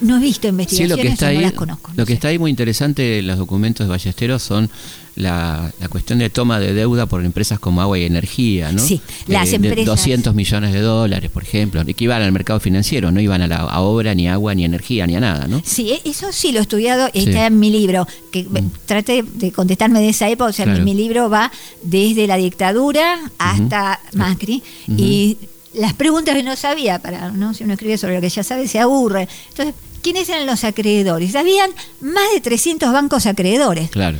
no 0.00 0.16
he 0.16 0.20
visto 0.20 0.42
Sí, 0.42 0.48
investigaciones 0.48 0.90
lo 0.90 1.02
que 1.02 1.08
está 1.08 1.32
no 1.32 1.40
las 1.40 1.52
conozco. 1.52 1.90
no 1.90 1.94
lo 1.98 2.06
que 2.06 2.12
sé. 2.12 2.14
está 2.14 2.28
ahí 2.28 2.38
muy 2.38 2.50
interesante 2.50 3.02
de 3.02 3.22
los 3.22 3.38
documentos 3.38 3.86
de 3.86 3.90
Ballesteros 3.90 4.42
son 4.42 4.70
la, 5.16 5.72
la 5.80 5.88
cuestión 5.88 6.18
de 6.18 6.28
toma 6.30 6.58
de 6.58 6.72
deuda 6.74 7.06
por 7.06 7.24
empresas 7.24 7.58
como 7.60 7.80
agua 7.80 7.98
y 7.98 8.04
energía, 8.04 8.72
¿no? 8.72 8.80
Sí, 8.80 9.00
las 9.28 9.50
de 9.50 9.56
empresas- 9.56 9.84
200 9.86 10.34
millones 10.34 10.72
de 10.72 10.80
dólares, 10.80 11.30
por 11.30 11.42
ejemplo, 11.44 11.84
que 11.84 11.94
iban 11.98 12.20
al 12.22 12.32
mercado 12.32 12.58
financiero, 12.60 13.10
no 13.12 13.20
iban 13.20 13.40
a 13.42 13.46
la 13.46 13.56
a 13.58 13.80
obra, 13.80 14.14
ni 14.14 14.28
agua, 14.28 14.54
ni 14.54 14.64
energía, 14.64 15.06
ni 15.06 15.14
a 15.16 15.20
nada, 15.20 15.46
¿no? 15.46 15.62
Sí, 15.64 15.92
e- 15.92 16.02
eso 16.08 16.32
sí 16.32 16.50
lo 16.52 16.58
he 16.58 16.62
estudiado, 16.62 17.08
Sí. 17.12 17.20
está 17.20 17.46
en 17.46 17.60
mi 17.60 17.70
libro, 17.70 18.06
que 18.32 18.40
eh, 18.40 18.46
traté 18.86 19.22
de 19.22 19.52
contestarme 19.52 20.00
de 20.00 20.08
esa 20.08 20.28
época, 20.28 20.50
o 20.50 20.52
sea, 20.52 20.64
Claro. 20.64 20.80
mi, 20.84 20.94
mi 20.94 21.00
libro 21.02 21.30
va 21.30 21.52
desde 21.82 22.26
la 22.26 22.36
dictadura 22.36 23.18
hasta 23.38 24.00
Macri, 24.14 24.62
y 24.88 25.36
las 25.74 25.92
preguntas 25.94 26.34
que 26.34 26.42
no 26.42 26.56
sabía, 26.56 26.98
para 27.00 27.30
no 27.30 27.54
si 27.54 27.64
uno 27.64 27.74
escribe 27.74 27.98
sobre 27.98 28.16
lo 28.16 28.20
que 28.20 28.28
ya 28.30 28.42
sabe, 28.42 28.66
se 28.68 28.78
aburre. 28.78 29.28
Entonces, 29.50 29.74
¿quiénes 30.02 30.28
eran 30.28 30.46
los 30.46 30.62
acreedores? 30.64 31.34
Habían 31.34 31.70
más 32.00 32.24
de 32.34 32.40
300 32.40 32.92
bancos 32.92 33.26
acreedores. 33.26 33.90
Claro. 33.90 34.18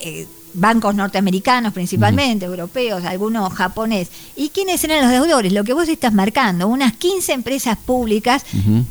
Eh, 0.00 0.26
bancos 0.52 0.94
norteamericanos 0.96 1.72
principalmente, 1.72 2.44
europeos, 2.46 3.04
algunos 3.04 3.52
japonés. 3.52 4.08
¿Y 4.36 4.48
quiénes 4.48 4.82
eran 4.82 5.02
los 5.02 5.10
deudores? 5.12 5.52
Lo 5.52 5.62
que 5.62 5.72
vos 5.72 5.88
estás 5.88 6.12
marcando, 6.12 6.66
unas 6.66 6.94
15 6.94 7.32
empresas 7.32 7.76
públicas 7.78 8.44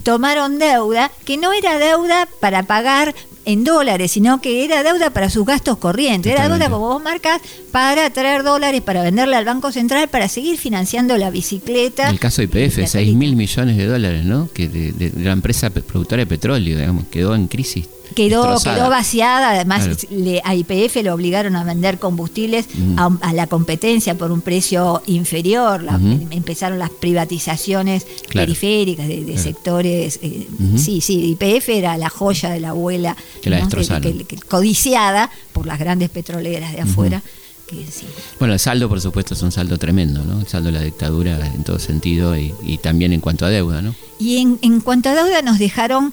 tomaron 0.03 0.57
deuda 0.60 1.12
que 1.26 1.38
no 1.38 1.51
era 1.51 1.78
deuda 1.78 2.28
para 2.39 2.64
pagar 2.64 3.14
en 3.45 3.64
dólares, 3.64 4.12
sino 4.12 4.41
que 4.41 4.64
era 4.64 4.84
deuda 4.84 5.10
para 5.10 5.30
sus 5.30 5.45
gastos 5.45 5.78
corrientes. 5.80 6.32
Era 6.32 6.47
deuda, 6.47 6.70
como 6.70 6.88
vos 6.88 7.01
marcas, 7.03 7.41
para 7.72 8.10
traer 8.12 8.43
dólares, 8.43 8.82
para 8.82 9.01
venderle 9.01 9.36
al 9.36 9.45
Banco 9.45 9.72
Central, 9.72 10.07
para 10.07 10.28
seguir 10.28 10.57
financiando 10.57 11.18
la 11.18 11.30
bicicleta. 11.32 12.10
El 12.10 12.20
caso 12.20 12.41
de 12.41 12.45
IPF, 12.45 12.78
La 12.78 12.88
6 12.88 13.16
mil 13.16 13.36
millones 13.36 13.76
de 13.78 13.86
dólares, 13.86 14.24
¿no? 14.24 14.49
Que 14.53 14.70
de, 14.70 14.91
de- 14.91 15.10
de 15.10 15.24
la 15.26 15.32
empresa 15.32 15.70
productora 15.72 16.20
de 16.22 16.28
petróleo, 16.28 16.78
digamos, 16.78 17.05
quedó 17.10 17.34
en 17.34 17.47
crisis. 17.47 17.88
Quedó, 18.28 18.41
destrozada. 18.43 18.76
quedó 18.78 18.89
vaciada, 18.89 19.49
además 19.51 19.86
Claro. 19.86 19.99
le- 20.11 20.41
a 20.43 20.55
IPF 20.55 21.03
lo 21.03 21.13
obligaron 21.13 21.55
a 21.55 21.63
vender 21.63 21.99
combustibles 21.99 22.67
a, 22.97 23.09
a 23.22 23.34
la 23.34 23.47
competencia 23.47 24.17
por 24.17 24.32
un 24.32 24.41
precio 24.41 25.01
inferior, 25.07 25.82
la- 25.84 25.95
em- 25.95 26.28
empezaron 26.32 26.80
las 26.80 26.89
privatizaciones 26.89 28.05
Claro. 28.30 28.45
periféricas 28.47 29.07
de, 29.07 29.17
de 29.20 29.26
Claro. 29.34 29.41
sectores, 29.41 30.20
eh, 30.22 30.47
sí, 30.78 31.01
sí, 31.01 31.36
IPF 31.39 31.70
era 31.70 31.97
la 31.97 32.09
joya 32.09 32.49
de 32.49 32.59
la 32.59 32.70
abuela, 32.70 33.15
Que 33.41 33.49
la 33.49 33.57
¿no? 33.59 33.65
destrozaron. 33.65 34.01
que- 34.17 34.24
que- 34.26 34.38
codiciada 34.38 35.30
por 35.53 35.65
las 35.65 35.80
grandes 35.80 36.09
petroleras 36.09 36.74
de 36.74 36.82
afuera. 36.82 37.22
que 37.67 37.86
sí. 37.91 38.07
Bueno, 38.39 38.55
el 38.55 38.59
saldo, 38.59 38.89
por 38.89 38.99
supuesto, 38.99 39.36
es 39.36 39.41
un 39.43 39.51
saldo 39.51 39.78
tremendo, 39.78 40.26
¿no? 40.26 40.39
El 40.39 40.47
saldo 40.47 40.72
de 40.72 40.80
la 40.80 40.82
dictadura 40.84 41.45
en 41.53 41.63
todo 41.63 41.78
sentido 41.78 42.36
y, 42.36 42.51
y 42.63 42.80
también 42.80 43.13
en 43.13 43.20
cuanto 43.22 43.45
a 43.45 43.49
deuda, 43.49 43.84
¿no? 43.84 43.93
Y 44.20 44.38
en, 44.38 44.57
en 44.63 44.82
cuanto 44.82 45.09
a 45.09 45.13
deuda 45.13 45.43
nos 45.43 45.59
dejaron 45.59 46.11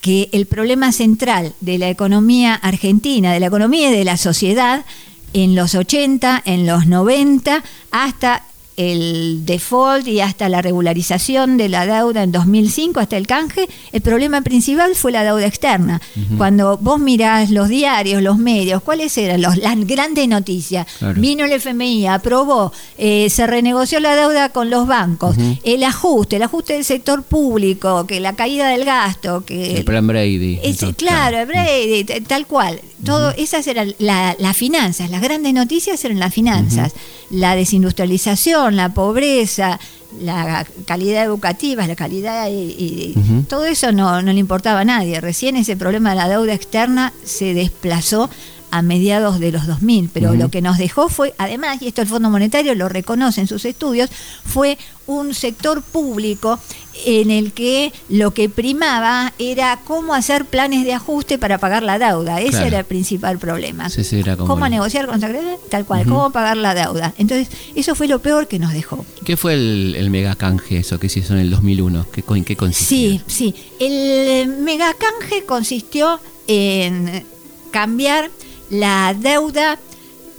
que 0.00 0.28
el 0.32 0.46
problema 0.46 0.92
central 0.92 1.54
de 1.60 1.78
la 1.78 1.88
economía 1.88 2.54
argentina, 2.54 3.32
de 3.32 3.40
la 3.40 3.46
economía 3.46 3.90
y 3.90 3.94
de 3.94 4.04
la 4.04 4.16
sociedad, 4.16 4.84
en 5.32 5.54
los 5.54 5.74
80, 5.74 6.42
en 6.44 6.66
los 6.66 6.86
90, 6.86 7.62
hasta 7.90 8.44
el 8.80 9.44
default 9.44 10.06
y 10.08 10.20
hasta 10.20 10.48
la 10.48 10.62
regularización 10.62 11.56
de 11.56 11.68
la 11.68 11.86
deuda 11.86 12.22
en 12.22 12.32
2005, 12.32 13.00
hasta 13.00 13.16
el 13.16 13.26
canje, 13.26 13.68
el 13.92 14.00
problema 14.00 14.40
principal 14.42 14.94
fue 14.94 15.12
la 15.12 15.22
deuda 15.24 15.46
externa. 15.46 16.00
Cuando 16.38 16.76
vos 16.78 16.98
mirás 16.98 17.50
los 17.50 17.68
diarios, 17.68 18.22
los 18.22 18.38
medios, 18.38 18.82
¿cuáles 18.82 19.16
eran 19.18 19.42
los, 19.42 19.56
las 19.58 19.76
grandes 19.86 20.26
noticias? 20.28 20.86
Claro. 20.98 21.20
Vino 21.20 21.44
el 21.44 21.52
FMI, 21.52 22.06
aprobó, 22.06 22.72
eh, 22.98 23.28
se 23.30 23.46
renegoció 23.46 24.00
la 24.00 24.16
deuda 24.16 24.48
con 24.50 24.70
los 24.70 24.86
bancos, 24.86 25.36
el 25.62 25.82
ajuste, 25.84 26.36
el 26.36 26.42
ajuste 26.42 26.72
del 26.74 26.84
sector 26.84 27.22
público, 27.22 28.06
que 28.06 28.20
la 28.20 28.34
caída 28.34 28.68
del 28.68 28.84
gasto, 28.84 29.44
que 29.44 29.78
El 29.78 29.84
plan 29.84 30.06
Brady. 30.06 30.60
entonces, 30.62 30.96
claro, 30.96 31.38
el 31.40 31.46
Brady, 31.46 32.04
tal 32.26 32.46
cual. 32.46 32.80
Todo, 33.04 33.30
esas 33.30 33.66
eran 33.66 33.94
la- 33.98 34.36
las 34.38 34.56
finanzas, 34.56 35.10
las 35.10 35.22
grandes 35.22 35.54
noticias 35.54 36.04
eran 36.04 36.18
las 36.18 36.34
finanzas, 36.34 36.92
la 37.30 37.56
desindustrialización, 37.56 38.69
la 38.76 38.90
pobreza, 38.90 39.78
la 40.20 40.66
calidad 40.86 41.24
educativa, 41.24 41.86
la 41.86 41.96
calidad 41.96 42.48
y, 42.50 43.14
todo 43.48 43.64
eso 43.66 43.92
no, 43.92 44.22
no 44.22 44.32
le 44.32 44.38
importaba 44.38 44.80
a 44.80 44.84
nadie. 44.84 45.20
Recién 45.20 45.56
ese 45.56 45.76
problema 45.76 46.10
de 46.10 46.16
la 46.16 46.28
deuda 46.28 46.54
externa 46.54 47.12
se 47.24 47.54
desplazó 47.54 48.30
a 48.70 48.82
mediados 48.82 49.40
de 49.40 49.52
los 49.52 49.66
2000, 49.66 50.10
pero 50.12 50.34
lo 50.34 50.48
que 50.50 50.62
nos 50.62 50.78
dejó 50.78 51.08
fue, 51.08 51.34
además, 51.38 51.82
y 51.82 51.88
esto 51.88 52.02
el 52.02 52.08
Fondo 52.08 52.30
Monetario 52.30 52.74
lo 52.74 52.88
reconoce 52.88 53.40
en 53.40 53.46
sus 53.48 53.64
estudios, 53.64 54.10
fue 54.44 54.78
un 55.06 55.34
sector 55.34 55.82
público 55.82 56.60
en 57.04 57.30
el 57.32 57.52
que 57.52 57.92
lo 58.08 58.32
que 58.32 58.48
primaba 58.48 59.32
era 59.38 59.80
cómo 59.84 60.14
hacer 60.14 60.44
planes 60.44 60.84
de 60.84 60.92
ajuste 60.92 61.36
para 61.38 61.58
pagar 61.58 61.82
la 61.82 61.98
deuda. 61.98 62.40
Ese 62.40 62.50
Claro. 62.50 62.66
era 62.66 62.78
el 62.80 62.84
principal 62.84 63.38
problema. 63.38 63.88
Sí, 63.90 64.04
sí, 64.04 64.20
era 64.20 64.36
como 64.36 64.46
¿Cómo 64.48 64.66
el- 64.66 64.70
negociar 64.72 65.06
con 65.06 65.16
los 65.16 65.24
acreedores? 65.24 65.58
Tal 65.68 65.84
cual, 65.84 66.04
cómo 66.04 66.30
pagar 66.30 66.56
la 66.56 66.74
deuda. 66.74 67.12
Entonces, 67.18 67.48
eso 67.74 67.94
fue 67.96 68.06
lo 68.06 68.20
peor 68.20 68.46
que 68.46 68.58
nos 68.60 68.72
dejó. 68.72 69.04
¿Qué 69.24 69.36
fue 69.36 69.54
el, 69.54 69.96
el 69.98 70.10
mega 70.10 70.36
canje 70.36 70.78
eso 70.78 71.00
que 71.00 71.08
se 71.08 71.20
hizo 71.20 71.32
en 71.32 71.40
el 71.40 71.50
2001? 71.50 72.06
¿Qué, 72.12 72.22
¿En 72.28 72.44
qué 72.44 72.54
consistía? 72.56 73.18
Sí, 73.18 73.20
sí. 73.26 73.54
El 73.80 74.48
megacanje 74.58 75.44
consistió 75.44 76.20
en 76.46 77.24
cambiar 77.72 78.30
la 78.70 79.14
deuda 79.18 79.78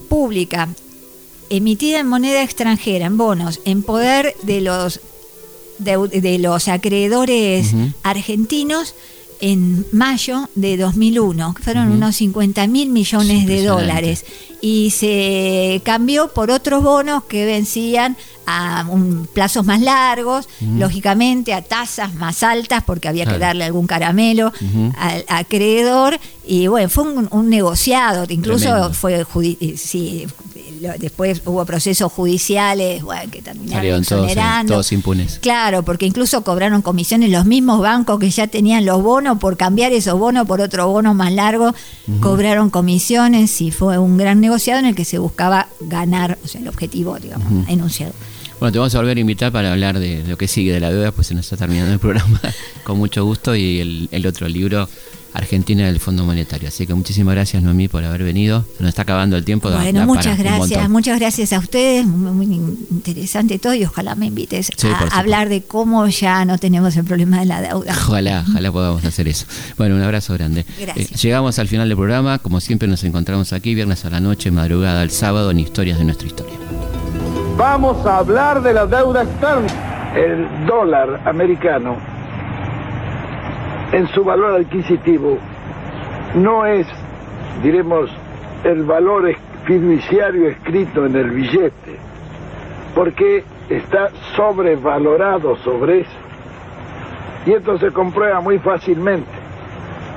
pública 0.10 0.68
emitida 1.50 2.00
en 2.00 2.08
moneda 2.08 2.42
extranjera, 2.44 3.06
en 3.06 3.18
bonos, 3.18 3.60
en 3.66 3.84
poder 3.84 4.36
de 4.44 4.62
los 4.62 5.02
deu- 5.80 6.10
de 6.10 6.40
los 6.40 6.68
acreedores 6.68 7.74
argentinos 8.04 8.96
en 9.42 9.86
mayo 9.92 10.48
de 10.56 10.78
2001, 10.78 11.56
que 11.56 11.64
fueron 11.64 11.92
unos 11.92 12.16
50 12.16 12.68
mil 12.68 12.90
millones 12.90 13.48
de 13.48 13.66
dólares. 13.66 14.26
Y 14.62 14.92
se 14.92 15.82
cambió 15.84 16.28
por 16.28 16.52
otros 16.52 16.84
bonos 16.84 17.24
que 17.24 17.46
vencían 17.46 18.16
a 18.46 18.86
un, 18.88 19.28
plazos 19.34 19.66
más 19.66 19.82
largos, 19.82 20.48
lógicamente 20.78 21.54
a 21.54 21.64
tasas 21.64 22.14
más 22.14 22.44
altas, 22.44 22.84
porque 22.84 23.08
había 23.08 23.26
que 23.26 23.40
darle 23.40 23.64
algún 23.64 23.88
caramelo 23.88 24.54
al 24.98 25.26
acreedor. 25.28 26.20
Y 26.46 26.68
bueno, 26.68 26.90
fue 26.90 27.04
un, 27.06 27.28
un 27.32 27.50
negociado, 27.50 28.26
incluso 28.30 28.66
Tremendo. 28.66 28.94
fue 28.94 29.26
sí, 29.76 30.28
lo- 30.82 30.94
después 30.98 31.42
hubo 31.46 31.64
procesos 31.66 32.12
judiciales 32.12 33.04
bueno, 33.04 33.32
que 33.32 33.42
terminaron 33.42 34.04
todos, 34.66 34.92
impunes. 34.92 35.40
Claro, 35.42 35.84
porque 35.84 36.06
incluso 36.06 36.44
cobraron 36.44 36.82
comisiones 36.82 37.30
los 37.30 37.46
mismos 37.46 37.80
bancos 37.82 38.20
que 38.20 38.30
ya 38.30 38.48
tenían 38.48 38.86
los 38.86 39.02
bonos 39.02 39.38
por 39.38 39.58
cambiar 39.58 39.94
esos 39.94 40.18
bonos 40.20 40.48
por 40.48 40.60
otro 40.62 40.88
bono 40.88 41.14
más 41.14 41.32
largo, 41.32 41.74
cobraron 42.20 42.70
comisiones 42.70 43.62
y 43.62 43.72
fue 43.72 43.98
un 43.98 44.18
gran 44.18 44.42
negociado 44.42 44.80
en 44.80 44.86
el 44.88 44.96
que 44.96 45.06
se 45.06 45.18
buscaba 45.20 45.68
ganar, 45.80 46.38
o 46.44 46.48
sea, 46.48 46.62
el 46.62 46.68
objetivo, 46.68 47.18
digamos, 47.20 47.48
Ujú. 47.52 47.72
enunciado. 47.72 48.14
Bueno, 48.60 48.74
te 48.74 48.78
vamos 48.80 48.94
a 48.94 49.00
volver 49.00 49.18
a 49.18 49.20
invitar 49.22 49.52
para 49.52 49.72
hablar 49.72 49.98
de 49.98 50.24
lo 50.28 50.38
que 50.38 50.48
sigue 50.48 50.72
de 50.72 50.80
la 50.80 50.92
deuda, 50.92 51.12
pues 51.12 51.28
se 51.28 51.34
nos 51.34 51.46
está 51.46 51.58
terminando 51.58 51.94
el 51.94 52.00
programa 52.00 52.40
con 52.84 52.98
mucho 53.00 53.26
gusto 53.26 53.56
y 53.56 53.80
el, 53.80 54.08
el 54.12 54.26
otro 54.28 54.48
libro, 54.48 54.88
Argentina 55.34 55.86
del 55.86 56.00
Fondo 56.00 56.26
Monetario. 56.26 56.68
Así 56.68 56.86
que 56.86 56.94
muchísimas 56.94 57.34
gracias, 57.36 57.64
Noemí, 57.64 57.88
por 57.88 58.04
haber 58.04 58.24
venido. 58.24 58.66
Se 58.78 58.84
nos 58.84 58.90
está 58.90 59.04
acabando 59.04 59.38
el 59.38 59.46
tiempo. 59.46 59.70
da- 59.70 59.78
Bueno, 59.82 60.00
da 60.02 60.06
muchas 60.06 60.38
para 60.38 60.50
un 60.54 60.58
gracias, 60.60 60.90
muchas 60.90 61.20
gracias 61.20 61.54
a 61.54 61.60
ustedes, 61.60 62.06
muy, 62.06 62.46
muy 62.46 62.56
interesante 62.92 63.58
todo 63.60 63.74
y 63.74 63.86
ojalá 63.86 64.16
me 64.16 64.26
invites 64.28 64.68
Sí, 64.76 64.88
a 64.88 64.92
supuesto. 64.92 65.16
hablar 65.18 65.48
de 65.50 65.62
cómo 65.64 66.06
ya 66.08 66.44
no 66.46 66.58
tenemos 66.58 66.96
el 66.98 67.06
problema 67.06 67.40
de 67.40 67.46
la 67.46 67.62
deuda. 67.62 67.94
Ojalá, 68.08 68.44
ojalá 68.50 68.72
podamos 68.72 69.06
hacer 69.06 69.28
eso. 69.28 69.46
Bueno, 69.78 69.96
un 69.96 70.02
abrazo 70.02 70.34
grande. 70.34 70.62
Eh, 70.62 70.66
Gracias. 70.86 71.22
llegamos 71.22 71.58
al 71.60 71.68
final 71.68 71.88
del 71.88 71.98
programa. 71.98 72.40
Como 72.40 72.60
siempre, 72.60 72.88
nos 72.88 73.04
encontramos 73.04 73.54
aquí 73.54 73.74
viernes 73.74 74.04
a 74.06 74.10
la 74.10 74.20
noche, 74.20 74.52
madrugada 74.52 75.02
al 75.02 75.12
sábado, 75.12 75.52
en 75.52 75.60
Historias 75.60 75.98
de 75.98 76.06
nuestra 76.06 76.28
historia. 76.28 76.56
Vamos 77.58 78.06
a 78.06 78.18
hablar 78.18 78.62
de 78.64 78.74
la 78.74 78.86
deuda 78.86 79.24
externa. 79.24 79.68
El 80.16 80.66
dólar 80.68 81.22
americano, 81.26 81.96
en 83.92 84.08
su 84.10 84.24
valor 84.24 84.62
adquisitivo, 84.62 85.38
no 86.36 86.66
es, 86.66 86.88
diremos, 87.62 88.10
el 88.64 88.84
valor 88.84 89.34
fiduciario 89.66 90.50
escrito 90.50 91.06
en 91.06 91.16
el 91.16 91.30
billete, 91.32 91.98
porque 92.96 93.44
está 93.70 94.10
sobrevalorado 94.36 95.56
sobre 95.58 96.02
eso. 96.02 96.20
Y 97.46 97.54
esto 97.54 97.78
se 97.80 97.92
comprueba 97.92 98.40
muy 98.40 98.60
fácilmente. 98.60 99.30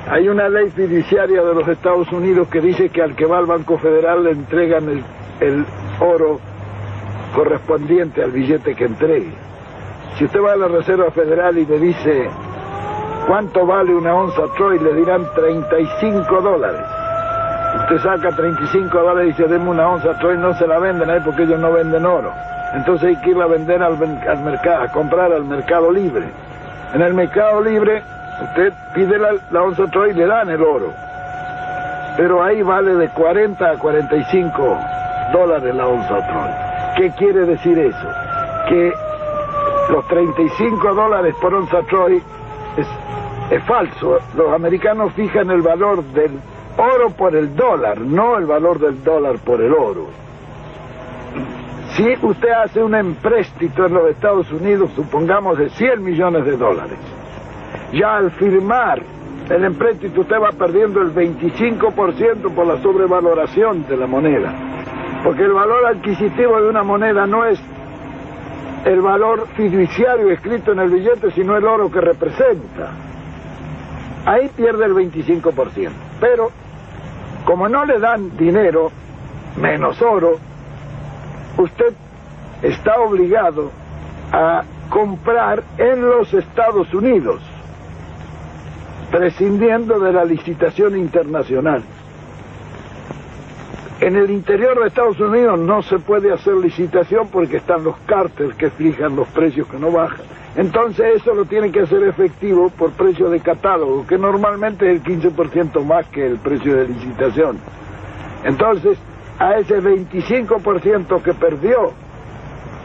Hay 0.09 0.27
una 0.29 0.47
ley 0.47 0.69
fiduciaria 0.69 1.41
de 1.41 1.55
los 1.55 1.67
Estados 1.67 2.11
Unidos 2.11 2.47
que 2.49 2.61
dice 2.61 2.89
que 2.89 3.01
al 3.01 3.15
que 3.15 3.25
va 3.25 3.39
al 3.39 3.47
Banco 3.47 3.77
Federal 3.79 4.23
le 4.23 4.31
entregan 4.31 5.03
el 5.39 5.65
oro 5.99 6.39
correspondiente 7.35 8.23
al 8.23 8.31
billete 8.31 8.75
que 8.75 8.85
entregue. 8.85 9.33
Si 10.17 10.25
usted 10.25 10.39
va 10.41 10.53
a 10.53 10.55
la 10.55 10.67
Reserva 10.67 11.11
Federal 11.11 11.57
y 11.57 11.65
le 11.65 11.79
dice 11.79 12.29
cuánto 13.27 13.65
vale 13.65 13.93
una 13.93 14.13
onza 14.13 14.43
Troy, 14.57 14.79
le 14.79 14.93
dirán 14.93 15.25
35 15.35 16.41
dólares. 16.41 16.81
Usted 17.81 17.97
saca 17.99 18.31
35 18.35 18.97
dólares 18.97 19.23
y 19.25 19.41
dice, 19.41 19.51
deme 19.51 19.69
una 19.69 19.89
onza 19.89 20.17
Troy, 20.19 20.37
no 20.37 20.53
se 20.55 20.67
la 20.67 20.79
venden 20.79 21.09
ahí 21.09 21.19
porque 21.23 21.43
ellos 21.43 21.59
no 21.59 21.71
venden 21.73 22.05
oro. 22.05 22.31
Entonces 22.73 23.09
hay 23.09 23.15
que 23.17 23.31
ir 23.31 23.41
a 23.41 23.47
vender 23.47 23.81
al, 23.81 23.97
mercado, 23.97 24.83
a 24.83 24.87
comprar 24.89 25.31
al 25.31 25.45
mercado 25.45 25.91
libre. 25.91 26.25
En 26.93 27.01
el 27.01 27.13
mercado 27.13 27.61
libre, 27.61 28.01
usted 28.41 28.73
pide 28.93 29.17
la 29.17 29.61
onza 29.61 29.87
Troy 29.87 30.11
y 30.11 30.13
le 30.13 30.25
dan 30.25 30.49
el 30.49 30.61
oro. 30.61 30.93
Pero 32.17 32.43
ahí 32.43 32.61
vale 32.61 32.95
de 32.95 33.09
40 33.09 33.69
a 33.69 33.77
45 33.77 34.77
dólares 35.33 35.75
la 35.75 35.87
onza 35.87 36.15
Troy. 36.27 36.51
¿Qué 36.95 37.11
quiere 37.17 37.45
decir 37.45 37.77
eso? 37.77 38.07
Que 38.69 38.93
los 39.89 40.07
35 40.07 40.93
dólares 40.93 41.35
por 41.41 41.53
onza 41.53 41.81
Troy 41.89 42.21
es, 42.77 42.87
es 43.49 43.63
falso. 43.63 44.19
Los 44.35 44.53
americanos 44.53 45.13
fijan 45.13 45.49
el 45.51 45.61
valor 45.61 46.03
del 46.03 46.31
oro 46.77 47.09
por 47.11 47.35
el 47.35 47.55
dólar, 47.55 47.99
no 47.99 48.37
el 48.37 48.45
valor 48.45 48.79
del 48.79 49.03
dólar 49.03 49.37
por 49.39 49.61
el 49.61 49.73
oro. 49.73 50.07
Si 51.95 52.13
usted 52.21 52.49
hace 52.49 52.83
un 52.83 52.93
empréstito 52.93 53.85
en 53.85 53.93
los 53.93 54.09
Estados 54.09 54.51
Unidos, 54.51 54.91
supongamos 54.95 55.57
de 55.57 55.69
100 55.69 56.03
millones 56.03 56.45
de 56.45 56.57
dólares, 56.57 56.97
ya 57.93 58.17
al 58.17 58.31
firmar 58.31 59.01
el 59.49 59.63
empréstito 59.63 60.21
usted 60.21 60.37
va 60.37 60.49
perdiendo 60.51 61.01
el 61.01 61.13
25% 61.13 62.53
por 62.55 62.65
la 62.65 62.81
sobrevaloración 62.81 63.85
de 63.87 63.95
la 63.95 64.07
moneda. 64.07 64.53
Porque 65.23 65.43
el 65.43 65.53
valor 65.53 65.85
adquisitivo 65.85 66.61
de 66.61 66.69
una 66.69 66.83
moneda 66.83 67.25
no 67.27 67.45
es 67.45 67.61
el 68.85 69.01
valor 69.01 69.47
fiduciario 69.55 70.31
escrito 70.31 70.71
en 70.71 70.79
el 70.79 70.89
billete, 70.89 71.31
sino 71.31 71.55
el 71.55 71.65
oro 71.65 71.91
que 71.91 72.01
representa. 72.01 73.04
Ahí 74.25 74.49
pierde 74.55 74.85
el 74.85 74.93
25%. 74.93 75.91
Pero 76.19 76.51
como 77.45 77.69
no 77.69 77.85
le 77.85 77.99
dan 77.99 78.35
dinero, 78.37 78.91
menos 79.55 80.01
oro, 80.01 80.37
usted 81.57 81.93
está 82.63 82.99
obligado 82.99 83.71
a 84.31 84.63
comprar 84.89 85.63
en 85.77 86.01
los 86.01 86.33
Estados 86.33 86.91
Unidos, 86.93 87.41
prescindiendo 89.11 89.99
de 89.99 90.11
la 90.11 90.25
licitación 90.25 90.97
internacional. 90.97 91.83
En 94.01 94.15
el 94.15 94.29
interior 94.29 94.79
de 94.79 94.87
Estados 94.87 95.19
Unidos 95.19 95.57
no 95.59 95.81
se 95.81 95.99
puede 95.99 96.33
hacer 96.33 96.55
licitación 96.55 97.29
porque 97.31 97.57
están 97.57 97.83
los 97.83 97.95
cárteles 98.05 98.55
que 98.55 98.69
fijan 98.69 99.15
los 99.15 99.27
precios 99.29 99.67
que 99.67 99.77
no 99.77 99.91
bajan. 99.91 100.25
Entonces 100.55 101.17
eso 101.17 101.33
lo 101.33 101.45
tiene 101.45 101.69
que 101.69 101.81
hacer 101.81 102.01
efectivo 102.03 102.69
por 102.69 102.91
precio 102.91 103.29
de 103.29 103.41
catálogo, 103.41 104.07
que 104.07 104.17
normalmente 104.17 104.89
es 104.89 104.97
el 104.97 105.03
15% 105.03 105.83
más 105.83 106.07
que 106.07 106.25
el 106.25 106.37
precio 106.37 106.77
de 106.77 106.87
licitación. 106.87 107.59
Entonces, 108.45 108.97
a 109.37 109.57
ese 109.57 109.81
25% 109.81 111.21
que 111.21 111.33
perdió, 111.33 111.91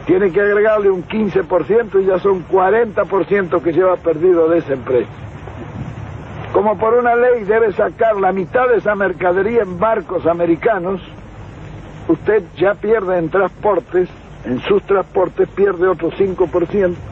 tiene 0.05 0.31
que 0.31 0.41
agregarle 0.41 0.89
un 0.89 1.07
15% 1.07 2.01
y 2.01 2.07
ya 2.07 2.19
son 2.19 2.45
40% 2.45 3.61
que 3.61 3.71
lleva 3.71 3.95
perdido 3.95 4.49
de 4.49 4.57
esa 4.57 4.73
empresa. 4.73 5.11
Como 6.51 6.77
por 6.77 6.95
una 6.95 7.15
ley 7.15 7.45
debe 7.45 7.71
sacar 7.71 8.17
la 8.17 8.33
mitad 8.33 8.67
de 8.67 8.77
esa 8.77 8.95
mercadería 8.95 9.61
en 9.61 9.79
barcos 9.79 10.25
americanos, 10.25 10.99
usted 12.09 12.43
ya 12.57 12.73
pierde 12.73 13.17
en 13.17 13.29
transportes, 13.29 14.09
en 14.43 14.59
sus 14.59 14.83
transportes 14.83 15.47
pierde 15.49 15.87
otro 15.87 16.11
5% 16.11 17.10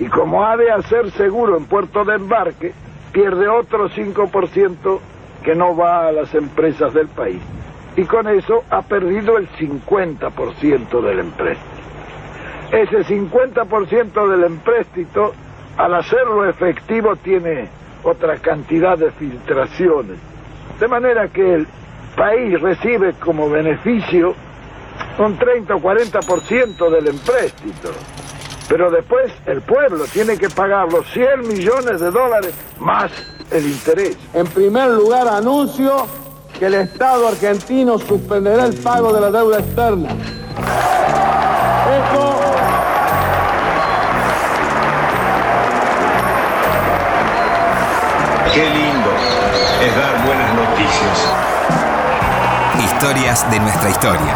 y 0.00 0.06
como 0.06 0.44
ha 0.44 0.56
de 0.56 0.72
hacer 0.72 1.10
seguro 1.12 1.58
en 1.58 1.66
puerto 1.66 2.04
de 2.04 2.16
embarque, 2.16 2.72
pierde 3.12 3.48
otro 3.48 3.90
5% 3.90 4.98
que 5.44 5.54
no 5.54 5.76
va 5.76 6.06
a 6.06 6.12
las 6.12 6.34
empresas 6.34 6.94
del 6.94 7.08
país. 7.08 7.40
Y 7.96 8.04
con 8.04 8.26
eso 8.28 8.64
ha 8.70 8.80
perdido 8.80 9.36
el 9.36 9.46
50% 9.50 11.02
del 11.02 11.18
empréstito. 11.18 11.80
Ese 12.72 13.14
50% 13.14 14.28
del 14.28 14.44
empréstito, 14.44 15.34
al 15.76 15.94
hacerlo 15.94 16.48
efectivo, 16.48 17.16
tiene 17.16 17.68
otra 18.02 18.38
cantidad 18.38 18.96
de 18.96 19.10
filtraciones. 19.10 20.18
De 20.78 20.88
manera 20.88 21.28
que 21.28 21.56
el 21.56 21.66
país 22.16 22.58
recibe 22.58 23.12
como 23.14 23.50
beneficio 23.50 24.34
un 25.18 25.36
30 25.36 25.74
o 25.74 25.78
40% 25.78 26.90
del 26.90 27.08
empréstito. 27.08 27.90
Pero 28.70 28.88
después 28.88 29.32
el 29.46 29.62
pueblo 29.62 30.04
tiene 30.04 30.38
que 30.38 30.48
pagar 30.48 30.92
los 30.92 31.04
100 31.10 31.40
millones 31.40 32.00
de 32.00 32.08
dólares 32.12 32.54
más 32.78 33.10
el 33.50 33.66
interés. 33.66 34.16
En 34.32 34.46
primer 34.46 34.90
lugar, 34.90 35.26
anuncio 35.26 36.06
que 36.56 36.66
el 36.66 36.74
Estado 36.74 37.26
argentino 37.26 37.98
suspenderá 37.98 38.66
el 38.66 38.74
pago 38.74 39.12
de 39.12 39.20
la 39.22 39.30
deuda 39.32 39.58
externa. 39.58 40.10
Esto 41.98 42.36
Qué 48.54 48.70
lindo 48.70 49.10
es 49.82 49.96
dar 49.96 50.24
buenas 50.24 50.54
noticias. 50.54 51.32
Historias 52.84 53.50
de 53.50 53.58
nuestra 53.58 53.90
historia. 53.90 54.34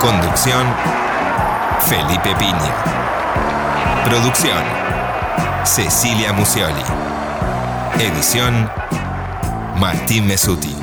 Conducción, 0.00 0.64
Felipe 1.88 2.32
Piña. 2.36 3.05
Producción. 4.08 4.62
Cecilia 5.64 6.32
Musioli. 6.32 6.80
Edición. 7.98 8.70
Martín 9.80 10.28
Mesuti. 10.28 10.76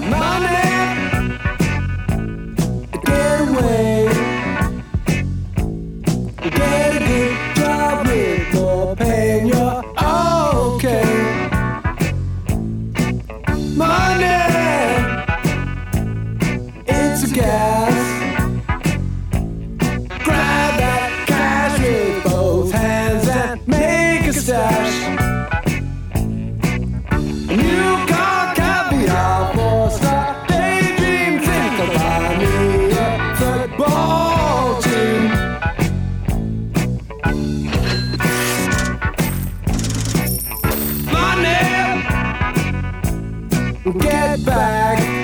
Get 43.84 44.46
back. 44.46 45.23